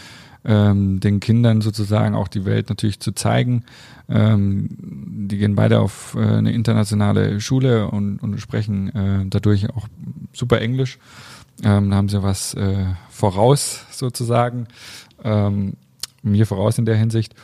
ähm, 0.44 1.00
den 1.00 1.18
Kindern 1.18 1.62
sozusagen 1.62 2.14
auch 2.14 2.28
die 2.28 2.44
Welt 2.44 2.68
natürlich 2.68 3.00
zu 3.00 3.12
zeigen. 3.12 3.64
Die 4.08 5.38
gehen 5.38 5.54
beide 5.54 5.78
auf 5.78 6.16
äh, 6.16 6.20
eine 6.20 6.52
internationale 6.52 7.40
Schule 7.40 7.88
und, 7.88 8.18
und 8.18 8.40
sprechen 8.40 9.28
dadurch 9.30 9.70
auch 9.70 9.86
super 10.32 10.60
Englisch. 10.60 10.98
Da 11.62 11.70
haben 11.70 12.08
sie 12.08 12.22
was 12.22 12.56
voraus 13.10 13.84
sozusagen, 13.90 14.66
mir 16.22 16.46
voraus 16.46 16.78
in 16.78 16.84
der 16.84 16.96
Hinsicht. 16.96 17.34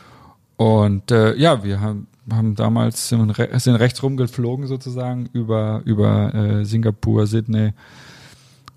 Und 0.57 1.11
äh, 1.11 1.35
ja, 1.35 1.63
wir 1.63 1.81
haben, 1.81 2.07
haben 2.31 2.55
damals 2.55 3.09
sind, 3.09 3.29
rechts 3.31 4.03
rumgeflogen 4.03 4.67
sozusagen 4.67 5.29
über 5.33 5.81
über 5.85 6.33
äh, 6.33 6.65
Singapur, 6.65 7.27
Sydney, 7.27 7.73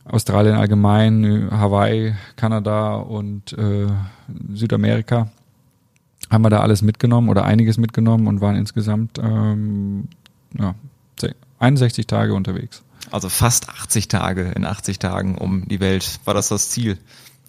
Australien 0.05 0.57
allgemein, 0.57 1.49
Hawaii, 1.51 2.15
Kanada 2.37 2.97
und 2.97 3.53
äh, 3.55 3.87
Südamerika. 4.53 5.31
Haben 6.31 6.45
wir 6.45 6.51
da 6.51 6.61
alles 6.61 6.83
mitgenommen 6.83 7.29
oder 7.29 7.45
einiges 7.45 7.79
mitgenommen 7.79 8.27
und 8.29 8.41
waren 8.41 8.57
insgesamt 8.57 9.19
ähm, 9.19 10.09
ja, 10.57 10.75
61 11.61 12.07
Tage 12.07 12.35
unterwegs. 12.35 12.83
Also 13.11 13.29
fast 13.29 13.69
80 13.69 14.09
Tage 14.09 14.53
in 14.55 14.65
80 14.65 14.99
Tagen 14.99 15.37
um 15.37 15.67
die 15.69 15.81
Welt. 15.81 16.21
War 16.25 16.35
das 16.35 16.49
das 16.49 16.71
Ziel? 16.71 16.99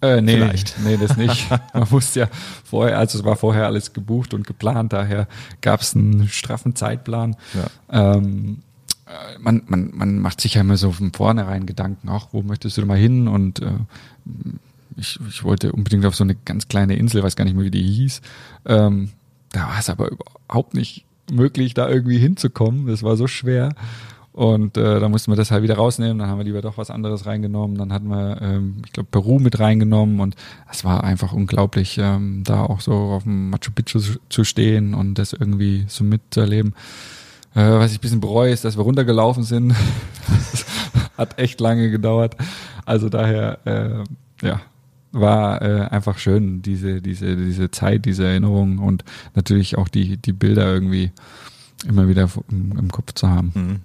Äh, 0.02 0.20
nee, 0.20 0.32
Vielleicht. 0.32 0.74
nee, 0.84 0.96
das 0.96 1.16
nicht. 1.16 1.48
Man 1.72 1.90
wusste 1.90 2.20
ja 2.20 2.28
vorher, 2.64 2.98
also 2.98 3.18
es 3.18 3.24
war 3.24 3.36
vorher 3.36 3.66
alles 3.66 3.92
gebucht 3.92 4.34
und 4.34 4.46
geplant, 4.46 4.92
daher 4.92 5.28
gab 5.60 5.80
es 5.80 5.94
einen 5.94 6.28
straffen 6.28 6.74
Zeitplan. 6.74 7.36
Ja. 7.54 8.16
Ähm, 8.16 8.58
äh, 9.06 9.38
man, 9.38 9.62
man, 9.66 9.92
man 9.94 10.18
macht 10.18 10.40
sich 10.40 10.54
ja 10.54 10.62
immer 10.62 10.76
so 10.76 10.90
von 10.90 11.12
vornherein 11.12 11.66
Gedanken, 11.66 12.08
ach, 12.08 12.28
wo 12.32 12.42
möchtest 12.42 12.76
du 12.76 12.80
denn 12.80 12.88
mal 12.88 12.98
hin? 12.98 13.28
Und 13.28 13.62
äh, 13.62 13.70
ich, 14.96 15.20
ich 15.28 15.44
wollte 15.44 15.72
unbedingt 15.72 16.04
auf 16.04 16.16
so 16.16 16.24
eine 16.24 16.34
ganz 16.34 16.66
kleine 16.66 16.96
Insel, 16.96 17.22
weiß 17.22 17.36
gar 17.36 17.44
nicht 17.44 17.54
mehr, 17.54 17.64
wie 17.64 17.70
die 17.70 17.82
hieß. 17.82 18.22
Ähm, 18.66 19.10
da 19.50 19.68
war 19.68 19.78
es 19.78 19.88
aber 19.88 20.10
überhaupt 20.10 20.74
nicht 20.74 21.04
möglich, 21.30 21.74
da 21.74 21.88
irgendwie 21.88 22.18
hinzukommen. 22.18 22.86
Das 22.86 23.02
war 23.02 23.16
so 23.16 23.28
schwer. 23.28 23.74
Und 24.32 24.78
äh, 24.78 24.98
da 24.98 25.08
mussten 25.10 25.30
wir 25.30 25.36
das 25.36 25.50
halt 25.50 25.62
wieder 25.62 25.76
rausnehmen, 25.76 26.18
dann 26.18 26.28
haben 26.28 26.38
wir 26.38 26.44
lieber 26.44 26.62
doch 26.62 26.78
was 26.78 26.90
anderes 26.90 27.26
reingenommen, 27.26 27.76
dann 27.76 27.92
hatten 27.92 28.08
wir, 28.08 28.40
ähm, 28.40 28.82
ich 28.86 28.92
glaube, 28.92 29.08
Peru 29.10 29.38
mit 29.38 29.60
reingenommen 29.60 30.20
und 30.20 30.36
es 30.70 30.84
war 30.84 31.04
einfach 31.04 31.34
unglaublich, 31.34 31.98
ähm, 31.98 32.42
da 32.42 32.62
auch 32.62 32.80
so 32.80 32.94
auf 32.94 33.24
dem 33.24 33.50
Machu 33.50 33.72
Picchu 33.74 34.00
zu 34.30 34.44
stehen 34.44 34.94
und 34.94 35.18
das 35.18 35.34
irgendwie 35.34 35.84
so 35.86 36.02
mitzuerleben. 36.02 36.74
Äh, 37.54 37.72
was 37.72 37.92
ich 37.92 37.98
ein 37.98 38.00
bisschen 38.00 38.20
bereue, 38.20 38.52
ist, 38.52 38.64
dass 38.64 38.78
wir 38.78 38.82
runtergelaufen 38.84 39.42
sind. 39.42 39.74
Hat 41.18 41.38
echt 41.38 41.60
lange 41.60 41.90
gedauert. 41.90 42.34
Also 42.86 43.10
daher, 43.10 43.58
äh, 43.66 44.46
ja, 44.46 44.62
war 45.12 45.60
äh, 45.60 45.82
einfach 45.88 46.16
schön, 46.16 46.62
diese, 46.62 47.02
diese, 47.02 47.36
diese 47.36 47.70
Zeit, 47.70 48.06
diese 48.06 48.24
Erinnerung 48.24 48.78
und 48.78 49.04
natürlich 49.34 49.76
auch 49.76 49.88
die, 49.88 50.16
die 50.16 50.32
Bilder 50.32 50.72
irgendwie 50.72 51.12
immer 51.86 52.08
wieder 52.08 52.30
im, 52.50 52.78
im 52.78 52.90
Kopf 52.90 53.12
zu 53.12 53.28
haben. 53.28 53.82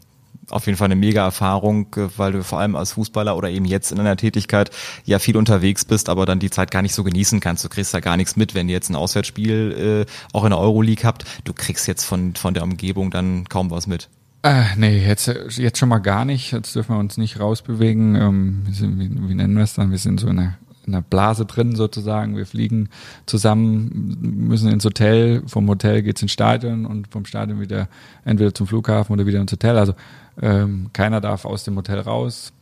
Auf 0.50 0.66
jeden 0.66 0.78
Fall 0.78 0.86
eine 0.86 0.96
mega 0.96 1.24
Erfahrung, 1.24 1.88
äh, 1.98 2.08
weil 2.16 2.32
du 2.32 2.44
vor 2.44 2.60
allem 2.60 2.76
als 2.76 2.94
Fußballer 2.94 3.36
oder 3.36 3.50
eben 3.50 3.66
jetzt 3.66 3.92
in 3.92 4.00
einer 4.00 4.16
Tätigkeit 4.16 4.72
ja 5.04 5.20
viel 5.20 5.36
unterwegs 5.36 5.84
bist, 5.84 6.08
aber 6.08 6.26
dann 6.26 6.40
die 6.40 6.50
Zeit 6.50 6.72
gar 6.72 6.82
nicht 6.82 6.94
so 6.94 7.04
genießen 7.04 7.40
kannst. 7.40 7.66
Du 7.66 7.70
kriegst 7.70 7.94
da 7.94 8.00
gar 8.00 8.16
nichts 8.16 8.36
mit, 8.36 8.56
wenn 8.56 8.70
ihr 8.70 8.76
jetzt 8.76 8.90
ein 8.90 8.96
Auswärtsspiel 8.96 10.06
äh, 10.08 10.12
auch 10.34 10.46
in 10.46 10.52
der 10.52 10.60
Euroleague 10.60 11.04
habt. 11.04 11.26
Du 11.44 11.54
kriegst 11.54 11.88
jetzt 11.88 12.06
von, 12.06 12.36
von 12.36 12.54
der 12.54 12.64
Umgebung 12.64 13.12
dann 13.12 13.50
kaum 13.50 13.72
was 13.72 13.88
mit. 13.88 14.10
Äh, 14.44 14.64
nee, 14.78 15.06
jetzt, 15.06 15.28
jetzt 15.28 15.78
schon 15.78 15.90
mal 15.90 15.98
gar 15.98 16.24
nicht. 16.24 16.54
Jetzt 16.54 16.76
dürfen 16.76 16.96
wir 16.96 17.00
uns 17.00 17.18
nicht 17.18 17.40
rausbewegen. 17.40 18.16
Ähm, 18.16 18.64
sind, 18.72 19.00
wie, 19.00 19.10
wie 19.30 19.36
nennen 19.36 19.56
wir 19.56 19.64
es 19.64 19.74
dann? 19.74 19.92
Wir 19.92 19.98
sind 19.98 20.22
so 20.22 20.28
in 20.28 20.40
einer, 20.40 20.58
in 20.86 20.94
einer 20.94 21.02
Blase 21.02 21.46
drin 21.46 21.76
sozusagen. 21.76 22.38
Wir 22.38 22.46
fliegen 22.46 22.88
zusammen, 23.26 24.18
müssen 24.22 24.72
ins 24.72 24.86
Hotel. 24.86 25.44
Vom 25.48 25.68
Hotel 25.68 26.04
geht's 26.04 26.22
ins 26.22 26.32
Stadion 26.32 26.86
und 26.86 27.10
vom 27.10 27.26
Stadion 27.26 27.60
wieder 27.60 27.90
entweder 28.24 28.54
zum 28.54 28.68
Flughafen 28.68 29.12
oder 29.12 29.26
wieder 29.26 29.42
ins 29.42 29.52
Hotel. 29.52 29.78
Also 29.78 29.96
ähm, 30.42 30.90
keiner 30.94 31.22
darf 31.22 31.46
aus 31.46 31.64
dem 31.64 31.76
Hotel 31.76 32.00
raus. 32.00 32.54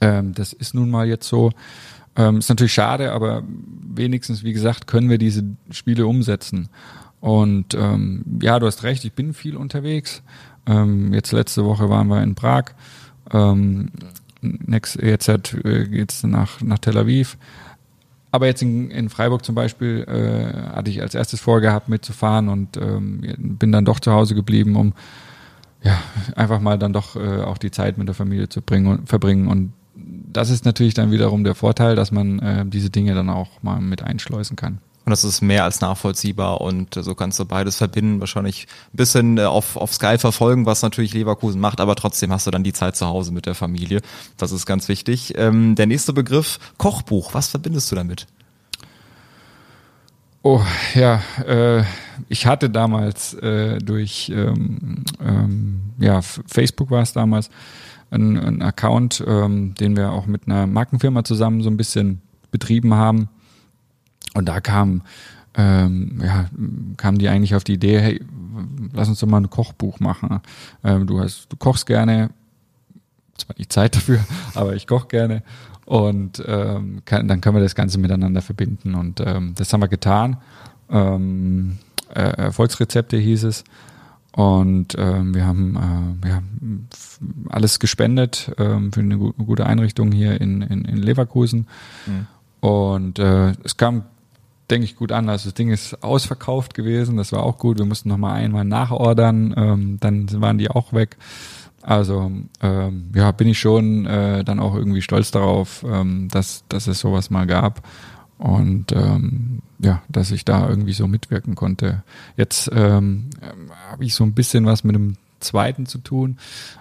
Ähm, 0.00 0.34
das 0.34 0.52
ist 0.52 0.74
nun 0.74 0.90
mal 0.90 1.06
jetzt 1.06 1.28
so. 1.28 1.50
Ähm, 2.16 2.38
ist 2.38 2.48
natürlich 2.48 2.72
schade, 2.72 3.12
aber 3.12 3.42
wenigstens, 3.46 4.42
wie 4.42 4.52
gesagt, 4.52 4.86
können 4.86 5.08
wir 5.08 5.18
diese 5.18 5.44
Spiele 5.70 6.06
umsetzen. 6.06 6.68
Und 7.20 7.74
ähm, 7.74 8.24
ja, 8.42 8.58
du 8.58 8.66
hast 8.66 8.82
recht, 8.82 9.04
ich 9.04 9.12
bin 9.12 9.34
viel 9.34 9.56
unterwegs. 9.56 10.22
Ähm, 10.66 11.12
jetzt 11.12 11.32
letzte 11.32 11.64
Woche 11.64 11.88
waren 11.88 12.08
wir 12.08 12.22
in 12.22 12.34
Prag. 12.34 12.72
Ähm, 13.32 13.90
next, 14.40 14.96
jetzt 15.00 15.28
äh, 15.28 15.86
geht's 15.86 16.22
nach, 16.24 16.60
nach 16.62 16.78
Tel 16.78 16.98
Aviv. 16.98 17.36
Aber 18.32 18.46
jetzt 18.46 18.62
in, 18.62 18.90
in 18.90 19.08
Freiburg 19.08 19.44
zum 19.44 19.54
Beispiel 19.54 20.04
äh, 20.08 20.74
hatte 20.74 20.90
ich 20.90 21.02
als 21.02 21.14
erstes 21.14 21.40
vorgehabt 21.40 21.88
mitzufahren 21.88 22.48
und 22.48 22.76
ähm, 22.76 23.20
bin 23.38 23.72
dann 23.72 23.84
doch 23.84 24.00
zu 24.00 24.12
Hause 24.12 24.34
geblieben, 24.34 24.76
um 24.76 24.94
ja, 25.82 25.98
einfach 26.36 26.60
mal 26.60 26.78
dann 26.78 26.92
doch 26.92 27.16
äh, 27.16 27.42
auch 27.42 27.58
die 27.58 27.70
Zeit 27.70 27.98
mit 27.98 28.08
der 28.08 28.14
Familie 28.14 28.48
zu 28.48 28.62
bringen 28.62 28.86
und 28.86 29.08
verbringen. 29.08 29.48
Und 29.48 29.72
das 29.94 30.50
ist 30.50 30.64
natürlich 30.64 30.94
dann 30.94 31.10
wiederum 31.10 31.44
der 31.44 31.54
Vorteil, 31.54 31.96
dass 31.96 32.12
man 32.12 32.38
äh, 32.38 32.66
diese 32.66 32.90
Dinge 32.90 33.14
dann 33.14 33.30
auch 33.30 33.62
mal 33.62 33.80
mit 33.80 34.02
einschleusen 34.02 34.56
kann. 34.56 34.78
Und 35.06 35.10
das 35.10 35.24
ist 35.24 35.40
mehr 35.40 35.64
als 35.64 35.80
nachvollziehbar 35.80 36.60
und 36.60 36.94
so 36.94 37.14
kannst 37.14 37.40
du 37.40 37.46
beides 37.46 37.76
verbinden. 37.76 38.20
Wahrscheinlich 38.20 38.66
ein 38.92 38.96
bisschen 38.96 39.38
äh, 39.38 39.44
auf, 39.44 39.76
auf 39.76 39.94
Sky 39.94 40.18
verfolgen, 40.18 40.66
was 40.66 40.82
natürlich 40.82 41.14
Leverkusen 41.14 41.60
macht, 41.60 41.80
aber 41.80 41.96
trotzdem 41.96 42.30
hast 42.30 42.46
du 42.46 42.50
dann 42.50 42.64
die 42.64 42.74
Zeit 42.74 42.96
zu 42.96 43.06
Hause 43.06 43.32
mit 43.32 43.46
der 43.46 43.54
Familie. 43.54 44.02
Das 44.36 44.52
ist 44.52 44.66
ganz 44.66 44.88
wichtig. 44.88 45.34
Ähm, 45.36 45.74
der 45.74 45.86
nächste 45.86 46.12
Begriff, 46.12 46.58
Kochbuch. 46.76 47.32
Was 47.32 47.48
verbindest 47.48 47.90
du 47.90 47.96
damit? 47.96 48.26
Oh, 50.42 50.62
ja, 50.94 51.22
äh, 51.46 51.84
ich 52.28 52.46
hatte 52.46 52.70
damals 52.70 53.34
äh, 53.34 53.78
durch 53.78 54.32
ähm, 54.34 55.04
ähm, 55.20 55.80
ja, 55.98 56.22
Facebook 56.22 56.90
war 56.90 57.02
es 57.02 57.12
damals, 57.12 57.50
ein, 58.10 58.62
Account, 58.62 59.22
ähm, 59.26 59.74
den 59.74 59.96
wir 59.96 60.12
auch 60.12 60.26
mit 60.26 60.46
einer 60.46 60.66
Markenfirma 60.66 61.24
zusammen 61.24 61.62
so 61.62 61.70
ein 61.70 61.76
bisschen 61.76 62.20
betrieben 62.50 62.94
haben. 62.94 63.28
Und 64.34 64.48
da 64.48 64.60
kam, 64.60 65.02
ähm, 65.54 66.20
ja, 66.24 66.48
kam 66.96 67.18
die 67.18 67.28
eigentlich 67.28 67.54
auf 67.54 67.64
die 67.64 67.74
Idee, 67.74 68.00
hey, 68.00 68.24
lass 68.92 69.08
uns 69.08 69.20
doch 69.20 69.28
mal 69.28 69.40
ein 69.40 69.50
Kochbuch 69.50 70.00
machen. 70.00 70.40
Ähm, 70.82 71.06
du 71.06 71.20
hast, 71.20 71.46
du 71.50 71.56
kochst 71.56 71.86
gerne, 71.86 72.30
zwar 73.36 73.56
nicht 73.58 73.72
Zeit 73.72 73.94
dafür, 73.94 74.24
aber 74.54 74.74
ich 74.74 74.86
koche 74.86 75.08
gerne. 75.08 75.42
Und 75.90 76.40
ähm, 76.46 77.02
kann, 77.04 77.26
dann 77.26 77.40
können 77.40 77.56
wir 77.56 77.62
das 77.64 77.74
Ganze 77.74 77.98
miteinander 77.98 78.42
verbinden. 78.42 78.94
Und 78.94 79.18
ähm, 79.26 79.54
das 79.56 79.72
haben 79.72 79.80
wir 79.80 79.88
getan. 79.88 80.36
Ähm, 80.88 81.78
äh, 82.14 82.20
Erfolgsrezepte 82.20 83.16
hieß 83.16 83.42
es. 83.42 83.64
Und 84.30 84.94
ähm, 84.96 85.34
wir 85.34 85.44
haben 85.44 86.20
äh, 86.22 86.28
ja, 86.28 86.42
alles 87.48 87.80
gespendet 87.80 88.52
ähm, 88.56 88.92
für 88.92 89.00
eine, 89.00 89.18
gu 89.18 89.32
gute 89.32 89.66
Einrichtung 89.66 90.12
hier 90.12 90.40
in, 90.40 90.62
in, 90.62 90.84
in 90.84 90.98
Leverkusen. 90.98 91.66
Mhm. 92.06 92.26
Und 92.60 93.18
äh, 93.18 93.54
es 93.64 93.76
kam, 93.76 94.04
denke 94.70 94.84
ich, 94.84 94.94
gut 94.94 95.10
an. 95.10 95.28
Also 95.28 95.48
das 95.48 95.54
Ding 95.54 95.70
ist 95.70 96.04
ausverkauft 96.04 96.74
gewesen, 96.74 97.16
das 97.16 97.32
war 97.32 97.42
auch 97.42 97.58
gut. 97.58 97.80
Wir 97.80 97.84
mussten 97.84 98.10
nochmal 98.10 98.34
einmal 98.34 98.64
nachordern, 98.64 99.54
ähm, 99.56 99.96
dann 99.98 100.40
waren 100.40 100.58
die 100.58 100.70
auch 100.70 100.92
weg. 100.92 101.16
Also 101.82 102.30
ähm, 102.60 103.10
ja, 103.14 103.32
bin 103.32 103.48
ich 103.48 103.58
schon 103.58 104.06
äh, 104.06 104.44
dann 104.44 104.60
auch 104.60 104.74
irgendwie 104.74 105.02
stolz 105.02 105.30
darauf, 105.30 105.84
ähm, 105.88 106.28
dass, 106.30 106.64
dass 106.68 106.86
es 106.86 107.00
sowas 107.00 107.30
mal 107.30 107.46
gab 107.46 107.86
und 108.36 108.92
ähm, 108.92 109.60
ja, 109.78 110.02
dass 110.08 110.30
ich 110.30 110.44
da 110.44 110.68
irgendwie 110.68 110.92
so 110.92 111.06
mitwirken 111.06 111.54
konnte. 111.54 112.02
Jetzt 112.36 112.70
ähm, 112.74 113.30
habe 113.90 114.04
ich 114.04 114.14
so 114.14 114.24
ein 114.24 114.34
bisschen 114.34 114.66
was 114.66 114.84
mit 114.84 114.94
dem 114.94 115.16
zweiten 115.40 115.86
zu 115.86 115.98
tun. 115.98 116.36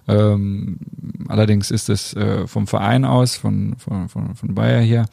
Ähm, 0.07 0.79
allerdings 1.29 1.71
ist 1.71 1.89
es 1.89 2.13
äh, 2.15 2.45
vom 2.45 2.67
Verein 2.67 3.05
aus, 3.05 3.37
von, 3.37 3.75
von, 3.77 4.09
von, 4.09 4.35
von 4.35 4.53
Bayer 4.53 4.81
hier, 4.81 5.05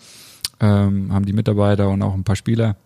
ähm, 0.58 1.12
haben 1.12 1.26
die 1.26 1.32
Mitarbeiter 1.32 1.88
und 1.88 2.02
auch 2.02 2.14
ein 2.14 2.24
paar 2.24 2.36
Spieler, 2.36 2.76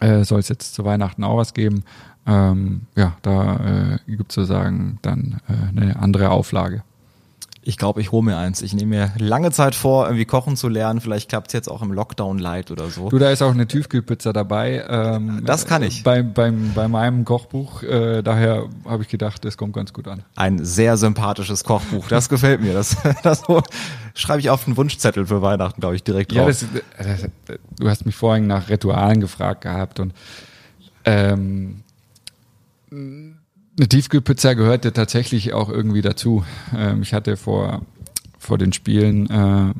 äh, 0.00 0.24
soll 0.24 0.40
es 0.40 0.48
jetzt 0.48 0.74
zu 0.74 0.84
Weihnachten 0.84 1.24
auch 1.24 1.38
was 1.38 1.54
geben 1.54 1.84
ähm, 2.26 2.82
ja, 2.96 3.16
da 3.22 3.56
äh, 3.56 4.10
gibt 4.10 4.30
es 4.30 4.36
sozusagen 4.36 4.98
dann 5.02 5.40
äh, 5.48 5.80
eine 5.80 5.96
andere 5.96 6.30
Auflage. 6.30 6.82
Ich 7.62 7.76
glaube, 7.76 8.00
ich 8.00 8.10
hole 8.10 8.24
mir 8.24 8.38
eins. 8.38 8.62
Ich 8.62 8.72
nehme 8.72 8.96
mir 8.96 9.12
lange 9.18 9.50
Zeit 9.50 9.74
vor, 9.74 10.06
irgendwie 10.06 10.24
kochen 10.24 10.56
zu 10.56 10.68
lernen. 10.68 11.02
Vielleicht 11.02 11.28
klappt 11.28 11.48
es 11.48 11.52
jetzt 11.52 11.68
auch 11.68 11.82
im 11.82 11.92
Lockdown 11.92 12.38
light 12.38 12.70
oder 12.70 12.88
so. 12.88 13.10
Du, 13.10 13.18
da 13.18 13.30
ist 13.30 13.42
auch 13.42 13.50
eine 13.50 13.66
Tiefkühlpizza 13.66 14.32
dabei. 14.32 14.82
Ähm, 14.88 15.42
das 15.44 15.66
kann 15.66 15.82
ich. 15.82 16.02
Bei, 16.02 16.22
beim, 16.22 16.72
bei 16.74 16.88
meinem 16.88 17.26
Kochbuch. 17.26 17.82
Äh, 17.82 18.22
daher 18.22 18.66
habe 18.86 19.02
ich 19.02 19.10
gedacht, 19.10 19.44
das 19.44 19.58
kommt 19.58 19.74
ganz 19.74 19.92
gut 19.92 20.08
an. 20.08 20.22
Ein 20.36 20.64
sehr 20.64 20.96
sympathisches 20.96 21.62
Kochbuch. 21.62 22.08
Das 22.08 22.30
gefällt 22.30 22.62
mir. 22.62 22.72
Das, 22.72 22.96
das 23.22 23.42
schreibe 24.14 24.40
ich 24.40 24.48
auf 24.48 24.64
den 24.64 24.78
Wunschzettel 24.78 25.26
für 25.26 25.42
Weihnachten, 25.42 25.82
glaube 25.82 25.96
ich, 25.96 26.02
direkt 26.02 26.32
drauf. 26.32 26.62
Ja, 26.62 26.68
das, 26.98 27.28
das, 27.46 27.58
du 27.78 27.88
hast 27.90 28.06
mich 28.06 28.16
vorhin 28.16 28.46
nach 28.46 28.70
Ritualen 28.70 29.20
gefragt 29.20 29.60
gehabt 29.60 30.00
und 30.00 30.14
ähm, 31.04 31.82
eine 32.90 33.88
Tiefkühlpizza 33.88 34.54
gehörte 34.54 34.92
tatsächlich 34.92 35.52
auch 35.52 35.68
irgendwie 35.68 36.02
dazu. 36.02 36.44
Ähm, 36.76 37.02
ich 37.02 37.14
hatte 37.14 37.36
vor, 37.36 37.82
vor 38.38 38.58
den 38.58 38.72
Spielen 38.72 39.30
äh, 39.30 39.72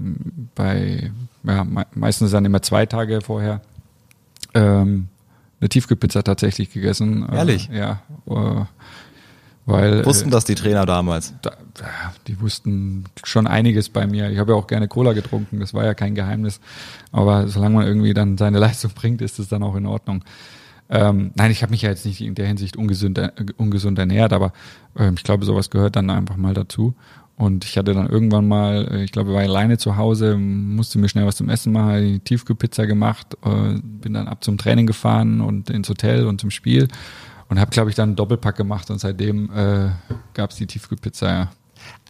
bei, 0.54 1.10
ja, 1.44 1.66
meistens 1.94 2.30
dann 2.30 2.44
immer 2.44 2.62
zwei 2.62 2.86
Tage 2.86 3.20
vorher, 3.20 3.60
ähm, 4.54 5.08
eine 5.60 5.68
Tiefkühlpizza 5.68 6.22
tatsächlich 6.22 6.72
gegessen. 6.72 7.28
Äh, 7.28 7.36
Ehrlich? 7.36 7.70
Äh, 7.70 7.78
ja. 7.78 8.02
Äh, 8.26 8.64
weil, 9.66 10.04
wussten 10.04 10.30
das 10.30 10.44
die 10.44 10.54
Trainer 10.54 10.86
damals? 10.86 11.34
Da, 11.42 11.52
die 12.26 12.40
wussten 12.40 13.04
schon 13.22 13.46
einiges 13.46 13.88
bei 13.88 14.06
mir. 14.06 14.30
Ich 14.30 14.38
habe 14.38 14.52
ja 14.52 14.58
auch 14.58 14.66
gerne 14.66 14.88
Cola 14.88 15.12
getrunken, 15.12 15.60
das 15.60 15.74
war 15.74 15.84
ja 15.84 15.94
kein 15.94 16.14
Geheimnis. 16.14 16.60
Aber 17.12 17.46
solange 17.46 17.76
man 17.76 17.86
irgendwie 17.86 18.14
dann 18.14 18.38
seine 18.38 18.58
Leistung 18.60 18.92
bringt, 18.94 19.22
ist 19.22 19.38
es 19.38 19.48
dann 19.48 19.62
auch 19.62 19.76
in 19.76 19.86
Ordnung. 19.86 20.24
Ähm, 20.90 21.30
nein, 21.36 21.50
ich 21.50 21.62
habe 21.62 21.70
mich 21.70 21.82
ja 21.82 21.90
jetzt 21.90 22.04
nicht 22.04 22.20
in 22.20 22.34
der 22.34 22.46
Hinsicht 22.46 22.76
ungesund, 22.76 23.16
äh, 23.18 23.30
ungesund 23.56 23.98
ernährt, 23.98 24.32
aber 24.32 24.52
ähm, 24.98 25.14
ich 25.16 25.22
glaube, 25.22 25.44
sowas 25.44 25.70
gehört 25.70 25.96
dann 25.96 26.10
einfach 26.10 26.36
mal 26.36 26.52
dazu. 26.52 26.94
Und 27.36 27.64
ich 27.64 27.78
hatte 27.78 27.94
dann 27.94 28.08
irgendwann 28.08 28.46
mal, 28.46 28.86
äh, 28.90 29.04
ich 29.04 29.12
glaube, 29.12 29.30
ich 29.30 29.34
war 29.34 29.42
alleine 29.42 29.78
zu 29.78 29.96
Hause, 29.96 30.36
musste 30.36 30.98
mir 30.98 31.08
schnell 31.08 31.26
was 31.26 31.36
zum 31.36 31.48
Essen 31.48 31.72
machen, 31.72 31.86
hatte 31.86 32.02
die 32.02 32.18
Tiefkühlpizza 32.20 32.84
gemacht, 32.84 33.36
äh, 33.44 33.78
bin 33.80 34.14
dann 34.14 34.28
ab 34.28 34.44
zum 34.44 34.58
Training 34.58 34.86
gefahren 34.86 35.40
und 35.40 35.70
ins 35.70 35.88
Hotel 35.88 36.26
und 36.26 36.40
zum 36.40 36.50
Spiel 36.50 36.88
und 37.48 37.58
habe, 37.58 37.70
glaube 37.70 37.90
ich, 37.90 37.96
dann 37.96 38.10
einen 38.10 38.16
Doppelpack 38.16 38.56
gemacht 38.56 38.90
und 38.90 38.98
seitdem 38.98 39.50
äh, 39.52 39.90
gab 40.34 40.50
es 40.50 40.56
die 40.56 40.66
Tiefkühlpizza, 40.66 41.28
ja. 41.28 41.50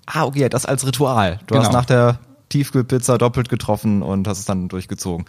Ah, 0.06 0.24
okay, 0.24 0.48
das 0.48 0.66
als 0.66 0.86
Ritual. 0.86 1.38
Du 1.46 1.54
genau. 1.54 1.66
hast 1.66 1.72
nach 1.72 1.84
der 1.84 2.18
Tiefkühlpizza 2.48 3.16
doppelt 3.16 3.48
getroffen 3.48 4.02
und 4.02 4.26
hast 4.26 4.40
es 4.40 4.44
dann 4.44 4.68
durchgezogen. 4.68 5.26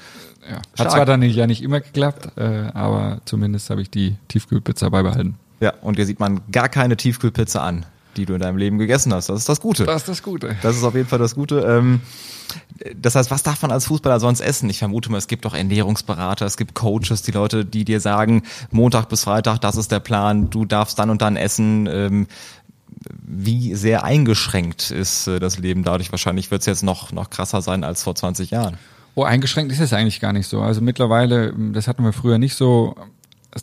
Ja. 0.50 0.56
Hat 0.56 0.64
Stark. 0.74 0.92
zwar 0.92 1.06
dann 1.06 1.22
ja 1.22 1.48
nicht 1.48 1.62
immer 1.62 1.80
geklappt, 1.80 2.38
äh, 2.38 2.70
aber 2.74 3.22
zumindest 3.26 3.70
habe 3.70 3.82
ich 3.82 3.89
die 3.89 4.16
Tiefkühlpizza 4.28 4.89
beibehalten. 4.89 5.36
Ja, 5.60 5.74
und 5.82 5.96
hier 5.96 6.06
sieht 6.06 6.20
man 6.20 6.42
gar 6.52 6.70
keine 6.70 6.98
Tiefkühlpizza 6.98 7.62
an, 7.62 7.86
die 8.18 8.26
du 8.26 8.34
in 8.34 8.42
deinem 8.42 8.58
Leben 8.58 8.80
gegessen 8.80 9.14
hast. 9.14 9.30
Das 9.30 9.39
ist 9.39 9.50
das 9.50 9.62
Gute. 9.62 9.86
Das 9.86 9.98
ist 9.98 10.10
das 10.10 10.24
Gute. 10.24 10.56
Das 10.64 10.76
ist 10.76 10.84
auf 10.84 10.96
jeden 10.96 11.08
Fall 11.08 11.20
das 11.20 11.36
Gute. 11.36 11.60
Ähm, 11.60 12.02
das 12.96 13.16
heißt, 13.16 13.30
was 13.30 13.44
darf 13.44 13.62
man 13.62 13.72
als 13.72 13.86
Fußballer 13.86 14.20
sonst 14.20 14.42
essen? 14.42 14.70
Ich 14.70 14.80
vermute 14.80 15.12
mal, 15.12 15.20
es 15.20 15.28
gibt 15.28 15.46
auch 15.46 15.54
Ernährungsberater, 15.54 16.46
es 16.46 16.58
gibt 16.58 16.74
Coaches, 16.74 17.22
die 17.22 17.32
Leute, 17.32 17.64
die 17.64 17.86
dir 17.86 18.00
sagen, 18.00 18.44
Montag 18.72 19.08
bis 19.10 19.24
Freitag, 19.24 19.60
das 19.60 19.76
ist 19.76 19.92
der 19.92 20.00
Plan, 20.00 20.50
du 20.50 20.66
darfst 20.66 20.98
dann 20.98 21.10
und 21.10 21.22
dann 21.22 21.36
essen. 21.36 21.88
Ähm, 21.88 22.28
wie 23.24 23.74
sehr 23.76 24.04
eingeschränkt 24.04 24.92
ist 24.92 25.28
äh, 25.28 25.39
das 25.39 25.58
Leben 25.58 25.84
dadurch? 25.84 26.12
Wahrscheinlich 26.12 26.52
wird 26.52 26.62
es 26.62 26.66
jetzt 26.66 26.84
noch, 26.84 27.12
noch 27.12 27.30
krasser 27.30 27.62
sein 27.62 27.84
als 27.84 28.04
vor 28.04 28.16
20 28.16 28.52
Jahren. 28.52 28.78
Oh, 29.14 29.24
eingeschränkt 29.24 29.72
ist 29.74 29.82
es 29.82 29.93
eigentlich 29.93 30.22
gar 30.22 30.34
nicht 30.34 30.47
so. 30.47 30.62
Also 30.62 30.82
mittlerweile, 30.82 31.53
das 31.74 31.88
hatten 31.88 32.03
wir 32.03 32.14
früher 32.14 32.38
nicht 32.38 32.55
so, 32.55 32.95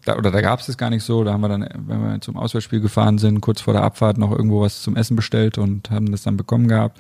oder 0.07 0.31
da 0.31 0.41
gab 0.43 0.61
es 0.61 0.69
es 0.69 0.77
gar 0.77 0.91
nicht 0.91 1.03
so. 1.03 1.25
Da 1.25 1.33
haben 1.33 1.41
wir 1.41 1.49
dann, 1.49 1.67
wenn 1.87 2.03
wir 2.03 2.21
zum 2.21 2.37
Auswärtsspiel 2.37 2.81
gefahren 2.81 3.19
sind, 3.19 3.41
kurz 3.41 3.63
vor 3.63 3.73
der 3.73 3.83
Abfahrt 3.83 4.19
noch 4.19 4.31
irgendwo 4.31 4.61
was 4.61 4.83
zum 4.83 4.97
Essen 4.97 5.17
bestellt 5.17 5.57
und 5.57 5.91
haben 5.91 6.13
das 6.13 6.23
dann 6.23 6.37
bekommen 6.37 6.69
gehabt. 6.69 6.99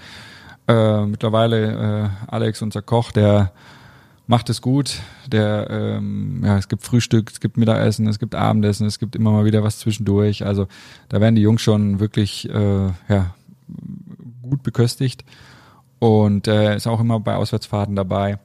Äh, 0.66 1.04
mittlerweile 1.04 2.10
äh, 2.28 2.30
Alex, 2.30 2.62
unser 2.62 2.80
Koch, 2.80 3.12
der 3.12 3.52
macht 4.26 4.48
es 4.48 4.62
gut. 4.62 5.00
Der, 5.26 5.68
ähm, 5.70 6.42
ja, 6.44 6.56
es 6.56 6.68
gibt 6.68 6.82
Frühstück, 6.82 7.30
es 7.30 7.40
gibt 7.40 7.58
Mittagessen, 7.58 8.06
es 8.06 8.18
gibt 8.18 8.34
Abendessen, 8.34 8.86
es 8.86 8.98
gibt 8.98 9.14
immer 9.14 9.32
mal 9.32 9.44
wieder 9.44 9.62
was 9.62 9.78
zwischendurch. 9.78 10.46
Also 10.46 10.68
da 11.10 11.20
werden 11.20 11.34
die 11.34 11.42
Jungs 11.42 11.60
schon 11.60 12.00
wirklich 12.00 12.48
äh, 12.48 12.86
ja, 13.08 13.34
gut 14.42 14.62
beköstigt 14.62 15.24
und 15.98 16.48
äh, 16.48 16.76
ist 16.76 16.86
auch 16.86 17.00
immer 17.00 17.20
bei 17.20 17.34
Auswärtsfahrten 17.34 17.96
dabei. 17.96 18.38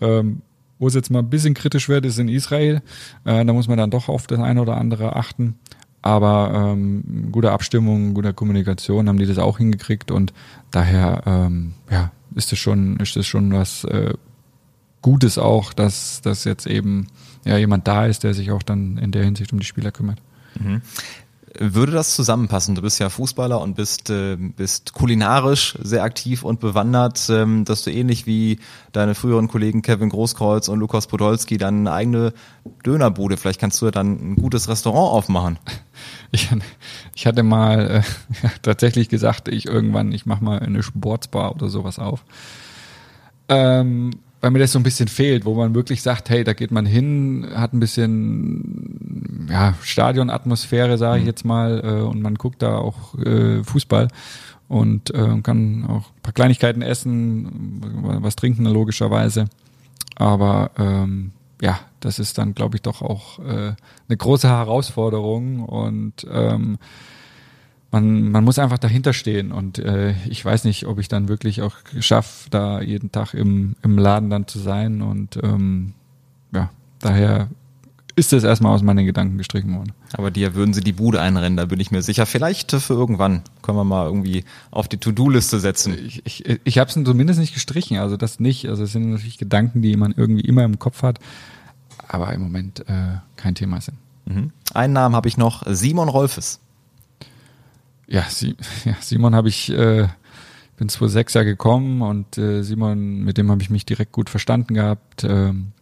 Ähm, 0.00 0.42
wo 0.78 0.88
es 0.88 0.94
jetzt 0.94 1.10
mal 1.10 1.20
ein 1.20 1.30
bisschen 1.30 1.54
kritisch 1.54 1.88
wird, 1.88 2.04
ist 2.04 2.18
in 2.18 2.28
Israel. 2.28 2.82
Äh, 3.24 3.44
da 3.44 3.52
muss 3.52 3.68
man 3.68 3.78
dann 3.78 3.90
doch 3.90 4.08
auf 4.08 4.26
das 4.26 4.40
eine 4.40 4.60
oder 4.60 4.76
andere 4.76 5.14
achten. 5.14 5.54
Aber 6.02 6.72
ähm, 6.72 7.28
gute 7.30 7.52
Abstimmung, 7.52 8.14
gute 8.14 8.34
Kommunikation 8.34 9.08
haben 9.08 9.18
die 9.18 9.26
das 9.26 9.38
auch 9.38 9.58
hingekriegt 9.58 10.10
und 10.10 10.32
daher 10.72 11.22
ähm, 11.26 11.74
ja, 11.88 12.10
ist 12.34 12.50
das 12.50 12.58
schon, 12.58 12.96
ist 12.96 13.14
das 13.14 13.26
schon 13.26 13.52
was 13.52 13.84
äh, 13.84 14.12
Gutes 15.02 15.38
auch, 15.38 15.72
dass, 15.72 16.20
dass 16.22 16.44
jetzt 16.44 16.66
eben 16.66 17.06
ja, 17.44 17.56
jemand 17.56 17.86
da 17.86 18.06
ist, 18.06 18.24
der 18.24 18.34
sich 18.34 18.50
auch 18.50 18.62
dann 18.62 18.98
in 18.98 19.12
der 19.12 19.24
Hinsicht 19.24 19.52
um 19.52 19.60
die 19.60 19.66
Spieler 19.66 19.92
kümmert. 19.92 20.18
Mhm. 20.58 20.82
Würde 21.58 21.92
das 21.92 22.14
zusammenpassen? 22.14 22.74
Du 22.74 22.82
bist 22.82 22.98
ja 22.98 23.10
Fußballer 23.10 23.60
und 23.60 23.74
bist, 23.74 24.08
äh, 24.08 24.36
bist 24.36 24.94
kulinarisch 24.94 25.76
sehr 25.82 26.02
aktiv 26.02 26.44
und 26.44 26.60
bewandert, 26.60 27.28
ähm, 27.28 27.64
dass 27.64 27.84
du 27.84 27.90
ähnlich 27.90 28.26
wie 28.26 28.58
deine 28.92 29.14
früheren 29.14 29.48
Kollegen 29.48 29.82
Kevin 29.82 30.08
Großkreuz 30.08 30.68
und 30.68 30.78
Lukas 30.78 31.08
Podolski 31.08 31.58
dann 31.58 31.80
eine 31.80 31.92
eigene 31.92 32.32
Dönerbude, 32.86 33.36
vielleicht 33.36 33.60
kannst 33.60 33.82
du 33.82 33.90
dann 33.90 34.32
ein 34.32 34.36
gutes 34.36 34.68
Restaurant 34.68 35.12
aufmachen. 35.12 35.58
Ich, 36.34 36.48
ich 37.14 37.26
hatte 37.26 37.42
mal 37.42 38.02
äh, 38.02 38.48
tatsächlich 38.62 39.10
gesagt, 39.10 39.48
ich 39.48 39.66
irgendwann, 39.66 40.12
ich 40.12 40.24
mache 40.24 40.42
mal 40.42 40.58
eine 40.60 40.82
Sportsbar 40.82 41.54
oder 41.54 41.68
sowas 41.68 41.98
auf. 41.98 42.24
Ähm, 43.50 44.12
weil 44.42 44.50
mir 44.50 44.58
das 44.58 44.72
so 44.72 44.78
ein 44.78 44.82
bisschen 44.82 45.08
fehlt, 45.08 45.44
wo 45.44 45.54
man 45.54 45.74
wirklich 45.74 46.02
sagt, 46.02 46.28
hey, 46.28 46.42
da 46.42 46.52
geht 46.52 46.72
man 46.72 46.84
hin, 46.84 47.46
hat 47.54 47.72
ein 47.72 47.80
bisschen 47.80 49.46
ja, 49.48 49.74
Stadionatmosphäre, 49.82 50.98
sage 50.98 51.18
ich 51.18 51.22
mhm. 51.22 51.28
jetzt 51.28 51.44
mal, 51.44 51.80
äh, 51.84 52.02
und 52.02 52.20
man 52.20 52.34
guckt 52.34 52.60
da 52.60 52.76
auch 52.76 53.16
äh, 53.18 53.62
Fußball 53.62 54.08
und 54.66 55.14
äh, 55.14 55.40
kann 55.42 55.86
auch 55.86 56.10
ein 56.10 56.22
paar 56.22 56.32
Kleinigkeiten 56.32 56.82
essen, 56.82 57.80
was 58.20 58.34
trinken 58.34 58.66
logischerweise. 58.66 59.46
Aber 60.16 60.72
ähm, 60.76 61.30
ja, 61.60 61.78
das 62.00 62.18
ist 62.18 62.36
dann, 62.36 62.54
glaube 62.54 62.76
ich, 62.76 62.82
doch 62.82 63.00
auch 63.00 63.38
äh, 63.38 63.74
eine 64.08 64.16
große 64.16 64.48
Herausforderung 64.48 65.60
und 65.60 66.26
ähm, 66.28 66.78
man, 67.92 68.30
man 68.30 68.42
muss 68.42 68.58
einfach 68.58 68.78
dahinter 68.78 69.12
stehen 69.12 69.52
und 69.52 69.78
äh, 69.78 70.14
ich 70.26 70.44
weiß 70.44 70.64
nicht, 70.64 70.86
ob 70.86 70.98
ich 70.98 71.08
dann 71.08 71.28
wirklich 71.28 71.62
auch 71.62 71.76
schaffe, 72.00 72.48
da 72.50 72.80
jeden 72.80 73.12
Tag 73.12 73.34
im, 73.34 73.76
im 73.82 73.98
Laden 73.98 74.30
dann 74.30 74.48
zu 74.48 74.58
sein 74.58 75.02
und 75.02 75.38
ähm, 75.42 75.92
ja, 76.52 76.70
daher 76.98 77.48
ist 78.16 78.32
es 78.32 78.44
erstmal 78.44 78.74
aus 78.74 78.82
meinen 78.82 79.06
Gedanken 79.06 79.38
gestrichen 79.38 79.74
worden. 79.76 79.92
Aber 80.14 80.30
dir 80.30 80.54
würden 80.54 80.74
sie 80.74 80.80
die 80.80 80.92
Bude 80.92 81.20
einrennen, 81.20 81.56
da 81.56 81.66
bin 81.66 81.80
ich 81.80 81.90
mir 81.90 82.02
sicher. 82.02 82.26
Vielleicht 82.26 82.72
für 82.72 82.92
irgendwann 82.94 83.42
können 83.62 83.78
wir 83.78 83.84
mal 83.84 84.06
irgendwie 84.06 84.44
auf 84.70 84.88
die 84.88 84.98
To-Do-Liste 84.98 85.60
setzen. 85.60 85.96
Ich, 86.06 86.22
ich, 86.26 86.60
ich 86.64 86.78
habe 86.78 86.88
es 86.88 86.94
zumindest 86.94 87.40
nicht 87.40 87.54
gestrichen, 87.54 87.98
also 87.98 88.16
das 88.16 88.40
nicht. 88.40 88.68
Also 88.68 88.84
es 88.84 88.92
sind 88.92 89.10
natürlich 89.10 89.38
Gedanken, 89.38 89.82
die 89.82 89.96
man 89.96 90.12
irgendwie 90.16 90.42
immer 90.42 90.64
im 90.64 90.78
Kopf 90.78 91.02
hat, 91.02 91.20
aber 92.08 92.32
im 92.32 92.42
Moment 92.42 92.80
äh, 92.88 93.18
kein 93.36 93.54
Thema 93.54 93.80
sind. 93.80 93.96
Mhm. 94.26 94.50
Einen 94.74 94.92
Namen 94.92 95.14
habe 95.14 95.28
ich 95.28 95.36
noch, 95.36 95.62
Simon 95.66 96.08
Rolfes. 96.08 96.60
Ja, 98.84 98.96
Simon 99.00 99.34
habe 99.34 99.48
ich, 99.48 99.70
äh, 99.70 100.06
bin 100.76 100.88
2006 100.88 101.34
ja 101.34 101.42
gekommen 101.42 102.02
und 102.02 102.38
äh, 102.38 102.62
Simon, 102.62 103.24
mit 103.24 103.38
dem 103.38 103.50
habe 103.50 103.62
ich 103.62 103.70
mich 103.70 103.86
direkt 103.86 104.12
gut 104.12 104.30
verstanden 104.30 104.74
gehabt. 104.74 105.24
Ähm, 105.24 105.72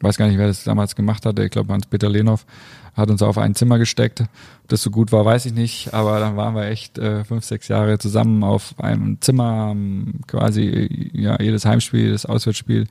weiß 0.00 0.16
gar 0.16 0.26
nicht, 0.26 0.38
wer 0.38 0.46
das 0.46 0.64
damals 0.64 0.96
gemacht 0.96 1.26
hatte. 1.26 1.44
Ich 1.44 1.50
glaube, 1.50 1.72
Hans-Peter 1.72 2.08
Lehnhoff 2.08 2.46
hat 2.94 3.10
uns 3.10 3.22
auf 3.22 3.38
ein 3.38 3.54
Zimmer 3.54 3.78
gesteckt. 3.78 4.20
Ob 4.20 4.68
das 4.68 4.82
so 4.82 4.90
gut 4.90 5.12
war, 5.12 5.24
weiß 5.24 5.46
ich 5.46 5.52
nicht. 5.52 5.94
Aber 5.94 6.20
dann 6.20 6.36
waren 6.36 6.54
wir 6.54 6.66
echt 6.66 6.98
äh, 6.98 7.24
fünf, 7.24 7.44
sechs 7.44 7.68
Jahre 7.68 7.98
zusammen 7.98 8.44
auf 8.44 8.78
einem 8.78 9.20
Zimmer, 9.20 9.44
haben 9.44 10.20
quasi 10.26 11.10
ja 11.12 11.40
jedes 11.40 11.64
Heimspiel, 11.64 12.00
jedes 12.00 12.26
Auswärtsspiel 12.26 12.86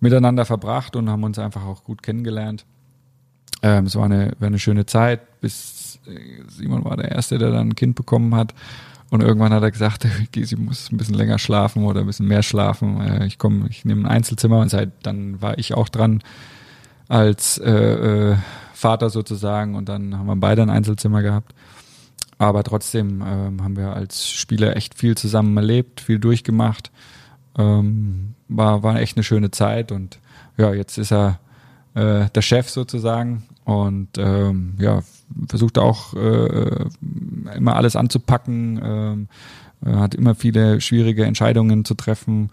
miteinander 0.00 0.44
verbracht 0.44 0.96
und 0.96 1.10
haben 1.10 1.24
uns 1.24 1.38
einfach 1.38 1.64
auch 1.64 1.84
gut 1.84 2.02
kennengelernt. 2.02 2.64
Ähm, 3.62 3.86
es 3.86 3.96
war 3.96 4.04
eine, 4.04 4.32
war 4.38 4.48
eine 4.48 4.58
schöne 4.58 4.86
Zeit, 4.86 5.40
bis 5.40 5.75
Simon 6.48 6.84
war 6.84 6.96
der 6.96 7.10
Erste, 7.12 7.38
der 7.38 7.50
dann 7.50 7.68
ein 7.68 7.74
Kind 7.74 7.94
bekommen 7.94 8.34
hat. 8.34 8.54
Und 9.10 9.22
irgendwann 9.22 9.52
hat 9.52 9.62
er 9.62 9.70
gesagt, 9.70 10.06
sie 10.34 10.56
muss 10.56 10.90
ein 10.90 10.96
bisschen 10.96 11.14
länger 11.14 11.38
schlafen 11.38 11.84
oder 11.84 12.00
ein 12.00 12.06
bisschen 12.06 12.26
mehr 12.26 12.42
schlafen. 12.42 13.00
Äh, 13.00 13.26
ich 13.26 13.38
komme, 13.38 13.68
ich 13.68 13.84
nehme 13.84 14.02
ein 14.02 14.10
Einzelzimmer 14.10 14.58
und 14.60 14.68
seit 14.68 14.90
dann 15.02 15.40
war 15.40 15.58
ich 15.58 15.74
auch 15.74 15.88
dran 15.88 16.22
als 17.08 17.58
äh, 17.58 17.70
äh, 17.70 18.36
Vater 18.74 19.10
sozusagen 19.10 19.74
und 19.74 19.88
dann 19.88 20.18
haben 20.18 20.26
wir 20.26 20.36
beide 20.36 20.62
ein 20.62 20.70
Einzelzimmer 20.70 21.22
gehabt. 21.22 21.54
Aber 22.38 22.62
trotzdem 22.64 23.22
ähm, 23.26 23.62
haben 23.62 23.76
wir 23.76 23.94
als 23.94 24.30
Spieler 24.30 24.76
echt 24.76 24.94
viel 24.94 25.16
zusammen 25.16 25.56
erlebt, 25.56 26.00
viel 26.00 26.18
durchgemacht. 26.18 26.90
Ähm, 27.56 28.34
war, 28.48 28.82
war 28.82 29.00
echt 29.00 29.16
eine 29.16 29.24
schöne 29.24 29.50
Zeit 29.50 29.92
und 29.92 30.18
ja, 30.58 30.74
jetzt 30.74 30.98
ist 30.98 31.12
er 31.12 31.40
äh, 31.94 32.28
der 32.34 32.42
Chef 32.42 32.68
sozusagen 32.68 33.44
und 33.64 34.18
ähm, 34.18 34.74
ja, 34.78 35.00
versucht 35.48 35.78
auch 35.78 36.14
äh, 36.14 36.86
immer 37.54 37.76
alles 37.76 37.96
anzupacken, 37.96 38.80
ähm, 38.82 39.28
äh, 39.84 39.96
hat 39.96 40.14
immer 40.14 40.34
viele 40.34 40.80
schwierige 40.80 41.24
Entscheidungen 41.24 41.84
zu 41.84 41.94
treffen 41.94 42.50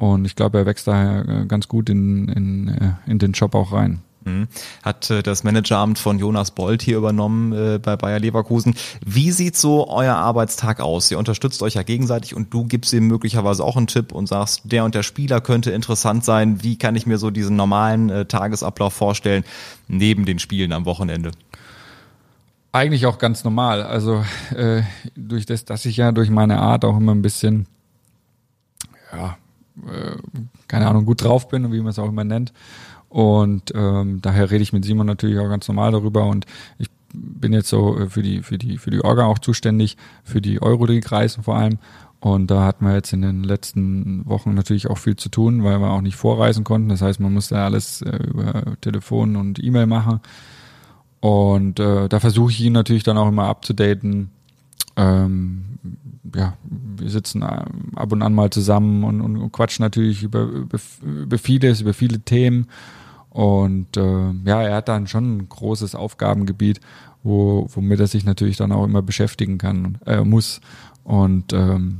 und 0.00 0.24
ich 0.24 0.34
glaube, 0.34 0.58
er 0.58 0.66
wächst 0.66 0.86
daher 0.86 1.28
äh, 1.28 1.46
ganz 1.46 1.68
gut 1.68 1.90
in, 1.90 2.28
in, 2.28 2.68
äh, 2.68 2.92
in 3.06 3.18
den 3.18 3.32
Job 3.32 3.54
auch 3.54 3.72
rein. 3.72 4.00
Mhm. 4.24 4.48
Hat 4.82 5.10
äh, 5.10 5.22
das 5.22 5.44
Manageramt 5.44 5.98
von 5.98 6.18
Jonas 6.18 6.52
Bolt 6.52 6.80
hier 6.80 6.96
übernommen 6.96 7.52
äh, 7.52 7.78
bei 7.78 7.96
Bayer 7.96 8.18
Leverkusen. 8.18 8.74
Wie 9.04 9.30
sieht 9.30 9.56
so 9.56 9.88
euer 9.88 10.14
Arbeitstag 10.14 10.80
aus? 10.80 11.10
Ihr 11.10 11.18
unterstützt 11.18 11.62
euch 11.62 11.74
ja 11.74 11.82
gegenseitig 11.82 12.34
und 12.34 12.52
du 12.52 12.64
gibst 12.64 12.94
ihm 12.94 13.08
möglicherweise 13.08 13.62
auch 13.62 13.76
einen 13.76 13.88
Tipp 13.88 14.12
und 14.12 14.26
sagst, 14.26 14.62
der 14.64 14.86
und 14.86 14.94
der 14.94 15.02
Spieler 15.02 15.42
könnte 15.42 15.70
interessant 15.70 16.24
sein. 16.24 16.62
Wie 16.62 16.76
kann 16.76 16.96
ich 16.96 17.06
mir 17.06 17.18
so 17.18 17.30
diesen 17.30 17.56
normalen 17.56 18.08
äh, 18.08 18.24
Tagesablauf 18.24 18.94
vorstellen, 18.94 19.44
neben 19.86 20.24
den 20.24 20.38
Spielen 20.38 20.72
am 20.72 20.86
Wochenende? 20.86 21.32
Eigentlich 22.72 23.06
auch 23.06 23.18
ganz 23.18 23.44
normal. 23.44 23.82
Also 23.82 24.24
äh, 24.54 24.82
durch 25.16 25.46
das, 25.46 25.64
dass 25.64 25.84
ich 25.84 25.96
ja 25.96 26.12
durch 26.12 26.30
meine 26.30 26.60
Art 26.60 26.84
auch 26.84 26.96
immer 26.96 27.14
ein 27.14 27.22
bisschen, 27.22 27.66
ja, 29.12 29.36
äh, 29.86 30.16
keine 30.68 30.86
Ahnung, 30.88 31.04
gut 31.04 31.24
drauf 31.24 31.48
bin 31.48 31.64
und 31.64 31.72
wie 31.72 31.80
man 31.80 31.88
es 31.88 31.98
auch 31.98 32.08
immer 32.08 32.24
nennt, 32.24 32.52
und 33.10 33.72
ähm, 33.74 34.20
daher 34.22 34.52
rede 34.52 34.62
ich 34.62 34.72
mit 34.72 34.84
Simon 34.84 35.06
natürlich 35.06 35.38
auch 35.40 35.48
ganz 35.48 35.66
normal 35.66 35.90
darüber 35.90 36.26
und 36.26 36.46
ich 36.78 36.88
bin 37.12 37.52
jetzt 37.52 37.68
so 37.68 37.98
äh, 37.98 38.08
für 38.08 38.22
die, 38.22 38.42
für 38.42 38.56
die, 38.56 38.78
für 38.78 38.90
die 38.90 39.04
Orga 39.04 39.24
auch 39.24 39.40
zuständig, 39.40 39.96
für 40.22 40.40
die 40.40 40.62
Euroleague-Reisen 40.62 41.42
vor 41.42 41.56
allem. 41.56 41.78
Und 42.20 42.52
da 42.52 42.64
hatten 42.64 42.84
wir 42.86 42.94
jetzt 42.94 43.12
in 43.12 43.22
den 43.22 43.42
letzten 43.42 44.24
Wochen 44.26 44.54
natürlich 44.54 44.88
auch 44.88 44.98
viel 44.98 45.16
zu 45.16 45.28
tun, 45.28 45.64
weil 45.64 45.80
wir 45.80 45.90
auch 45.90 46.02
nicht 46.02 46.16
vorreisen 46.16 46.62
konnten. 46.62 46.88
Das 46.90 47.02
heißt, 47.02 47.18
man 47.18 47.32
musste 47.32 47.58
alles 47.58 48.02
äh, 48.02 48.16
über 48.16 48.62
Telefon 48.80 49.34
und 49.34 49.58
E-Mail 49.62 49.86
machen. 49.86 50.20
Und 51.20 51.78
äh, 51.78 52.08
da 52.08 52.20
versuche 52.20 52.50
ich 52.50 52.60
ihn 52.62 52.72
natürlich 52.72 53.02
dann 53.02 53.18
auch 53.18 53.28
immer 53.28 53.44
abzudaten. 53.44 54.30
Ähm, 54.96 55.64
ja, 56.34 56.54
wir 56.64 57.10
sitzen 57.10 57.42
äh, 57.42 57.64
ab 57.96 58.12
und 58.12 58.22
an 58.22 58.34
mal 58.34 58.50
zusammen 58.50 59.04
und, 59.04 59.20
und 59.20 59.52
quatschen 59.52 59.82
natürlich 59.82 60.22
über, 60.22 60.42
über, 60.42 60.78
über 61.02 61.38
vieles, 61.38 61.80
über 61.80 61.94
viele 61.94 62.20
Themen. 62.20 62.66
Und 63.28 63.96
äh, 63.96 64.32
ja, 64.44 64.62
er 64.62 64.76
hat 64.76 64.88
dann 64.88 65.06
schon 65.06 65.36
ein 65.36 65.48
großes 65.48 65.94
Aufgabengebiet, 65.94 66.80
wo, 67.22 67.66
womit 67.72 68.00
er 68.00 68.06
sich 68.06 68.24
natürlich 68.24 68.56
dann 68.56 68.72
auch 68.72 68.84
immer 68.84 69.02
beschäftigen 69.02 69.58
kann, 69.58 69.98
äh, 70.06 70.22
muss. 70.22 70.60
Und 71.04 71.52
ähm, 71.52 71.98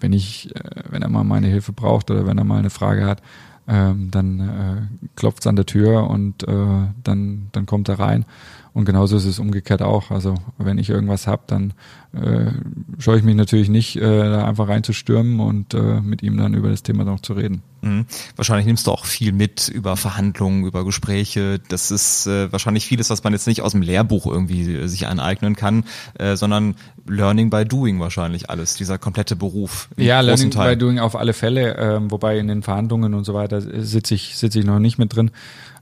wenn 0.00 0.12
ich, 0.12 0.54
äh, 0.54 0.82
wenn 0.90 1.02
er 1.02 1.08
mal 1.08 1.24
meine 1.24 1.48
Hilfe 1.48 1.72
braucht 1.72 2.10
oder 2.10 2.26
wenn 2.26 2.38
er 2.38 2.44
mal 2.44 2.58
eine 2.58 2.70
Frage 2.70 3.04
hat, 3.04 3.22
ähm, 3.70 4.10
dann 4.10 4.40
äh, 4.40 5.06
klopft 5.16 5.40
es 5.40 5.46
an 5.46 5.56
der 5.56 5.66
Tür 5.66 6.10
und 6.10 6.42
äh, 6.42 6.88
dann, 7.04 7.48
dann 7.52 7.66
kommt 7.66 7.88
er 7.88 8.00
rein. 8.00 8.24
Und 8.72 8.84
genauso 8.84 9.16
ist 9.16 9.24
es 9.24 9.38
umgekehrt 9.38 9.82
auch. 9.82 10.10
Also 10.10 10.34
wenn 10.58 10.78
ich 10.78 10.90
irgendwas 10.90 11.26
habe, 11.26 11.42
dann 11.46 11.72
äh, 12.12 12.52
scheue 12.98 13.18
ich 13.18 13.24
mich 13.24 13.34
natürlich 13.34 13.68
nicht, 13.68 13.96
äh, 13.96 14.00
da 14.00 14.44
einfach 14.44 14.68
reinzustürmen 14.68 15.40
und 15.40 15.74
äh, 15.74 16.00
mit 16.00 16.22
ihm 16.22 16.36
dann 16.36 16.54
über 16.54 16.68
das 16.70 16.82
Thema 16.82 17.04
noch 17.04 17.20
zu 17.20 17.32
reden. 17.32 17.62
Mhm. 17.82 18.06
Wahrscheinlich 18.36 18.66
nimmst 18.66 18.86
du 18.86 18.92
auch 18.92 19.04
viel 19.06 19.32
mit 19.32 19.68
über 19.68 19.96
Verhandlungen, 19.96 20.64
über 20.64 20.84
Gespräche. 20.84 21.60
Das 21.68 21.90
ist 21.90 22.26
äh, 22.26 22.52
wahrscheinlich 22.52 22.86
vieles, 22.86 23.10
was 23.10 23.24
man 23.24 23.32
jetzt 23.32 23.46
nicht 23.46 23.62
aus 23.62 23.72
dem 23.72 23.82
Lehrbuch 23.82 24.26
irgendwie 24.26 24.74
äh, 24.74 24.86
sich 24.86 25.06
aneignen 25.06 25.56
kann, 25.56 25.84
äh, 26.18 26.36
sondern 26.36 26.76
Learning 27.06 27.50
by 27.50 27.64
Doing 27.64 27.98
wahrscheinlich 27.98 28.50
alles, 28.50 28.74
dieser 28.74 28.98
komplette 28.98 29.34
Beruf. 29.34 29.88
Ja, 29.96 30.20
Learning 30.20 30.50
Teil. 30.50 30.76
by 30.76 30.78
Doing 30.78 30.98
auf 30.98 31.16
alle 31.16 31.32
Fälle, 31.32 31.76
ähm, 31.76 32.10
wobei 32.10 32.38
in 32.38 32.48
den 32.48 32.62
Verhandlungen 32.62 33.14
und 33.14 33.24
so 33.24 33.34
weiter 33.34 33.60
sitze 33.60 34.14
ich, 34.14 34.36
sitze 34.36 34.60
ich 34.60 34.64
noch 34.64 34.78
nicht 34.78 34.98
mit 34.98 35.14
drin. 35.14 35.30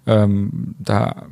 Ähm, 0.07 0.75
da 0.79 1.27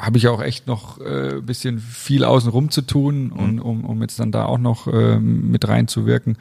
habe 0.00 0.18
ich 0.18 0.28
auch 0.28 0.42
echt 0.42 0.66
noch 0.66 1.00
äh, 1.00 1.40
bisschen 1.40 1.78
viel 1.78 2.24
außenrum 2.24 2.70
zu 2.70 2.82
tun, 2.82 3.24
mhm. 3.24 3.32
und, 3.32 3.60
um, 3.60 3.84
um 3.84 4.00
jetzt 4.02 4.18
dann 4.18 4.32
da 4.32 4.44
auch 4.46 4.58
noch 4.58 4.86
äh, 4.86 5.18
mit 5.18 5.68
reinzuwirken. 5.68 6.36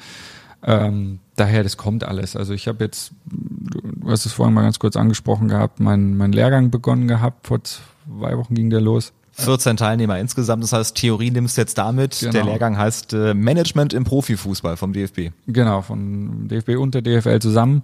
Ähm, 0.63 1.19
daher, 1.35 1.63
das 1.63 1.77
kommt 1.77 2.03
alles. 2.03 2.35
Also 2.35 2.53
ich 2.53 2.67
habe 2.67 2.83
jetzt, 2.83 3.11
du 3.25 4.09
hast 4.09 4.25
es 4.25 4.33
vorhin 4.33 4.53
mal 4.53 4.63
ganz 4.63 4.79
kurz 4.79 4.95
angesprochen 4.95 5.47
gehabt, 5.47 5.79
mein, 5.79 6.17
mein 6.17 6.31
Lehrgang 6.31 6.69
begonnen 6.69 7.07
gehabt, 7.07 7.47
vor 7.47 7.63
zwei 7.63 8.37
Wochen 8.37 8.55
ging 8.55 8.69
der 8.69 8.81
los. 8.81 9.13
14 9.33 9.77
Teilnehmer 9.77 10.19
insgesamt, 10.19 10.63
das 10.63 10.73
heißt 10.73 10.95
Theorie 10.95 11.31
nimmst 11.31 11.55
du 11.55 11.61
jetzt 11.61 11.77
damit. 11.77 12.17
Genau. 12.19 12.31
Der 12.33 12.43
Lehrgang 12.43 12.77
heißt 12.77 13.13
äh, 13.13 13.33
Management 13.33 13.93
im 13.93 14.03
Profifußball 14.03 14.75
vom 14.75 14.91
DFB. 14.91 15.31
Genau, 15.47 15.81
von 15.81 16.49
DFB 16.49 16.71
und 16.77 16.93
der 16.93 17.01
DFL 17.01 17.39
zusammen. 17.39 17.83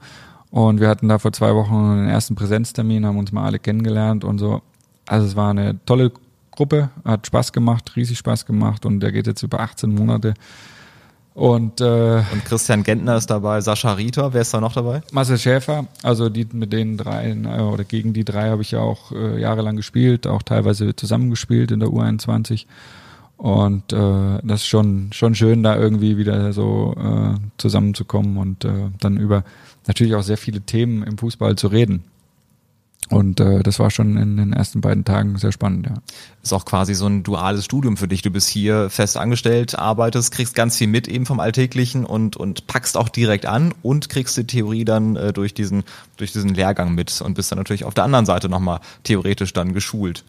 Und 0.49 0.79
wir 0.79 0.89
hatten 0.89 1.07
da 1.07 1.17
vor 1.17 1.31
zwei 1.31 1.55
Wochen 1.55 1.97
den 1.97 2.09
ersten 2.09 2.35
Präsenztermin, 2.35 3.05
haben 3.05 3.17
uns 3.17 3.31
mal 3.31 3.45
alle 3.45 3.59
kennengelernt 3.59 4.23
und 4.23 4.39
so. 4.39 4.61
Also 5.07 5.27
es 5.27 5.35
war 5.35 5.51
eine 5.51 5.77
tolle 5.85 6.11
Gruppe, 6.51 6.89
hat 7.03 7.27
Spaß 7.27 7.53
gemacht, 7.53 7.95
riesig 7.95 8.17
Spaß 8.17 8.45
gemacht 8.45 8.85
und 8.85 8.99
der 8.99 9.11
geht 9.11 9.27
jetzt 9.27 9.43
über 9.43 9.59
18 9.59 9.93
Monate. 9.93 10.33
Und, 11.35 11.81
äh, 11.81 12.23
und 12.31 12.45
Christian 12.45 12.83
Gentner 12.83 13.17
ist 13.17 13.29
dabei, 13.29 13.59
Sascha 13.59 13.91
Rieter, 13.91 14.33
wer 14.33 14.41
ist 14.41 14.53
da 14.53 14.61
noch 14.61 14.71
dabei? 14.71 15.01
Marcel 15.11 15.37
Schäfer, 15.37 15.85
also 16.01 16.29
die 16.29 16.47
mit 16.53 16.71
den 16.71 16.95
drei 16.95 17.29
äh, 17.31 17.59
oder 17.59 17.83
gegen 17.83 18.13
die 18.13 18.23
drei 18.23 18.49
habe 18.49 18.61
ich 18.61 18.71
ja 18.71 18.79
auch 18.79 19.11
äh, 19.11 19.41
jahrelang 19.41 19.75
gespielt, 19.75 20.27
auch 20.27 20.43
teilweise 20.43 20.95
zusammengespielt 20.95 21.71
in 21.71 21.81
der 21.81 21.89
U21. 21.89 22.67
Und 23.35 23.91
äh, 23.91 24.39
das 24.43 24.61
ist 24.61 24.67
schon, 24.67 25.09
schon 25.11 25.35
schön, 25.35 25.61
da 25.61 25.75
irgendwie 25.75 26.15
wieder 26.15 26.53
so 26.53 26.95
äh, 26.97 27.37
zusammenzukommen 27.57 28.37
und 28.37 28.63
äh, 28.63 28.91
dann 29.01 29.17
über 29.17 29.43
natürlich 29.87 30.15
auch 30.15 30.23
sehr 30.23 30.37
viele 30.37 30.61
Themen 30.61 31.03
im 31.03 31.17
Fußball 31.17 31.57
zu 31.57 31.67
reden. 31.67 32.05
Und 33.09 33.39
äh, 33.39 33.61
das 33.61 33.77
war 33.77 33.91
schon 33.91 34.17
in 34.17 34.37
den 34.37 34.53
ersten 34.53 34.81
beiden 34.81 35.05
Tagen 35.05 35.37
sehr 35.37 35.51
spannend, 35.51 35.85
ja. 35.85 35.93
Ist 36.41 36.53
auch 36.53 36.65
quasi 36.65 36.95
so 36.95 37.05
ein 37.05 37.23
duales 37.23 37.65
Studium 37.65 37.97
für 37.97 38.07
dich. 38.07 38.21
Du 38.21 38.31
bist 38.31 38.47
hier 38.47 38.89
fest 38.89 39.17
angestellt, 39.17 39.77
arbeitest, 39.77 40.31
kriegst 40.31 40.55
ganz 40.55 40.77
viel 40.77 40.87
mit 40.87 41.07
eben 41.07 41.25
vom 41.25 41.39
Alltäglichen 41.39 42.05
und, 42.05 42.35
und 42.35 42.67
packst 42.67 42.97
auch 42.97 43.09
direkt 43.09 43.45
an 43.45 43.73
und 43.83 44.09
kriegst 44.09 44.37
die 44.37 44.45
Theorie 44.45 44.85
dann 44.85 45.15
äh, 45.15 45.33
durch, 45.33 45.53
diesen, 45.53 45.83
durch 46.17 46.31
diesen 46.31 46.53
Lehrgang 46.53 46.95
mit 46.95 47.21
und 47.21 47.35
bist 47.35 47.51
dann 47.51 47.59
natürlich 47.59 47.83
auf 47.83 47.93
der 47.93 48.03
anderen 48.03 48.25
Seite 48.25 48.49
nochmal 48.49 48.79
theoretisch 49.03 49.53
dann 49.53 49.73
geschult. 49.73 50.23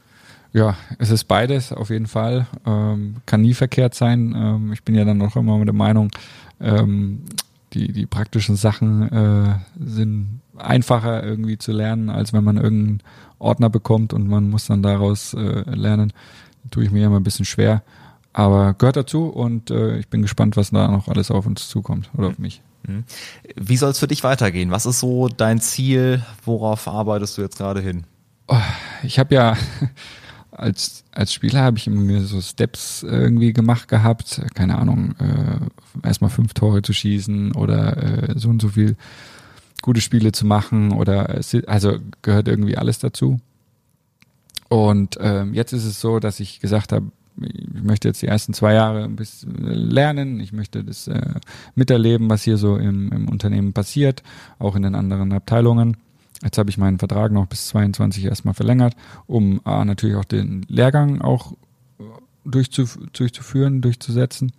Ja, 0.53 0.77
es 0.99 1.11
ist 1.11 1.25
beides 1.25 1.73
auf 1.73 1.91
jeden 1.91 2.07
Fall. 2.07 2.47
Ähm, 2.67 3.17
kann 3.27 3.43
nie 3.43 3.55
verkehrt 3.55 3.95
sein. 3.95 4.35
Ähm, 4.37 4.73
ich 4.73 4.83
bin 4.83 4.95
ja 4.95 5.05
dann 5.05 5.19
noch 5.19 5.37
immer 5.37 5.59
mit 5.59 5.69
der 5.69 5.75
Meinung, 5.75 6.11
ähm, 6.61 7.25
die, 7.73 7.93
die 7.93 8.07
praktischen 8.07 8.57
Sachen 8.57 9.11
äh, 9.11 9.59
sind 9.79 10.41
einfacher 10.57 11.23
irgendwie 11.23 11.59
zu 11.59 11.73
lernen, 11.73 12.11
als 12.11 12.33
wenn 12.33 12.45
man 12.45 12.57
irgendeinen 12.57 13.03
Ordner 13.39 13.71
bekommt 13.71 14.13
und 14.13 14.29
man 14.29 14.49
muss 14.49 14.67
dann 14.67 14.83
daraus 14.83 15.35
äh, 15.35 15.63
lernen. 15.71 16.13
Da 16.65 16.71
tue 16.71 16.85
ich 16.85 16.91
mir 16.91 17.07
immer 17.07 17.21
ein 17.21 17.25
bisschen 17.25 17.45
schwer. 17.45 17.83
Aber 18.33 18.75
gehört 18.75 18.97
dazu 18.97 19.27
und 19.27 19.71
äh, 19.71 19.99
ich 19.99 20.09
bin 20.09 20.23
gespannt, 20.23 20.57
was 20.57 20.71
da 20.71 20.89
noch 20.89 21.09
alles 21.09 21.31
auf 21.31 21.47
uns 21.47 21.69
zukommt 21.69 22.11
oder 22.17 22.29
auf 22.29 22.39
mich. 22.39 22.63
Mhm. 22.87 23.05
Wie 23.57 23.77
soll 23.77 23.91
es 23.91 23.99
für 23.99 24.07
dich 24.07 24.25
weitergehen? 24.25 24.71
Was 24.71 24.87
ist 24.87 25.01
so 25.01 25.29
dein 25.29 25.61
Ziel? 25.61 26.23
Worauf 26.45 26.87
arbeitest 26.87 27.39
du 27.39 27.43
jetzt 27.43 27.59
gerade 27.59 27.81
hin? 27.81 28.05
Oh, 28.49 28.57
ich 29.03 29.19
habe 29.19 29.35
ja 29.35 29.57
als, 30.57 31.05
als 31.13 31.33
Spieler 31.33 31.63
habe 31.63 31.79
ich 31.79 31.87
immer 31.87 32.21
so 32.23 32.41
Steps 32.41 33.03
irgendwie 33.03 33.53
gemacht 33.53 33.89
gehabt. 33.89 34.41
Keine 34.55 34.79
Ahnung, 34.79 35.15
äh, 35.19 36.07
erstmal 36.07 36.31
fünf 36.31 36.55
Tore 36.55 36.83
zu 36.83 36.93
schießen 36.93 37.53
oder 37.53 38.31
äh, 38.31 38.39
so 38.39 38.49
und 38.49 38.63
so 38.63 38.69
viel 38.69 38.97
gute 39.83 40.01
Spiele 40.01 40.33
zu 40.33 40.47
machen 40.47 40.93
oder 40.93 41.41
also 41.67 41.99
gehört 42.23 42.49
irgendwie 42.49 42.77
alles 42.77 42.99
dazu. 42.99 43.41
Und 44.69 45.17
ähm, 45.21 45.55
jetzt 45.55 45.73
ist 45.73 45.85
es 45.85 46.01
so, 46.01 46.19
dass 46.19 46.41
ich 46.41 46.61
gesagt 46.61 46.93
habe, 46.93 47.07
ich 47.41 47.83
möchte 47.83 48.09
jetzt 48.09 48.23
die 48.23 48.27
ersten 48.27 48.55
zwei 48.55 48.73
Jahre 48.73 49.05
ein 49.05 49.17
bisschen 49.17 49.55
lernen, 49.63 50.41
ich 50.41 50.53
möchte 50.53 50.83
das 50.83 51.07
äh, 51.07 51.35
miterleben, 51.75 52.31
was 52.31 52.43
hier 52.43 52.57
so 52.57 52.77
im, 52.77 53.13
im 53.13 53.29
Unternehmen 53.29 53.75
passiert, 53.75 54.23
auch 54.59 54.75
in 54.75 54.83
den 54.83 54.95
anderen 54.95 55.33
Abteilungen. 55.33 55.99
Jetzt 56.43 56.59
habe 56.59 56.71
ich 56.71 56.79
meinen 56.79 56.99
Vertrag 56.99 57.33
noch 57.33 57.47
bis 57.47 57.69
22 57.69 58.25
erstmal 58.25 58.55
verlängert, 58.55 58.95
um 59.27 59.61
äh, 59.65 59.85
natürlich 59.85 60.17
auch 60.17 60.25
den 60.25 60.65
Lehrgang 60.69 61.21
auch 61.21 61.53
durchzuf 62.45 62.99
durchzuführen, 63.13 63.81
durchzusetzen 63.81 64.53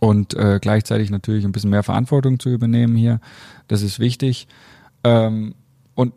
und 0.00 0.34
äh, 0.34 0.58
gleichzeitig 0.60 1.10
natürlich 1.10 1.44
ein 1.44 1.52
bisschen 1.52 1.70
mehr 1.70 1.82
Verantwortung 1.82 2.38
zu 2.38 2.50
übernehmen 2.50 2.96
hier. 2.96 3.20
Das 3.68 3.82
ist 3.82 3.98
wichtig. 3.98 4.46
Ähm, 5.02 5.54
und 5.94 6.12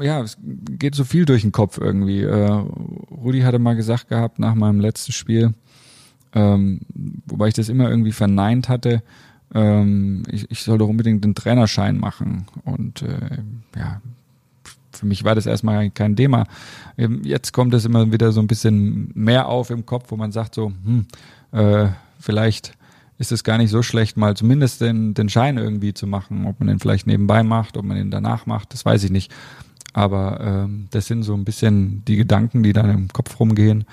ja, 0.00 0.22
es 0.22 0.38
geht 0.42 0.94
so 0.94 1.04
viel 1.04 1.24
durch 1.24 1.42
den 1.42 1.52
Kopf 1.52 1.78
irgendwie. 1.78 2.22
Äh, 2.22 2.64
Rudi 3.10 3.40
hatte 3.40 3.58
mal 3.58 3.76
gesagt 3.76 4.08
gehabt 4.08 4.38
nach 4.38 4.54
meinem 4.54 4.80
letzten 4.80 5.12
Spiel, 5.12 5.54
ähm, 6.34 6.80
wobei 7.26 7.48
ich 7.48 7.54
das 7.54 7.68
immer 7.68 7.90
irgendwie 7.90 8.12
verneint 8.12 8.68
hatte, 8.68 9.02
ähm, 9.54 10.22
ich, 10.30 10.50
ich 10.50 10.62
soll 10.62 10.78
doch 10.78 10.88
unbedingt 10.88 11.24
den 11.24 11.34
Trainerschein 11.34 11.98
machen. 11.98 12.46
Und 12.64 13.02
äh, 13.02 13.38
ja, 13.76 14.00
für 14.92 15.06
mich 15.06 15.24
war 15.24 15.34
das 15.34 15.46
erstmal 15.46 15.90
kein 15.90 16.16
Thema. 16.16 16.46
Ähm, 16.96 17.22
jetzt 17.24 17.52
kommt 17.52 17.74
es 17.74 17.84
immer 17.84 18.10
wieder 18.12 18.32
so 18.32 18.40
ein 18.40 18.46
bisschen 18.46 19.10
mehr 19.14 19.48
auf 19.48 19.70
im 19.70 19.86
Kopf, 19.86 20.10
wo 20.10 20.16
man 20.16 20.32
sagt 20.32 20.54
so, 20.54 20.72
hm, 20.84 21.06
äh, 21.52 21.88
vielleicht 22.18 22.74
ist 23.18 23.32
es 23.32 23.44
gar 23.44 23.58
nicht 23.58 23.70
so 23.70 23.82
schlecht, 23.82 24.16
mal 24.16 24.36
zumindest 24.36 24.80
den, 24.80 25.14
den 25.14 25.28
Schein 25.28 25.58
irgendwie 25.58 25.94
zu 25.94 26.06
machen. 26.06 26.46
Ob 26.46 26.58
man 26.58 26.68
den 26.68 26.78
vielleicht 26.78 27.06
nebenbei 27.06 27.42
macht, 27.42 27.76
ob 27.76 27.84
man 27.84 27.96
den 27.96 28.10
danach 28.10 28.46
macht, 28.46 28.72
das 28.72 28.84
weiß 28.84 29.04
ich 29.04 29.10
nicht. 29.10 29.32
Aber 29.92 30.40
ähm, 30.40 30.88
das 30.90 31.06
sind 31.06 31.22
so 31.22 31.34
ein 31.34 31.44
bisschen 31.44 32.04
die 32.06 32.16
Gedanken, 32.16 32.62
die 32.62 32.72
dann 32.72 32.90
im 32.90 33.08
Kopf 33.08 33.38
rumgehen. 33.38 33.84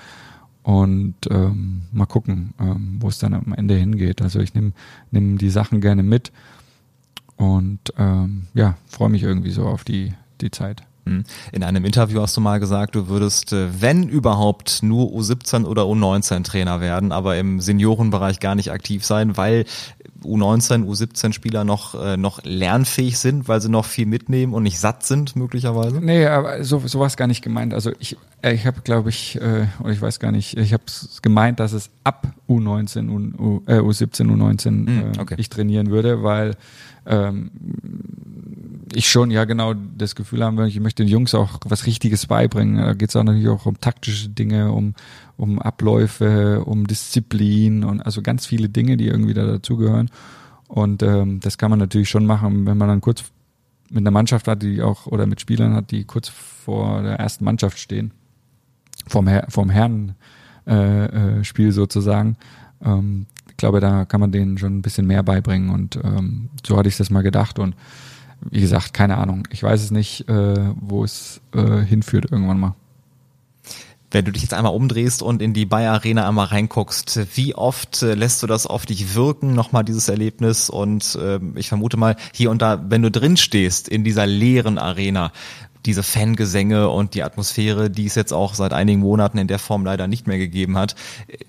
Und 0.70 1.16
ähm, 1.30 1.82
mal 1.90 2.06
gucken, 2.06 2.54
ähm, 2.60 2.98
wo 3.00 3.08
es 3.08 3.18
dann 3.18 3.34
am 3.34 3.52
Ende 3.56 3.74
hingeht. 3.74 4.22
Also 4.22 4.38
ich 4.38 4.54
nehme 4.54 4.70
nehm 5.10 5.36
die 5.36 5.50
Sachen 5.50 5.80
gerne 5.80 6.04
mit 6.04 6.30
und 7.34 7.80
ähm, 7.98 8.46
ja, 8.54 8.76
freue 8.86 9.08
mich 9.08 9.24
irgendwie 9.24 9.50
so 9.50 9.66
auf 9.66 9.82
die, 9.82 10.12
die 10.40 10.52
Zeit. 10.52 10.84
Hm. 11.06 11.24
In 11.50 11.64
einem 11.64 11.84
Interview 11.84 12.20
hast 12.20 12.36
du 12.36 12.40
mal 12.40 12.60
gesagt, 12.60 12.94
du 12.94 13.08
würdest, 13.08 13.52
äh, 13.52 13.80
wenn 13.80 14.08
überhaupt, 14.08 14.84
nur 14.84 15.08
U17 15.10 15.64
oder 15.64 15.82
U19 15.82 16.44
Trainer 16.44 16.80
werden, 16.80 17.10
aber 17.10 17.36
im 17.36 17.60
Seniorenbereich 17.60 18.38
gar 18.38 18.54
nicht 18.54 18.70
aktiv 18.70 19.04
sein, 19.04 19.36
weil 19.36 19.64
U19, 20.24 20.84
U17 20.84 21.32
Spieler 21.32 21.64
noch, 21.64 21.94
äh, 21.94 22.16
noch 22.16 22.42
lernfähig 22.44 23.18
sind, 23.18 23.48
weil 23.48 23.60
sie 23.60 23.68
noch 23.68 23.84
viel 23.84 24.06
mitnehmen 24.06 24.54
und 24.54 24.62
nicht 24.62 24.78
satt 24.78 25.04
sind, 25.04 25.36
möglicherweise? 25.36 26.00
Nee, 26.00 26.26
aber 26.26 26.62
so, 26.64 26.80
sowas 26.86 27.16
gar 27.16 27.26
nicht 27.26 27.42
gemeint. 27.42 27.74
Also 27.74 27.92
ich, 27.98 28.16
äh, 28.42 28.54
ich 28.54 28.66
habe, 28.66 28.80
glaube 28.82 29.10
ich, 29.10 29.40
äh, 29.40 29.66
oder 29.80 29.90
ich 29.90 30.00
weiß 30.00 30.20
gar 30.20 30.32
nicht, 30.32 30.56
ich 30.56 30.72
habe 30.72 30.84
gemeint, 31.22 31.60
dass 31.60 31.72
es 31.72 31.90
ab 32.04 32.26
U19, 32.48 33.08
U, 33.38 33.62
äh, 33.66 33.78
U17, 33.78 34.26
U19 34.26 34.66
hm, 34.66 34.88
äh, 34.88 35.18
okay. 35.20 35.34
ich 35.38 35.48
trainieren 35.48 35.90
würde, 35.90 36.22
weil 36.22 36.56
ähm, 37.06 37.50
ich 38.92 39.08
schon 39.08 39.30
ja 39.30 39.44
genau 39.44 39.74
das 39.74 40.14
Gefühl 40.14 40.44
haben, 40.44 40.58
ich 40.66 40.80
möchte 40.80 41.04
den 41.04 41.10
Jungs 41.10 41.34
auch 41.34 41.58
was 41.64 41.86
Richtiges 41.86 42.26
beibringen. 42.26 42.76
Da 42.76 42.94
geht 42.94 43.10
es 43.10 43.16
auch 43.16 43.22
natürlich 43.22 43.48
auch 43.48 43.66
um 43.66 43.80
taktische 43.80 44.28
Dinge, 44.28 44.72
um, 44.72 44.94
um 45.36 45.58
Abläufe, 45.58 46.64
um 46.64 46.86
Disziplin 46.86 47.84
und 47.84 48.00
also 48.00 48.22
ganz 48.22 48.46
viele 48.46 48.68
Dinge, 48.68 48.96
die 48.96 49.06
irgendwie 49.06 49.34
da 49.34 49.46
dazugehören. 49.46 50.10
Und 50.68 51.02
ähm, 51.02 51.40
das 51.40 51.58
kann 51.58 51.70
man 51.70 51.78
natürlich 51.78 52.08
schon 52.08 52.26
machen, 52.26 52.66
wenn 52.66 52.78
man 52.78 52.88
dann 52.88 53.00
kurz 53.00 53.24
mit 53.90 54.02
einer 54.02 54.12
Mannschaft 54.12 54.46
hat, 54.48 54.62
die 54.62 54.82
auch 54.82 55.06
oder 55.06 55.26
mit 55.26 55.40
Spielern 55.40 55.74
hat, 55.74 55.90
die 55.90 56.04
kurz 56.04 56.28
vor 56.28 57.02
der 57.02 57.16
ersten 57.16 57.44
Mannschaft 57.44 57.78
stehen, 57.78 58.12
vom, 59.06 59.26
Her 59.26 59.46
vom 59.48 59.68
Herrenspiel 59.68 61.66
äh, 61.66 61.68
äh, 61.68 61.72
sozusagen. 61.72 62.36
Ähm, 62.82 63.26
ich 63.48 63.56
glaube, 63.56 63.80
da 63.80 64.04
kann 64.04 64.20
man 64.20 64.32
denen 64.32 64.58
schon 64.58 64.78
ein 64.78 64.82
bisschen 64.82 65.06
mehr 65.06 65.22
beibringen 65.22 65.70
und 65.70 65.96
ähm, 65.96 66.50
so 66.64 66.76
hatte 66.76 66.88
ich 66.88 66.96
das 66.96 67.10
mal 67.10 67.22
gedacht 67.22 67.58
und 67.58 67.74
wie 68.50 68.60
gesagt, 68.60 68.94
keine 68.94 69.18
Ahnung. 69.18 69.46
Ich 69.50 69.62
weiß 69.62 69.82
es 69.82 69.90
nicht, 69.90 70.28
äh, 70.28 70.72
wo 70.80 71.04
es 71.04 71.40
äh, 71.54 71.80
hinführt 71.80 72.26
irgendwann 72.30 72.60
mal. 72.60 72.74
Wenn 74.12 74.24
du 74.24 74.32
dich 74.32 74.42
jetzt 74.42 74.54
einmal 74.54 74.74
umdrehst 74.74 75.22
und 75.22 75.40
in 75.40 75.54
die 75.54 75.66
Bayer 75.66 75.92
Arena 75.92 76.26
einmal 76.26 76.46
reinguckst, 76.46 77.36
wie 77.36 77.54
oft 77.54 78.02
äh, 78.02 78.14
lässt 78.14 78.42
du 78.42 78.48
das 78.48 78.66
auf 78.66 78.84
dich 78.84 79.14
wirken, 79.14 79.54
nochmal 79.54 79.84
dieses 79.84 80.08
Erlebnis? 80.08 80.68
Und 80.68 81.14
äh, 81.14 81.38
ich 81.54 81.68
vermute 81.68 81.96
mal, 81.96 82.16
hier 82.32 82.50
und 82.50 82.60
da, 82.60 82.84
wenn 82.88 83.02
du 83.02 83.10
drin 83.10 83.36
stehst 83.36 83.88
in 83.88 84.02
dieser 84.02 84.26
leeren 84.26 84.78
Arena, 84.78 85.32
diese 85.86 86.02
Fangesänge 86.02 86.88
und 86.88 87.14
die 87.14 87.22
Atmosphäre, 87.22 87.90
die 87.90 88.06
es 88.06 88.14
jetzt 88.14 88.32
auch 88.32 88.54
seit 88.54 88.72
einigen 88.72 89.00
Monaten 89.00 89.38
in 89.38 89.48
der 89.48 89.58
Form 89.58 89.84
leider 89.84 90.06
nicht 90.06 90.26
mehr 90.26 90.38
gegeben 90.38 90.76
hat. 90.76 90.94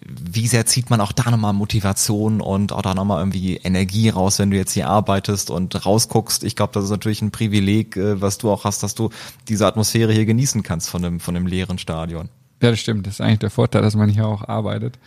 Wie 0.06 0.48
sehr 0.48 0.66
zieht 0.66 0.90
man 0.90 1.02
auch 1.02 1.12
da 1.12 1.30
nochmal 1.30 1.54
Motivation 1.54 2.42
und 2.42 2.72
auch 2.72 2.82
da 2.82 2.94
nochmal 2.94 3.20
irgendwie 3.20 3.58
Energie 3.58 4.10
raus, 4.10 4.40
wenn 4.40 4.52
du 4.52 4.58
jetzt 4.58 4.74
hier 4.74 4.88
arbeitest 4.88 5.50
und 5.50 5.86
rausguckst? 5.86 6.44
Ich 6.44 6.56
glaube, 6.56 6.74
das 6.74 6.86
ist 6.86 6.92
natürlich 6.92 7.22
ein 7.22 7.32
Privileg, 7.32 7.98
äh, 7.98 8.22
was 8.22 8.38
du 8.38 8.50
auch 8.50 8.64
hast, 8.64 8.84
dass 8.84 8.96
du 8.96 9.10
diese 9.48 9.68
Atmosphäre 9.68 10.14
hier 10.14 10.26
genießen 10.26 10.64
kannst 10.64 10.90
von 10.90 11.02
dem, 11.02 11.20
von 11.20 11.34
dem 11.34 11.48
leeren 11.48 11.78
Stadion. 11.78 12.30
Ja, 12.62 12.70
das 12.70 12.80
stimmt. 12.80 13.08
Das 13.08 13.16
ist 13.16 13.22
eigentlich 13.22 13.40
der 13.40 13.50
Vorteil, 13.50 13.82
dass 13.82 13.96
man 13.96 14.10
hier 14.10 14.28
auch 14.28 14.48
arbeitet 14.48 15.00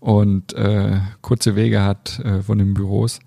und 0.00 0.52
äh, 0.54 1.00
kurze 1.20 1.56
Wege 1.56 1.82
hat 1.82 2.20
äh, 2.20 2.42
von 2.42 2.58
den 2.58 2.74
Büros. 2.74 3.20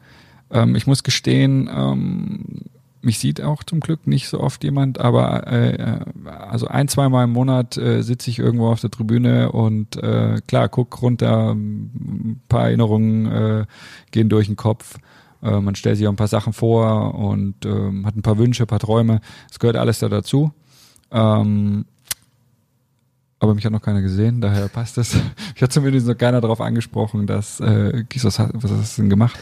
Ähm, 0.51 0.75
ich 0.75 0.87
muss 0.87 1.03
gestehen, 1.03 1.69
ähm, 1.73 2.61
mich 3.01 3.19
sieht 3.19 3.41
auch 3.41 3.63
zum 3.63 3.79
Glück 3.79 4.07
nicht 4.07 4.27
so 4.27 4.39
oft 4.39 4.63
jemand, 4.63 4.99
aber 4.99 5.47
äh, 5.47 5.99
also 6.25 6.67
ein, 6.67 6.87
zweimal 6.87 7.25
im 7.25 7.31
Monat 7.31 7.77
äh, 7.77 8.01
sitze 8.01 8.29
ich 8.29 8.39
irgendwo 8.39 8.67
auf 8.67 8.81
der 8.81 8.91
Tribüne 8.91 9.51
und 9.51 9.95
äh, 9.97 10.41
klar, 10.47 10.69
guck 10.69 11.01
runter, 11.01 11.51
ein 11.53 12.41
paar 12.49 12.65
Erinnerungen 12.65 13.25
äh, 13.25 13.65
gehen 14.11 14.29
durch 14.29 14.47
den 14.47 14.57
Kopf. 14.57 14.97
Äh, 15.41 15.59
man 15.59 15.75
stellt 15.75 15.97
sich 15.97 16.07
auch 16.07 16.11
ein 16.11 16.17
paar 16.17 16.27
Sachen 16.27 16.53
vor 16.53 17.15
und 17.15 17.65
äh, 17.65 18.03
hat 18.03 18.15
ein 18.15 18.21
paar 18.21 18.37
Wünsche, 18.37 18.63
ein 18.63 18.67
paar 18.67 18.79
Träume. 18.79 19.21
Es 19.49 19.59
gehört 19.59 19.77
alles 19.77 19.99
da 19.99 20.09
dazu. 20.09 20.51
Ähm, 21.11 21.85
aber 23.39 23.55
mich 23.55 23.65
hat 23.65 23.71
noch 23.71 23.81
keiner 23.81 24.01
gesehen, 24.01 24.41
daher 24.41 24.67
passt 24.67 24.97
es. 24.97 25.15
Ich 25.55 25.61
hatte 25.61 25.73
zumindest 25.73 26.07
noch 26.07 26.17
keiner 26.17 26.39
darauf 26.41 26.61
angesprochen, 26.61 27.27
dass 27.27 27.59
äh, 27.59 28.03
was, 28.23 28.39
was 28.39 28.71
hast 28.71 28.97
du 28.97 29.01
denn 29.01 29.09
gemacht? 29.09 29.37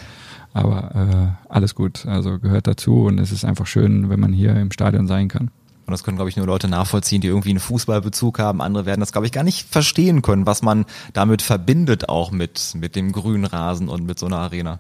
Aber 0.54 0.96
äh, 0.96 1.52
alles 1.54 1.76
gut, 1.76 2.06
also 2.06 2.40
gehört 2.40 2.68
dazu 2.68 3.04
und 3.04 3.20
es 3.20 3.32
ist 3.32 3.46
einfach 3.46 3.68
schön, 3.68 4.10
wenn 4.10 4.20
man 4.20 4.34
hier 4.34 4.56
im 4.56 4.72
Stadion 4.72 5.08
sein 5.08 5.28
kann. 5.28 5.52
Und 5.86 5.92
das 5.92 6.04
können, 6.04 6.18
glaube 6.18 6.30
ich, 6.30 6.36
nur 6.36 6.46
Leute 6.46 6.68
nachvollziehen, 6.68 7.22
die 7.22 7.30
irgendwie 7.30 7.52
einen 7.52 7.60
Fußballbezug 7.60 8.40
haben. 8.40 8.62
Andere 8.62 8.86
werden 8.86 9.00
das, 9.00 9.14
glaube 9.14 9.26
ich, 9.26 9.32
gar 9.32 9.44
nicht 9.44 9.70
verstehen 9.70 10.22
können, 10.22 10.46
was 10.46 10.62
man 10.62 10.86
damit 11.14 11.42
verbindet, 11.42 12.10
auch 12.10 12.32
mit, 12.32 12.74
mit 12.76 12.98
dem 12.98 13.14
grünen 13.14 13.46
Rasen 13.46 13.88
und 13.88 14.06
mit 14.06 14.20
so 14.20 14.26
einer 14.26 14.40
Arena. 14.40 14.80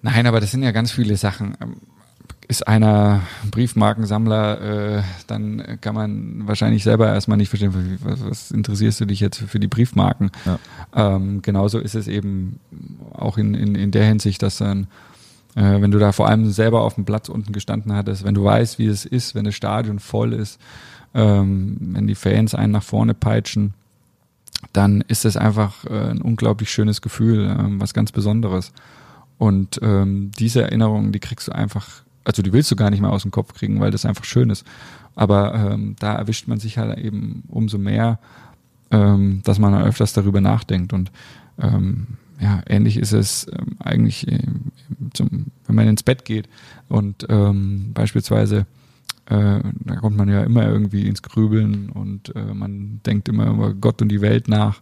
Nein, 0.00 0.28
aber 0.28 0.40
das 0.40 0.52
sind 0.52 0.62
ja 0.62 0.70
ganz 0.70 0.92
viele 0.92 1.16
Sachen 1.16 1.56
ist 2.48 2.66
einer 2.66 3.20
Briefmarkensammler, 3.50 4.60
äh, 4.96 5.02
dann 5.26 5.78
kann 5.82 5.94
man 5.94 6.48
wahrscheinlich 6.48 6.82
selber 6.82 7.06
erstmal 7.06 7.36
nicht 7.36 7.50
verstehen, 7.50 7.98
was, 8.02 8.24
was 8.24 8.50
interessierst 8.50 9.00
du 9.00 9.04
dich 9.04 9.20
jetzt 9.20 9.38
für 9.38 9.60
die 9.60 9.68
Briefmarken. 9.68 10.30
Ja. 10.46 10.58
Ähm, 10.94 11.42
genauso 11.42 11.78
ist 11.78 11.94
es 11.94 12.08
eben 12.08 12.58
auch 13.12 13.36
in, 13.36 13.52
in, 13.52 13.74
in 13.74 13.90
der 13.90 14.06
Hinsicht, 14.06 14.42
dass 14.42 14.56
dann, 14.56 14.86
äh, 15.56 15.82
wenn 15.82 15.90
du 15.90 15.98
da 15.98 16.12
vor 16.12 16.26
allem 16.26 16.50
selber 16.50 16.80
auf 16.80 16.94
dem 16.94 17.04
Platz 17.04 17.28
unten 17.28 17.52
gestanden 17.52 17.92
hattest, 17.92 18.24
wenn 18.24 18.34
du 18.34 18.44
weißt, 18.44 18.78
wie 18.78 18.86
es 18.86 19.04
ist, 19.04 19.34
wenn 19.34 19.44
das 19.44 19.54
Stadion 19.54 19.98
voll 19.98 20.32
ist, 20.32 20.58
ähm, 21.12 21.76
wenn 21.80 22.06
die 22.06 22.14
Fans 22.14 22.54
einen 22.54 22.72
nach 22.72 22.82
vorne 22.82 23.12
peitschen, 23.12 23.74
dann 24.72 25.02
ist 25.02 25.26
es 25.26 25.36
einfach 25.36 25.84
äh, 25.84 26.10
ein 26.10 26.22
unglaublich 26.22 26.70
schönes 26.70 27.02
Gefühl, 27.02 27.44
äh, 27.44 27.80
was 27.80 27.92
ganz 27.92 28.10
Besonderes. 28.10 28.72
Und 29.36 29.78
ähm, 29.82 30.30
diese 30.38 30.62
Erinnerungen, 30.62 31.12
die 31.12 31.20
kriegst 31.20 31.48
du 31.48 31.52
einfach 31.52 32.07
also 32.28 32.42
die 32.42 32.52
willst 32.52 32.70
du 32.70 32.76
gar 32.76 32.90
nicht 32.90 33.00
mehr 33.00 33.10
aus 33.10 33.22
dem 33.22 33.30
Kopf 33.30 33.54
kriegen, 33.54 33.80
weil 33.80 33.90
das 33.90 34.04
einfach 34.04 34.24
schön 34.24 34.50
ist. 34.50 34.66
Aber 35.14 35.54
ähm, 35.54 35.96
da 35.98 36.14
erwischt 36.14 36.46
man 36.46 36.60
sich 36.60 36.76
halt 36.76 36.98
eben 36.98 37.42
umso 37.48 37.78
mehr, 37.78 38.18
ähm, 38.90 39.40
dass 39.44 39.58
man 39.58 39.74
öfters 39.82 40.12
darüber 40.12 40.42
nachdenkt. 40.42 40.92
Und 40.92 41.10
ähm, 41.58 42.18
ja, 42.38 42.60
ähnlich 42.68 42.98
ist 42.98 43.12
es 43.12 43.46
ähm, 43.50 43.76
eigentlich, 43.78 44.28
äh, 44.28 44.42
zum, 45.14 45.46
wenn 45.66 45.74
man 45.74 45.88
ins 45.88 46.02
Bett 46.02 46.26
geht 46.26 46.50
und 46.88 47.26
ähm, 47.30 47.92
beispielsweise 47.94 48.66
äh, 49.24 49.60
da 49.84 49.96
kommt 49.96 50.18
man 50.18 50.28
ja 50.28 50.42
immer 50.42 50.66
irgendwie 50.66 51.06
ins 51.06 51.22
Grübeln 51.22 51.88
und 51.88 52.36
äh, 52.36 52.54
man 52.54 53.00
denkt 53.06 53.28
immer 53.28 53.46
über 53.46 53.72
Gott 53.72 54.02
und 54.02 54.10
die 54.10 54.20
Welt 54.20 54.48
nach. 54.48 54.80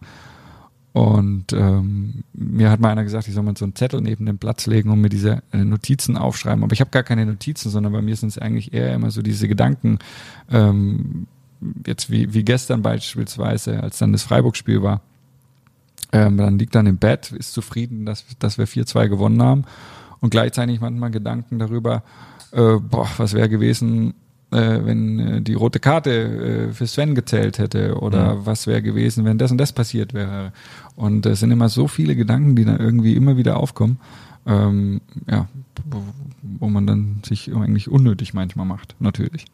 Und 0.97 1.53
ähm, 1.53 2.25
mir 2.33 2.71
hat 2.71 2.81
mal 2.81 2.89
einer 2.89 3.05
gesagt, 3.05 3.29
ich 3.29 3.35
soll 3.35 3.43
mal 3.43 3.55
so 3.55 3.67
einen 3.67 3.75
Zettel 3.75 4.01
neben 4.01 4.25
den 4.25 4.39
Platz 4.39 4.67
legen 4.67 4.89
und 4.89 5.03
mir 5.03 5.11
diese 5.11 5.43
äh, 5.53 5.59
Notizen 5.59 6.17
aufschreiben. 6.17 6.65
Aber 6.65 6.73
ich 6.73 6.81
habe 6.81 6.91
gar 6.91 7.03
keine 7.03 7.27
Notizen, 7.27 7.69
sondern 7.69 7.93
bei 7.93 8.01
mir 8.01 8.17
sind 8.17 8.31
es 8.31 8.39
eigentlich 8.39 8.73
eher 8.73 8.95
immer 8.95 9.11
so 9.11 9.21
diese 9.21 9.47
Gedanken, 9.47 9.99
ähm, 10.51 11.27
jetzt 11.87 12.11
wie, 12.11 12.33
wie 12.33 12.45
gestern 12.45 12.81
beispielsweise, 12.81 13.83
als 13.83 13.99
dann 13.99 14.13
das 14.13 14.23
Freiburg-Spiel 14.23 14.83
war. 14.83 15.03
Ähm, 16.13 16.39
dann 16.39 16.59
liegt 16.59 16.75
dann 16.75 16.87
im 16.87 16.97
Bett, 16.97 17.31
ist 17.31 17.53
zufrieden, 17.53 18.07
dass, 18.07 18.25
dass 18.39 18.57
wir 18.57 18.67
4-2 18.67 19.09
gewonnen 19.09 19.43
haben. 19.43 19.65
Und 20.21 20.31
gleichzeitig 20.31 20.81
manchmal 20.81 21.11
Gedanken 21.11 21.59
darüber, 21.59 22.05
äh, 22.53 22.77
boah, 22.81 23.11
was 23.19 23.35
wäre 23.35 23.51
gewesen, 23.51 24.15
äh, 24.51 24.81
wenn 24.85 25.19
äh, 25.19 25.43
die 25.43 25.55
rote 25.55 25.81
Karte 25.81 26.11
äh, 26.11 26.73
für 26.73 26.87
Sven 26.87 27.15
gezählt 27.15 27.59
hätte 27.59 27.99
oder 27.99 28.19
ja. 28.19 28.47
was 28.47 28.67
wäre 28.67 28.83
gewesen, 28.83 29.25
wenn 29.25 29.39
das 29.39 29.51
und 29.51 29.59
das 29.59 29.73
passiert 29.73 30.15
wäre. 30.15 30.53
Und 30.95 31.27
es 31.27 31.41
sind 31.41 31.51
immer 31.51 31.69
so 31.69 31.89
viele 31.89 32.17
Gedanken, 32.17 32.57
die 32.57 32.65
dann 32.65 32.79
irgendwie 32.79 33.15
immer 33.15 33.37
wieder 33.37 33.57
aufkommen, 33.57 33.99
ähm, 34.47 35.01
ja, 35.29 35.49
wo, 35.85 36.03
wo 36.43 36.69
man 36.69 36.87
dann 36.87 37.21
sich 37.25 37.55
eigentlich 37.55 37.89
unnötig 37.89 38.35
manchmal 38.35 38.67
macht, 38.67 38.95
natürlich 39.01 39.47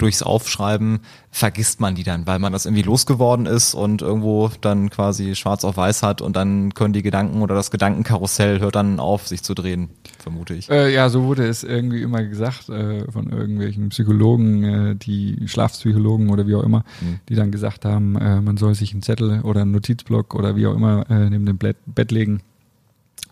durchs 0.00 0.22
Aufschreiben 0.22 1.00
vergisst 1.30 1.80
man 1.80 1.94
die 1.94 2.02
dann, 2.02 2.26
weil 2.26 2.38
man 2.38 2.52
das 2.52 2.66
irgendwie 2.66 2.82
losgeworden 2.82 3.46
ist 3.46 3.74
und 3.74 4.02
irgendwo 4.02 4.50
dann 4.60 4.90
quasi 4.90 5.34
schwarz 5.34 5.64
auf 5.64 5.76
weiß 5.76 6.02
hat 6.02 6.22
und 6.22 6.36
dann 6.36 6.74
können 6.74 6.92
die 6.92 7.02
Gedanken 7.02 7.42
oder 7.42 7.54
das 7.54 7.70
Gedankenkarussell 7.70 8.60
hört 8.60 8.76
dann 8.76 8.98
auf, 8.98 9.28
sich 9.28 9.42
zu 9.42 9.54
drehen, 9.54 9.90
vermute 10.18 10.54
ich. 10.54 10.70
Äh, 10.70 10.92
ja, 10.92 11.08
so 11.08 11.24
wurde 11.24 11.46
es 11.46 11.62
irgendwie 11.62 12.02
immer 12.02 12.22
gesagt 12.24 12.68
äh, 12.68 13.10
von 13.10 13.30
irgendwelchen 13.30 13.90
Psychologen, 13.90 14.64
äh, 14.64 14.96
die 14.96 15.46
Schlafpsychologen 15.46 16.30
oder 16.30 16.46
wie 16.46 16.54
auch 16.54 16.64
immer, 16.64 16.84
mhm. 17.00 17.20
die 17.28 17.34
dann 17.34 17.50
gesagt 17.50 17.84
haben, 17.84 18.16
äh, 18.16 18.40
man 18.40 18.56
soll 18.56 18.74
sich 18.74 18.92
einen 18.92 19.02
Zettel 19.02 19.40
oder 19.42 19.62
einen 19.62 19.72
Notizblock 19.72 20.34
oder 20.34 20.56
wie 20.56 20.66
auch 20.66 20.74
immer 20.74 21.08
äh, 21.10 21.30
neben 21.30 21.46
dem 21.46 21.58
Bett 21.58 22.10
legen 22.10 22.42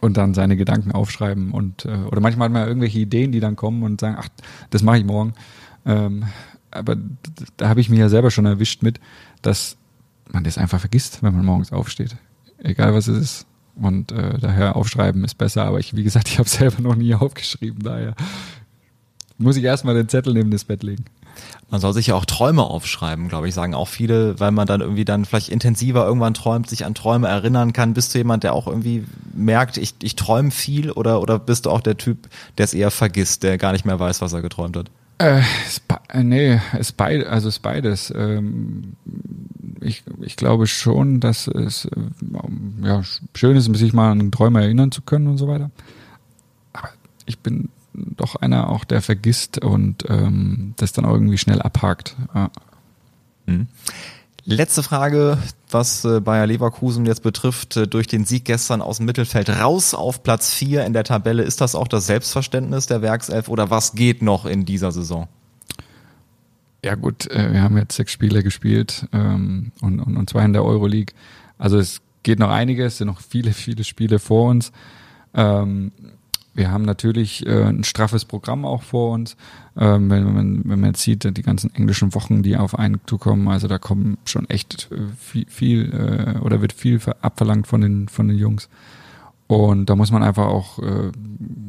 und 0.00 0.16
dann 0.16 0.34
seine 0.34 0.56
Gedanken 0.56 0.92
aufschreiben 0.92 1.50
und 1.52 1.84
äh, 1.84 2.04
oder 2.10 2.20
manchmal 2.20 2.46
hat 2.46 2.52
man 2.52 2.68
irgendwelche 2.68 3.00
Ideen, 3.00 3.32
die 3.32 3.40
dann 3.40 3.56
kommen 3.56 3.82
und 3.82 4.00
sagen, 4.00 4.16
ach, 4.18 4.28
das 4.70 4.82
mache 4.82 4.98
ich 4.98 5.04
morgen. 5.04 5.32
Ähm, 5.86 6.24
aber 6.70 6.96
da 7.56 7.68
habe 7.68 7.80
ich 7.80 7.88
mich 7.88 7.98
ja 7.98 8.08
selber 8.08 8.30
schon 8.30 8.46
erwischt 8.46 8.82
mit, 8.82 9.00
dass 9.42 9.76
man 10.30 10.44
das 10.44 10.58
einfach 10.58 10.80
vergisst, 10.80 11.22
wenn 11.22 11.34
man 11.34 11.44
morgens 11.44 11.72
aufsteht. 11.72 12.16
Egal 12.58 12.94
was 12.94 13.08
es 13.08 13.18
ist. 13.18 13.46
Und 13.80 14.10
äh, 14.12 14.38
daher 14.38 14.76
aufschreiben 14.76 15.24
ist 15.24 15.36
besser, 15.36 15.64
aber 15.64 15.78
ich, 15.78 15.94
wie 15.94 16.02
gesagt, 16.02 16.28
ich 16.32 16.38
habe 16.38 16.48
selber 16.48 16.82
noch 16.82 16.96
nie 16.96 17.14
aufgeschrieben, 17.14 17.82
daher 17.82 18.14
muss 19.38 19.56
ich 19.56 19.64
erstmal 19.64 19.94
den 19.94 20.08
Zettel 20.08 20.34
neben 20.34 20.50
das 20.50 20.64
Bett 20.64 20.82
legen. 20.82 21.04
Man 21.70 21.80
soll 21.80 21.92
sich 21.92 22.08
ja 22.08 22.16
auch 22.16 22.24
Träume 22.24 22.64
aufschreiben, 22.64 23.28
glaube 23.28 23.46
ich, 23.46 23.54
sagen 23.54 23.74
auch 23.74 23.86
viele, 23.86 24.40
weil 24.40 24.50
man 24.50 24.66
dann 24.66 24.80
irgendwie 24.80 25.04
dann 25.04 25.24
vielleicht 25.24 25.50
intensiver 25.50 26.04
irgendwann 26.04 26.34
träumt, 26.34 26.68
sich 26.68 26.84
an 26.84 26.94
Träume 26.94 27.28
erinnern 27.28 27.72
kann. 27.72 27.94
Bist 27.94 28.12
du 28.12 28.18
jemand, 28.18 28.42
der 28.42 28.54
auch 28.54 28.66
irgendwie 28.66 29.04
merkt, 29.34 29.76
ich, 29.76 29.94
ich 30.02 30.16
träume 30.16 30.50
viel 30.50 30.90
oder, 30.90 31.20
oder 31.20 31.38
bist 31.38 31.66
du 31.66 31.70
auch 31.70 31.80
der 31.80 31.96
Typ, 31.96 32.28
der 32.56 32.64
es 32.64 32.74
eher 32.74 32.90
vergisst, 32.90 33.44
der 33.44 33.58
gar 33.58 33.70
nicht 33.70 33.84
mehr 33.84 34.00
weiß, 34.00 34.20
was 34.20 34.32
er 34.32 34.42
geträumt 34.42 34.76
hat? 34.76 34.90
Äh, 35.18 35.42
äh 36.10 36.22
nee, 36.22 36.60
es 36.78 36.92
beid, 36.92 37.26
also 37.26 37.48
es 37.48 37.58
beides. 37.58 38.12
Ähm, 38.16 38.96
ich, 39.80 40.04
ich 40.20 40.36
glaube 40.36 40.66
schon, 40.66 41.20
dass 41.20 41.48
es 41.48 41.86
äh, 41.86 41.90
ja, 42.82 43.02
schön 43.34 43.56
ist, 43.56 43.72
sich 43.74 43.92
mal 43.92 44.12
an 44.12 44.30
Träume 44.30 44.62
erinnern 44.62 44.92
zu 44.92 45.02
können 45.02 45.26
und 45.26 45.38
so 45.38 45.48
weiter. 45.48 45.70
Aber 46.72 46.90
ich 47.26 47.38
bin 47.40 47.68
doch 47.92 48.36
einer 48.36 48.70
auch, 48.70 48.84
der 48.84 49.02
vergisst 49.02 49.58
und 49.58 50.04
ähm, 50.08 50.74
das 50.76 50.92
dann 50.92 51.04
auch 51.04 51.14
irgendwie 51.14 51.38
schnell 51.38 51.60
abhakt. 51.60 52.16
Ja. 52.34 52.50
Mhm. 53.46 53.66
Letzte 54.44 54.82
Frage, 54.82 55.38
was 55.70 56.04
äh, 56.04 56.20
Bayer 56.20 56.46
Leverkusen 56.46 57.06
jetzt 57.06 57.22
betrifft, 57.22 57.76
äh, 57.76 57.86
durch 57.86 58.06
den 58.06 58.24
Sieg 58.24 58.44
gestern 58.44 58.82
aus 58.82 58.98
dem 58.98 59.06
Mittelfeld 59.06 59.48
raus 59.50 59.94
auf 59.94 60.22
Platz 60.22 60.52
4 60.52 60.84
in 60.84 60.92
der 60.92 61.04
Tabelle. 61.04 61.42
Ist 61.42 61.60
das 61.60 61.74
auch 61.74 61.88
das 61.88 62.06
Selbstverständnis 62.06 62.86
der 62.86 63.02
Werkself 63.02 63.48
oder 63.48 63.70
was 63.70 63.92
geht 63.94 64.22
noch 64.22 64.46
in 64.46 64.64
dieser 64.64 64.92
Saison? 64.92 65.28
Ja 66.84 66.94
gut, 66.94 67.30
äh, 67.30 67.52
wir 67.52 67.62
haben 67.62 67.76
jetzt 67.76 67.96
sechs 67.96 68.12
Spiele 68.12 68.42
gespielt 68.42 69.06
ähm, 69.12 69.72
und, 69.80 70.00
und, 70.00 70.16
und 70.16 70.30
zwei 70.30 70.44
in 70.44 70.52
der 70.52 70.64
Euroleague. 70.64 71.14
Also 71.58 71.78
es 71.78 72.00
geht 72.22 72.38
noch 72.38 72.50
einiges, 72.50 72.94
es 72.94 72.98
sind 72.98 73.08
noch 73.08 73.20
viele, 73.20 73.52
viele 73.52 73.84
Spiele 73.84 74.18
vor 74.18 74.48
uns. 74.50 74.72
Ähm, 75.34 75.92
wir 76.58 76.72
haben 76.72 76.84
natürlich 76.84 77.46
äh, 77.46 77.62
ein 77.62 77.84
straffes 77.84 78.24
Programm 78.24 78.64
auch 78.64 78.82
vor 78.82 79.12
uns. 79.12 79.36
Ähm, 79.76 80.10
wenn, 80.10 80.24
man, 80.24 80.60
wenn 80.64 80.80
man 80.80 80.90
jetzt 80.90 81.02
sieht, 81.02 81.24
die 81.36 81.42
ganzen 81.42 81.72
englischen 81.74 82.14
Wochen, 82.14 82.42
die 82.42 82.56
auf 82.56 82.76
einen 82.76 83.00
zukommen, 83.06 83.46
also 83.46 83.68
da 83.68 83.78
kommen 83.78 84.18
schon 84.24 84.50
echt 84.50 84.90
äh, 84.90 84.96
viel, 85.16 85.46
viel 85.48 85.92
äh, 85.94 86.38
oder 86.40 86.60
wird 86.60 86.72
viel 86.72 87.00
abverlangt 87.20 87.68
von 87.68 87.80
den, 87.80 88.08
von 88.08 88.26
den 88.26 88.36
Jungs. 88.36 88.68
Und 89.46 89.88
da 89.88 89.94
muss 89.94 90.10
man 90.10 90.24
einfach 90.24 90.46
auch 90.46 90.80
äh, 90.80 91.12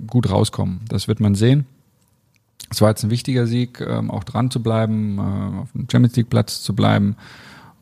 gut 0.08 0.30
rauskommen. 0.30 0.82
Das 0.90 1.08
wird 1.08 1.20
man 1.20 1.36
sehen. 1.36 1.66
Es 2.72 2.82
war 2.82 2.90
jetzt 2.90 3.04
ein 3.04 3.12
wichtiger 3.12 3.46
Sieg, 3.46 3.82
ähm, 3.82 4.10
auch 4.10 4.24
dran 4.24 4.50
zu 4.50 4.62
bleiben, 4.62 5.20
äh, 5.20 5.62
auf 5.62 5.72
dem 5.74 5.88
Champions 5.90 6.16
League 6.16 6.32
Platz 6.32 6.64
zu 6.64 6.76
bleiben. 6.76 7.16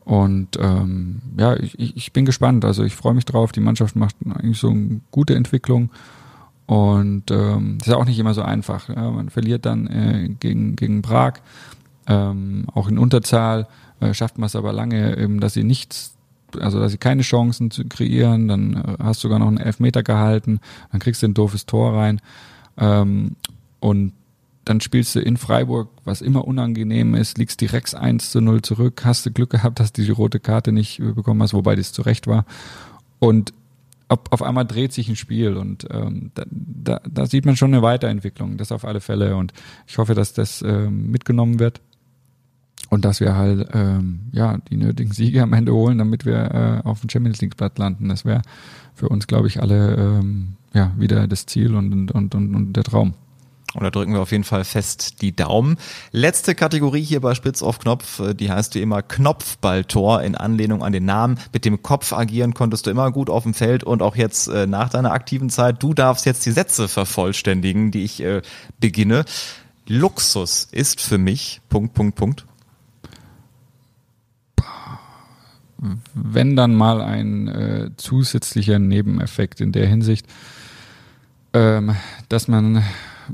Und 0.04 0.58
ähm, 0.60 1.22
ja, 1.38 1.56
ich, 1.56 1.96
ich 1.96 2.12
bin 2.12 2.26
gespannt. 2.26 2.66
Also 2.66 2.84
ich 2.84 2.94
freue 2.94 3.14
mich 3.14 3.24
drauf. 3.24 3.52
Die 3.52 3.60
Mannschaft 3.60 3.96
macht 3.96 4.16
eigentlich 4.28 4.58
so 4.58 4.68
eine 4.70 5.00
gute 5.10 5.34
Entwicklung. 5.34 5.90
Und 6.68 7.30
ähm, 7.30 7.78
ist 7.80 7.94
auch 7.94 8.04
nicht 8.04 8.18
immer 8.18 8.34
so 8.34 8.42
einfach. 8.42 8.90
Ja. 8.90 9.10
Man 9.10 9.30
verliert 9.30 9.64
dann 9.64 9.86
äh, 9.86 10.28
gegen, 10.38 10.76
gegen 10.76 11.00
Prag, 11.00 11.40
ähm, 12.06 12.66
auch 12.74 12.88
in 12.88 12.98
Unterzahl, 12.98 13.66
äh, 14.00 14.12
schafft 14.12 14.36
man 14.36 14.48
es 14.48 14.54
aber 14.54 14.74
lange, 14.74 15.16
eben, 15.16 15.40
dass 15.40 15.54
sie 15.54 15.64
nichts, 15.64 16.14
also 16.60 16.78
dass 16.78 16.92
sie 16.92 16.98
keine 16.98 17.22
Chancen 17.22 17.70
zu 17.70 17.86
kreieren, 17.86 18.48
dann 18.48 18.74
äh, 18.74 19.02
hast 19.02 19.24
du 19.24 19.28
sogar 19.28 19.38
noch 19.38 19.48
einen 19.48 19.56
Elfmeter 19.56 20.02
gehalten, 20.02 20.60
dann 20.92 21.00
kriegst 21.00 21.22
du 21.22 21.28
ein 21.28 21.32
doofes 21.32 21.64
Tor 21.64 21.94
rein. 21.94 22.20
Ähm, 22.76 23.36
und 23.80 24.12
dann 24.66 24.82
spielst 24.82 25.14
du 25.14 25.20
in 25.20 25.38
Freiburg, 25.38 25.88
was 26.04 26.20
immer 26.20 26.46
unangenehm 26.46 27.14
ist, 27.14 27.38
liegst 27.38 27.62
direkt 27.62 27.94
1 27.94 28.30
zu 28.30 28.42
0 28.42 28.60
zurück, 28.60 29.06
hast 29.06 29.24
du 29.24 29.30
Glück 29.30 29.48
gehabt, 29.48 29.80
dass 29.80 29.94
du 29.94 30.02
die 30.02 30.10
rote 30.10 30.38
Karte 30.38 30.72
nicht 30.72 30.98
bekommen 30.98 31.42
hast, 31.42 31.54
wobei 31.54 31.76
das 31.76 31.94
zu 31.94 32.02
Recht 32.02 32.26
war. 32.26 32.44
Und 33.20 33.54
auf, 34.08 34.20
auf 34.30 34.42
einmal 34.42 34.64
dreht 34.64 34.92
sich 34.92 35.08
ein 35.08 35.16
Spiel 35.16 35.56
und 35.56 35.86
ähm, 35.90 36.30
da, 36.34 36.44
da, 36.50 37.00
da 37.08 37.26
sieht 37.26 37.46
man 37.46 37.56
schon 37.56 37.72
eine 37.72 37.82
Weiterentwicklung, 37.82 38.56
das 38.56 38.72
auf 38.72 38.84
alle 38.84 39.00
Fälle 39.00 39.36
und 39.36 39.52
ich 39.86 39.98
hoffe, 39.98 40.14
dass 40.14 40.32
das 40.32 40.62
ähm, 40.62 41.10
mitgenommen 41.10 41.58
wird 41.58 41.80
und 42.90 43.04
dass 43.04 43.20
wir 43.20 43.36
halt 43.36 43.68
ähm, 43.72 44.20
ja 44.32 44.58
die 44.70 44.76
nötigen 44.76 45.12
Siege 45.12 45.42
am 45.42 45.52
Ende 45.52 45.72
holen, 45.72 45.98
damit 45.98 46.24
wir 46.24 46.82
äh, 46.84 46.88
auf 46.88 47.00
dem 47.00 47.10
Champions 47.10 47.40
League 47.40 47.56
Blatt 47.56 47.78
landen. 47.78 48.08
Das 48.08 48.24
wäre 48.24 48.42
für 48.94 49.08
uns, 49.08 49.26
glaube 49.26 49.46
ich, 49.46 49.60
alle 49.60 49.96
ähm, 49.96 50.54
ja 50.72 50.92
wieder 50.96 51.26
das 51.26 51.46
Ziel 51.46 51.74
und, 51.74 52.10
und, 52.10 52.34
und, 52.34 52.54
und 52.54 52.72
der 52.72 52.84
Traum. 52.84 53.14
Und 53.74 53.82
da 53.82 53.90
drücken 53.90 54.14
wir 54.14 54.20
auf 54.20 54.32
jeden 54.32 54.44
Fall 54.44 54.64
fest 54.64 55.20
die 55.20 55.36
Daumen. 55.36 55.76
Letzte 56.10 56.54
Kategorie 56.54 57.02
hier 57.02 57.20
bei 57.20 57.34
Spitz 57.34 57.62
auf 57.62 57.78
Knopf, 57.78 58.20
äh, 58.20 58.34
die 58.34 58.50
heißt 58.50 58.74
wie 58.74 58.82
immer 58.82 59.02
Knopfballtor 59.02 60.22
in 60.22 60.34
Anlehnung 60.34 60.82
an 60.82 60.92
den 60.92 61.04
Namen. 61.04 61.38
Mit 61.52 61.64
dem 61.66 61.82
Kopf 61.82 62.12
agieren 62.12 62.54
konntest 62.54 62.86
du 62.86 62.90
immer 62.90 63.10
gut 63.12 63.28
auf 63.28 63.42
dem 63.42 63.52
Feld 63.52 63.84
und 63.84 64.00
auch 64.00 64.16
jetzt 64.16 64.48
äh, 64.48 64.66
nach 64.66 64.88
deiner 64.88 65.12
aktiven 65.12 65.50
Zeit. 65.50 65.82
Du 65.82 65.92
darfst 65.92 66.24
jetzt 66.24 66.46
die 66.46 66.50
Sätze 66.52 66.88
vervollständigen, 66.88 67.90
die 67.90 68.04
ich 68.04 68.22
äh, 68.22 68.40
beginne. 68.80 69.24
Luxus 69.86 70.68
ist 70.70 71.00
für 71.00 71.18
mich 71.18 71.60
Punkt, 71.68 71.94
Punkt, 71.94 72.14
Punkt. 72.14 72.46
Wenn 76.14 76.56
dann 76.56 76.74
mal 76.74 77.02
ein 77.02 77.48
äh, 77.48 77.90
zusätzlicher 77.96 78.78
Nebeneffekt 78.78 79.60
in 79.60 79.72
der 79.72 79.86
Hinsicht, 79.86 80.26
ähm, 81.52 81.94
dass 82.28 82.48
man 82.48 82.82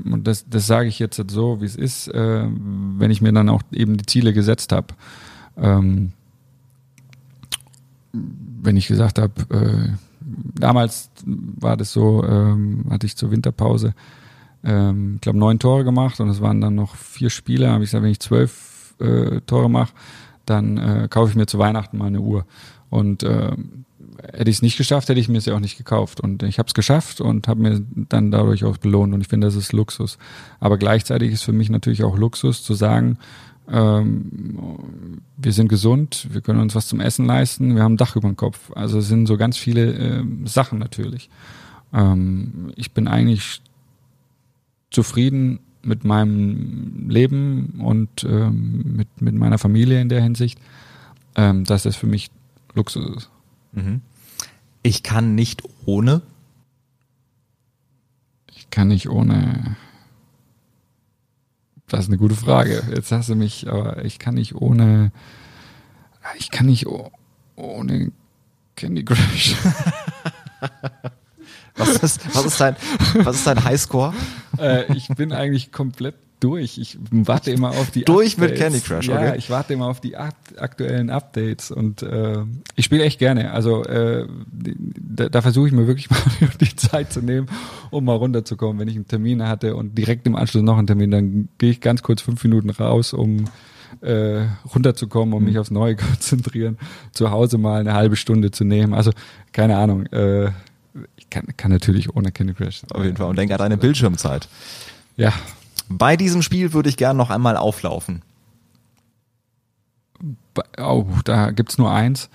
und 0.03 0.27
das, 0.27 0.47
das 0.49 0.67
sage 0.67 0.87
ich 0.87 0.99
jetzt 0.99 1.21
so, 1.29 1.61
wie 1.61 1.65
es 1.65 1.75
ist, 1.75 2.07
äh, 2.07 2.47
wenn 2.47 3.11
ich 3.11 3.21
mir 3.21 3.31
dann 3.31 3.49
auch 3.49 3.61
eben 3.71 3.97
die 3.97 4.05
Ziele 4.05 4.33
gesetzt 4.33 4.71
habe. 4.71 4.87
Ähm, 5.57 6.11
wenn 8.13 8.77
ich 8.77 8.87
gesagt 8.87 9.19
habe, 9.19 9.33
äh, 9.49 9.93
damals 10.59 11.09
war 11.25 11.77
das 11.77 11.91
so, 11.91 12.23
ähm, 12.23 12.85
hatte 12.89 13.05
ich 13.05 13.15
zur 13.15 13.31
Winterpause, 13.31 13.93
ähm, 14.63 15.15
ich 15.15 15.21
glaube, 15.21 15.37
neun 15.37 15.59
Tore 15.59 15.83
gemacht 15.83 16.19
und 16.19 16.29
es 16.29 16.41
waren 16.41 16.61
dann 16.61 16.75
noch 16.75 16.95
vier 16.95 17.29
Spiele. 17.29 17.69
habe 17.69 17.83
ich 17.83 17.89
gesagt, 17.89 18.03
wenn 18.03 18.11
ich 18.11 18.19
zwölf 18.19 18.95
äh, 18.99 19.41
Tore 19.41 19.69
mache, 19.69 19.93
dann 20.45 20.77
äh, 20.77 21.07
kaufe 21.09 21.29
ich 21.29 21.35
mir 21.35 21.45
zu 21.45 21.59
Weihnachten 21.59 21.97
mal 21.97 22.07
eine 22.07 22.21
Uhr. 22.21 22.45
Und 22.89 23.23
äh, 23.23 23.51
hätte 24.21 24.49
ich 24.49 24.57
es 24.57 24.61
nicht 24.61 24.77
geschafft, 24.77 25.09
hätte 25.09 25.19
ich 25.19 25.29
mir 25.29 25.37
es 25.37 25.45
ja 25.45 25.55
auch 25.55 25.59
nicht 25.59 25.77
gekauft. 25.77 26.19
Und 26.19 26.43
ich 26.43 26.59
habe 26.59 26.67
es 26.67 26.73
geschafft 26.73 27.21
und 27.21 27.47
habe 27.47 27.61
mir 27.61 27.81
dann 28.09 28.31
dadurch 28.31 28.63
auch 28.63 28.77
belohnt. 28.77 29.13
Und 29.13 29.21
ich 29.21 29.27
finde, 29.27 29.47
das 29.47 29.55
ist 29.55 29.73
Luxus. 29.73 30.17
Aber 30.59 30.77
gleichzeitig 30.77 31.31
ist 31.31 31.43
für 31.43 31.53
mich 31.53 31.69
natürlich 31.69 32.03
auch 32.03 32.17
Luxus 32.17 32.63
zu 32.63 32.73
sagen, 32.73 33.17
ähm, 33.67 35.21
wir 35.37 35.51
sind 35.51 35.69
gesund, 35.69 36.27
wir 36.31 36.41
können 36.41 36.59
uns 36.59 36.75
was 36.75 36.87
zum 36.87 36.99
Essen 36.99 37.25
leisten, 37.25 37.75
wir 37.75 37.83
haben 37.83 37.93
ein 37.93 37.97
Dach 37.97 38.15
über 38.15 38.27
dem 38.27 38.37
Kopf. 38.37 38.71
Also 38.75 38.99
es 38.99 39.07
sind 39.07 39.25
so 39.25 39.37
ganz 39.37 39.57
viele 39.57 39.93
äh, 39.93 40.23
Sachen 40.45 40.79
natürlich. 40.79 41.29
Ähm, 41.93 42.71
ich 42.75 42.91
bin 42.91 43.07
eigentlich 43.07 43.61
zufrieden 44.91 45.59
mit 45.81 46.03
meinem 46.03 47.09
Leben 47.09 47.81
und 47.83 48.23
ähm, 48.23 48.95
mit, 48.97 49.21
mit 49.21 49.35
meiner 49.35 49.57
Familie 49.57 50.01
in 50.01 50.09
der 50.09 50.21
Hinsicht, 50.21 50.59
ähm, 51.35 51.63
dass 51.63 51.83
das 51.83 51.95
für 51.95 52.07
mich 52.07 52.29
Luxus 52.73 53.15
ist. 53.15 53.29
Mhm. 53.75 54.01
Ich 54.81 55.03
kann 55.03 55.35
nicht 55.35 55.63
ohne. 55.85 56.21
Ich 58.55 58.69
kann 58.69 58.87
nicht 58.87 59.09
ohne. 59.09 59.75
Das 61.87 62.01
ist 62.01 62.07
eine 62.07 62.17
gute 62.17 62.35
Frage. 62.35 62.83
Jetzt 62.93 63.11
hast 63.11 63.29
du 63.29 63.35
mich, 63.35 63.69
aber 63.69 64.03
ich 64.03 64.17
kann 64.17 64.35
nicht 64.35 64.55
ohne. 64.55 65.11
Ich 66.39 66.49
kann 66.49 66.65
nicht 66.65 66.87
ohne 67.55 68.11
Candy 68.75 69.05
Crush. 69.05 69.55
was 71.75 71.89
ist, 71.97 72.35
was 72.35 72.45
ist 72.45 72.59
dein, 72.59 72.75
was 73.23 73.37
ist 73.37 73.47
dein 73.47 73.63
Highscore? 73.63 74.13
Äh, 74.57 74.91
ich 74.93 75.07
bin 75.09 75.31
eigentlich 75.31 75.71
komplett 75.71 76.15
durch. 76.39 76.77
Ich 76.77 76.97
warte 77.11 77.51
immer 77.51 77.69
auf 77.69 77.91
die 77.91 78.03
Durch 78.03 78.33
Updates. 78.33 78.51
mit 78.51 78.59
Candy 78.59 78.79
Crush, 78.79 79.09
okay? 79.09 79.25
Ja, 79.25 79.35
ich 79.35 79.49
warte 79.49 79.73
immer 79.73 79.87
auf 79.87 79.99
die 79.99 80.15
aktuellen 80.17 81.09
Updates 81.09 81.71
und 81.71 82.01
äh, 82.03 82.43
ich 82.75 82.85
spiele 82.85 83.03
echt 83.03 83.19
gerne. 83.19 83.51
Also 83.51 83.83
äh, 83.85 84.27
da, 84.51 85.29
da 85.29 85.41
versuche 85.41 85.67
ich 85.67 85.73
mir 85.73 85.87
wirklich 85.87 86.09
mal 86.09 86.19
die 86.59 86.75
Zeit 86.75 87.11
zu 87.11 87.21
nehmen, 87.21 87.47
um 87.89 88.05
mal 88.05 88.15
runterzukommen. 88.15 88.79
Wenn 88.79 88.87
ich 88.87 88.95
einen 88.95 89.07
Termin 89.07 89.43
hatte 89.43 89.75
und 89.75 89.97
direkt 89.97 90.27
im 90.27 90.35
Anschluss 90.35 90.63
noch 90.63 90.77
einen 90.77 90.87
Termin, 90.87 91.11
dann 91.11 91.49
gehe 91.57 91.71
ich 91.71 91.81
ganz 91.81 92.03
kurz 92.03 92.21
fünf 92.21 92.43
Minuten 92.43 92.69
raus, 92.69 93.13
um 93.13 93.45
äh, 94.01 94.45
runterzukommen, 94.73 95.33
um 95.33 95.43
mich 95.43 95.57
aufs 95.57 95.71
Neue 95.71 95.95
konzentrieren, 95.95 96.77
zu 97.11 97.31
Hause 97.31 97.57
mal 97.57 97.79
eine 97.79 97.93
halbe 97.93 98.15
Stunde 98.15 98.51
zu 98.51 98.63
nehmen. 98.63 98.93
Also 98.93 99.11
keine 99.51 99.77
Ahnung. 99.77 100.05
Äh, 100.07 100.51
ich 101.17 101.29
kann, 101.29 101.45
kann 101.57 101.71
natürlich 101.71 102.15
ohne 102.15 102.31
Candy 102.31 102.53
Crush. 102.53 102.83
Auf 102.91 103.03
jeden 103.03 103.17
Fall. 103.17 103.27
Und 103.29 103.37
denk 103.37 103.51
an 103.51 103.57
deine 103.57 103.77
Bildschirmzeit. 103.77 104.47
Ja, 105.17 105.33
bei 105.89 106.17
diesem 106.17 106.41
Spiel 106.41 106.73
würde 106.73 106.89
ich 106.89 106.97
gern 106.97 107.17
noch 107.17 107.29
einmal 107.29 107.57
auflaufen. 107.57 108.21
Oh, 110.77 111.05
da 111.23 111.51
gibt's 111.51 111.77
nur 111.77 111.91
eins. 111.91 112.29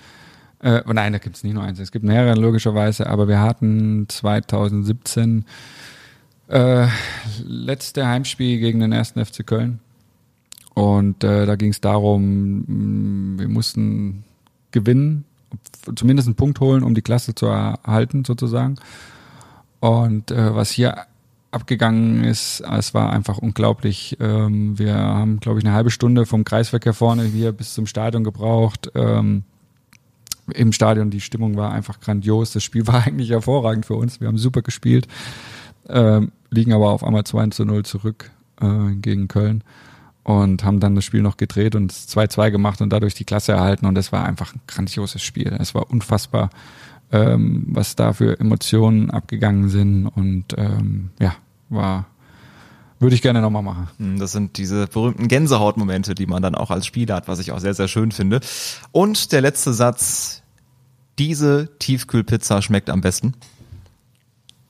Äh, 0.59 0.83
oh 0.87 0.93
nein, 0.93 1.13
da 1.13 1.19
gibt's 1.19 1.43
nicht 1.43 1.53
nur 1.53 1.63
eins. 1.63 1.79
Es 1.79 1.91
gibt 1.91 2.05
mehrere 2.05 2.39
logischerweise, 2.39 3.07
aber 3.07 3.27
wir 3.27 3.39
hatten 3.39 4.05
2017 4.07 5.45
äh, 6.47 6.87
letzte 7.43 8.07
Heimspiel 8.07 8.59
gegen 8.59 8.79
den 8.79 8.91
ersten 8.91 9.23
FC 9.25 9.45
Köln. 9.45 9.79
Und 10.73 11.23
äh, 11.23 11.45
da 11.45 11.55
ging 11.55 11.71
es 11.71 11.81
darum, 11.81 12.63
mm, 12.67 13.39
wir 13.39 13.47
mussten 13.47 14.23
gewinnen, 14.71 15.25
zumindest 15.95 16.27
einen 16.27 16.35
Punkt 16.35 16.59
holen, 16.59 16.83
um 16.83 16.93
die 16.93 17.01
Klasse 17.01 17.35
zu 17.35 17.47
erhalten 17.47 18.23
sozusagen. 18.23 18.75
Und 19.79 20.31
äh, 20.31 20.55
was 20.55 20.71
hier 20.71 21.05
abgegangen 21.51 22.23
ist, 22.23 22.61
es 22.61 22.93
war 22.93 23.11
einfach 23.11 23.37
unglaublich. 23.37 24.17
Ähm, 24.19 24.79
wir 24.79 24.95
haben, 24.95 25.39
glaube 25.39 25.59
ich, 25.59 25.65
eine 25.65 25.73
halbe 25.73 25.91
Stunde 25.91 26.25
vom 26.25 26.45
Kreisverkehr 26.45 26.93
vorne 26.93 27.23
hier 27.23 27.51
bis 27.51 27.73
zum 27.73 27.85
Stadion 27.85 28.23
gebraucht. 28.23 28.91
Ähm, 28.95 29.43
Im 30.53 30.71
Stadion, 30.71 31.09
die 31.09 31.21
Stimmung 31.21 31.57
war 31.57 31.71
einfach 31.71 31.99
grandios. 31.99 32.51
Das 32.51 32.63
Spiel 32.63 32.87
war 32.87 33.05
eigentlich 33.05 33.29
hervorragend 33.29 33.85
für 33.85 33.95
uns. 33.95 34.21
Wir 34.21 34.27
haben 34.27 34.37
super 34.37 34.61
gespielt, 34.61 35.07
ähm, 35.89 36.31
liegen 36.49 36.73
aber 36.73 36.91
auf 36.91 37.03
einmal 37.03 37.25
2 37.25 37.47
zu 37.47 37.65
0 37.65 37.83
zurück 37.83 38.31
äh, 38.61 38.95
gegen 38.95 39.27
Köln 39.27 39.63
und 40.23 40.63
haben 40.63 40.79
dann 40.79 40.95
das 40.95 41.03
Spiel 41.03 41.21
noch 41.21 41.37
gedreht 41.37 41.75
und 41.75 41.91
2-2 41.91 42.51
gemacht 42.51 42.81
und 42.81 42.91
dadurch 42.91 43.15
die 43.15 43.25
Klasse 43.25 43.53
erhalten 43.53 43.85
und 43.85 43.97
es 43.97 44.11
war 44.11 44.25
einfach 44.25 44.53
ein 44.53 44.61
grandioses 44.67 45.21
Spiel. 45.21 45.55
Es 45.59 45.73
war 45.73 45.89
unfassbar, 45.89 46.49
ähm, 47.11 47.65
was 47.67 47.95
da 47.95 48.13
für 48.13 48.39
Emotionen 48.39 49.09
abgegangen 49.09 49.69
sind 49.69 50.07
und 50.07 50.45
ähm, 50.57 51.11
ja, 51.19 51.35
war 51.69 52.05
würde 52.99 53.15
ich 53.15 53.23
gerne 53.23 53.41
nochmal 53.41 53.63
machen. 53.63 53.89
Hm, 53.97 54.19
das 54.19 54.31
sind 54.31 54.57
diese 54.57 54.85
berühmten 54.85 55.27
Gänsehautmomente, 55.27 56.13
die 56.13 56.27
man 56.27 56.43
dann 56.43 56.53
auch 56.53 56.69
als 56.69 56.85
Spieler 56.85 57.15
hat, 57.15 57.27
was 57.27 57.39
ich 57.39 57.51
auch 57.51 57.59
sehr, 57.59 57.73
sehr 57.73 57.87
schön 57.87 58.11
finde. 58.11 58.41
Und 58.91 59.31
der 59.31 59.41
letzte 59.41 59.73
Satz, 59.73 60.43
diese 61.17 61.69
Tiefkühlpizza 61.79 62.61
schmeckt 62.61 62.91
am 62.91 63.01
besten 63.01 63.33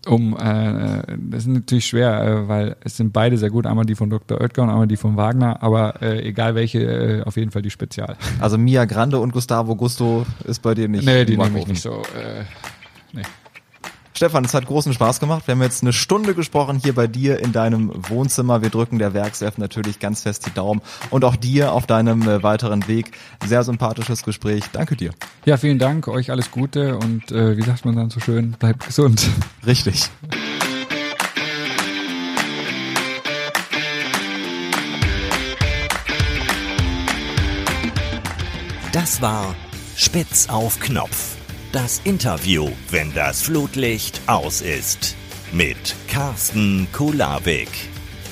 um, 0.07 0.35
äh, 0.35 1.03
das 1.17 1.43
ist 1.43 1.47
natürlich 1.47 1.85
schwer, 1.85 2.23
äh, 2.23 2.47
weil 2.47 2.75
es 2.83 2.97
sind 2.97 3.13
beide 3.13 3.37
sehr 3.37 3.49
gut, 3.49 3.67
einmal 3.67 3.85
die 3.85 3.95
von 3.95 4.09
Dr. 4.09 4.41
Oetker 4.41 4.63
und 4.63 4.69
einmal 4.69 4.87
die 4.87 4.97
von 4.97 5.15
Wagner, 5.15 5.61
aber 5.61 6.01
äh, 6.01 6.27
egal 6.27 6.55
welche, 6.55 6.79
äh, 6.79 7.23
auf 7.23 7.37
jeden 7.37 7.51
Fall 7.51 7.61
die 7.61 7.69
Spezial. 7.69 8.17
Also 8.39 8.57
Mia 8.57 8.85
Grande 8.85 9.19
und 9.19 9.31
Gustavo 9.31 9.75
Gusto 9.75 10.25
ist 10.45 10.61
bei 10.61 10.73
dir 10.73 10.87
nicht. 10.87 11.05
Nee, 11.05 11.25
die 11.25 11.37
nehme 11.37 11.59
ich 11.59 11.67
nicht 11.67 11.81
so. 11.81 12.01
Äh, 12.15 12.43
nee. 13.13 13.21
Stefan, 14.21 14.45
es 14.45 14.53
hat 14.53 14.67
großen 14.67 14.93
Spaß 14.93 15.19
gemacht. 15.19 15.47
Wir 15.47 15.53
haben 15.53 15.63
jetzt 15.63 15.81
eine 15.81 15.93
Stunde 15.93 16.35
gesprochen 16.35 16.79
hier 16.79 16.93
bei 16.93 17.07
dir 17.07 17.39
in 17.39 17.53
deinem 17.53 17.91
Wohnzimmer. 18.07 18.61
Wir 18.61 18.69
drücken 18.69 18.99
der 18.99 19.15
Werkself 19.15 19.57
natürlich 19.57 19.97
ganz 19.97 20.21
fest 20.21 20.45
die 20.45 20.51
Daumen 20.51 20.79
und 21.09 21.25
auch 21.25 21.35
dir 21.35 21.71
auf 21.71 21.87
deinem 21.87 22.21
äh, 22.29 22.43
weiteren 22.43 22.87
Weg. 22.87 23.13
Sehr 23.43 23.63
sympathisches 23.63 24.21
Gespräch. 24.21 24.65
Danke 24.73 24.95
dir. 24.95 25.09
Ja, 25.45 25.57
vielen 25.57 25.79
Dank. 25.79 26.07
Euch 26.07 26.29
alles 26.29 26.51
Gute 26.51 26.99
und 26.99 27.31
äh, 27.31 27.57
wie 27.57 27.63
sagt 27.63 27.83
man 27.83 27.95
dann 27.95 28.11
so 28.11 28.19
schön, 28.19 28.51
bleibt 28.59 28.85
gesund. 28.85 29.27
Richtig. 29.65 30.07
Das 38.91 39.19
war 39.19 39.55
Spitz 39.95 40.47
auf 40.47 40.79
Knopf 40.79 41.40
das 41.71 42.01
Interview, 42.03 42.69
wenn 42.89 43.13
das 43.13 43.41
Flutlicht 43.41 44.21
aus 44.27 44.59
ist. 44.61 45.15
Mit 45.51 45.95
Carsten 46.07 46.87
Kulawik. 46.91 47.69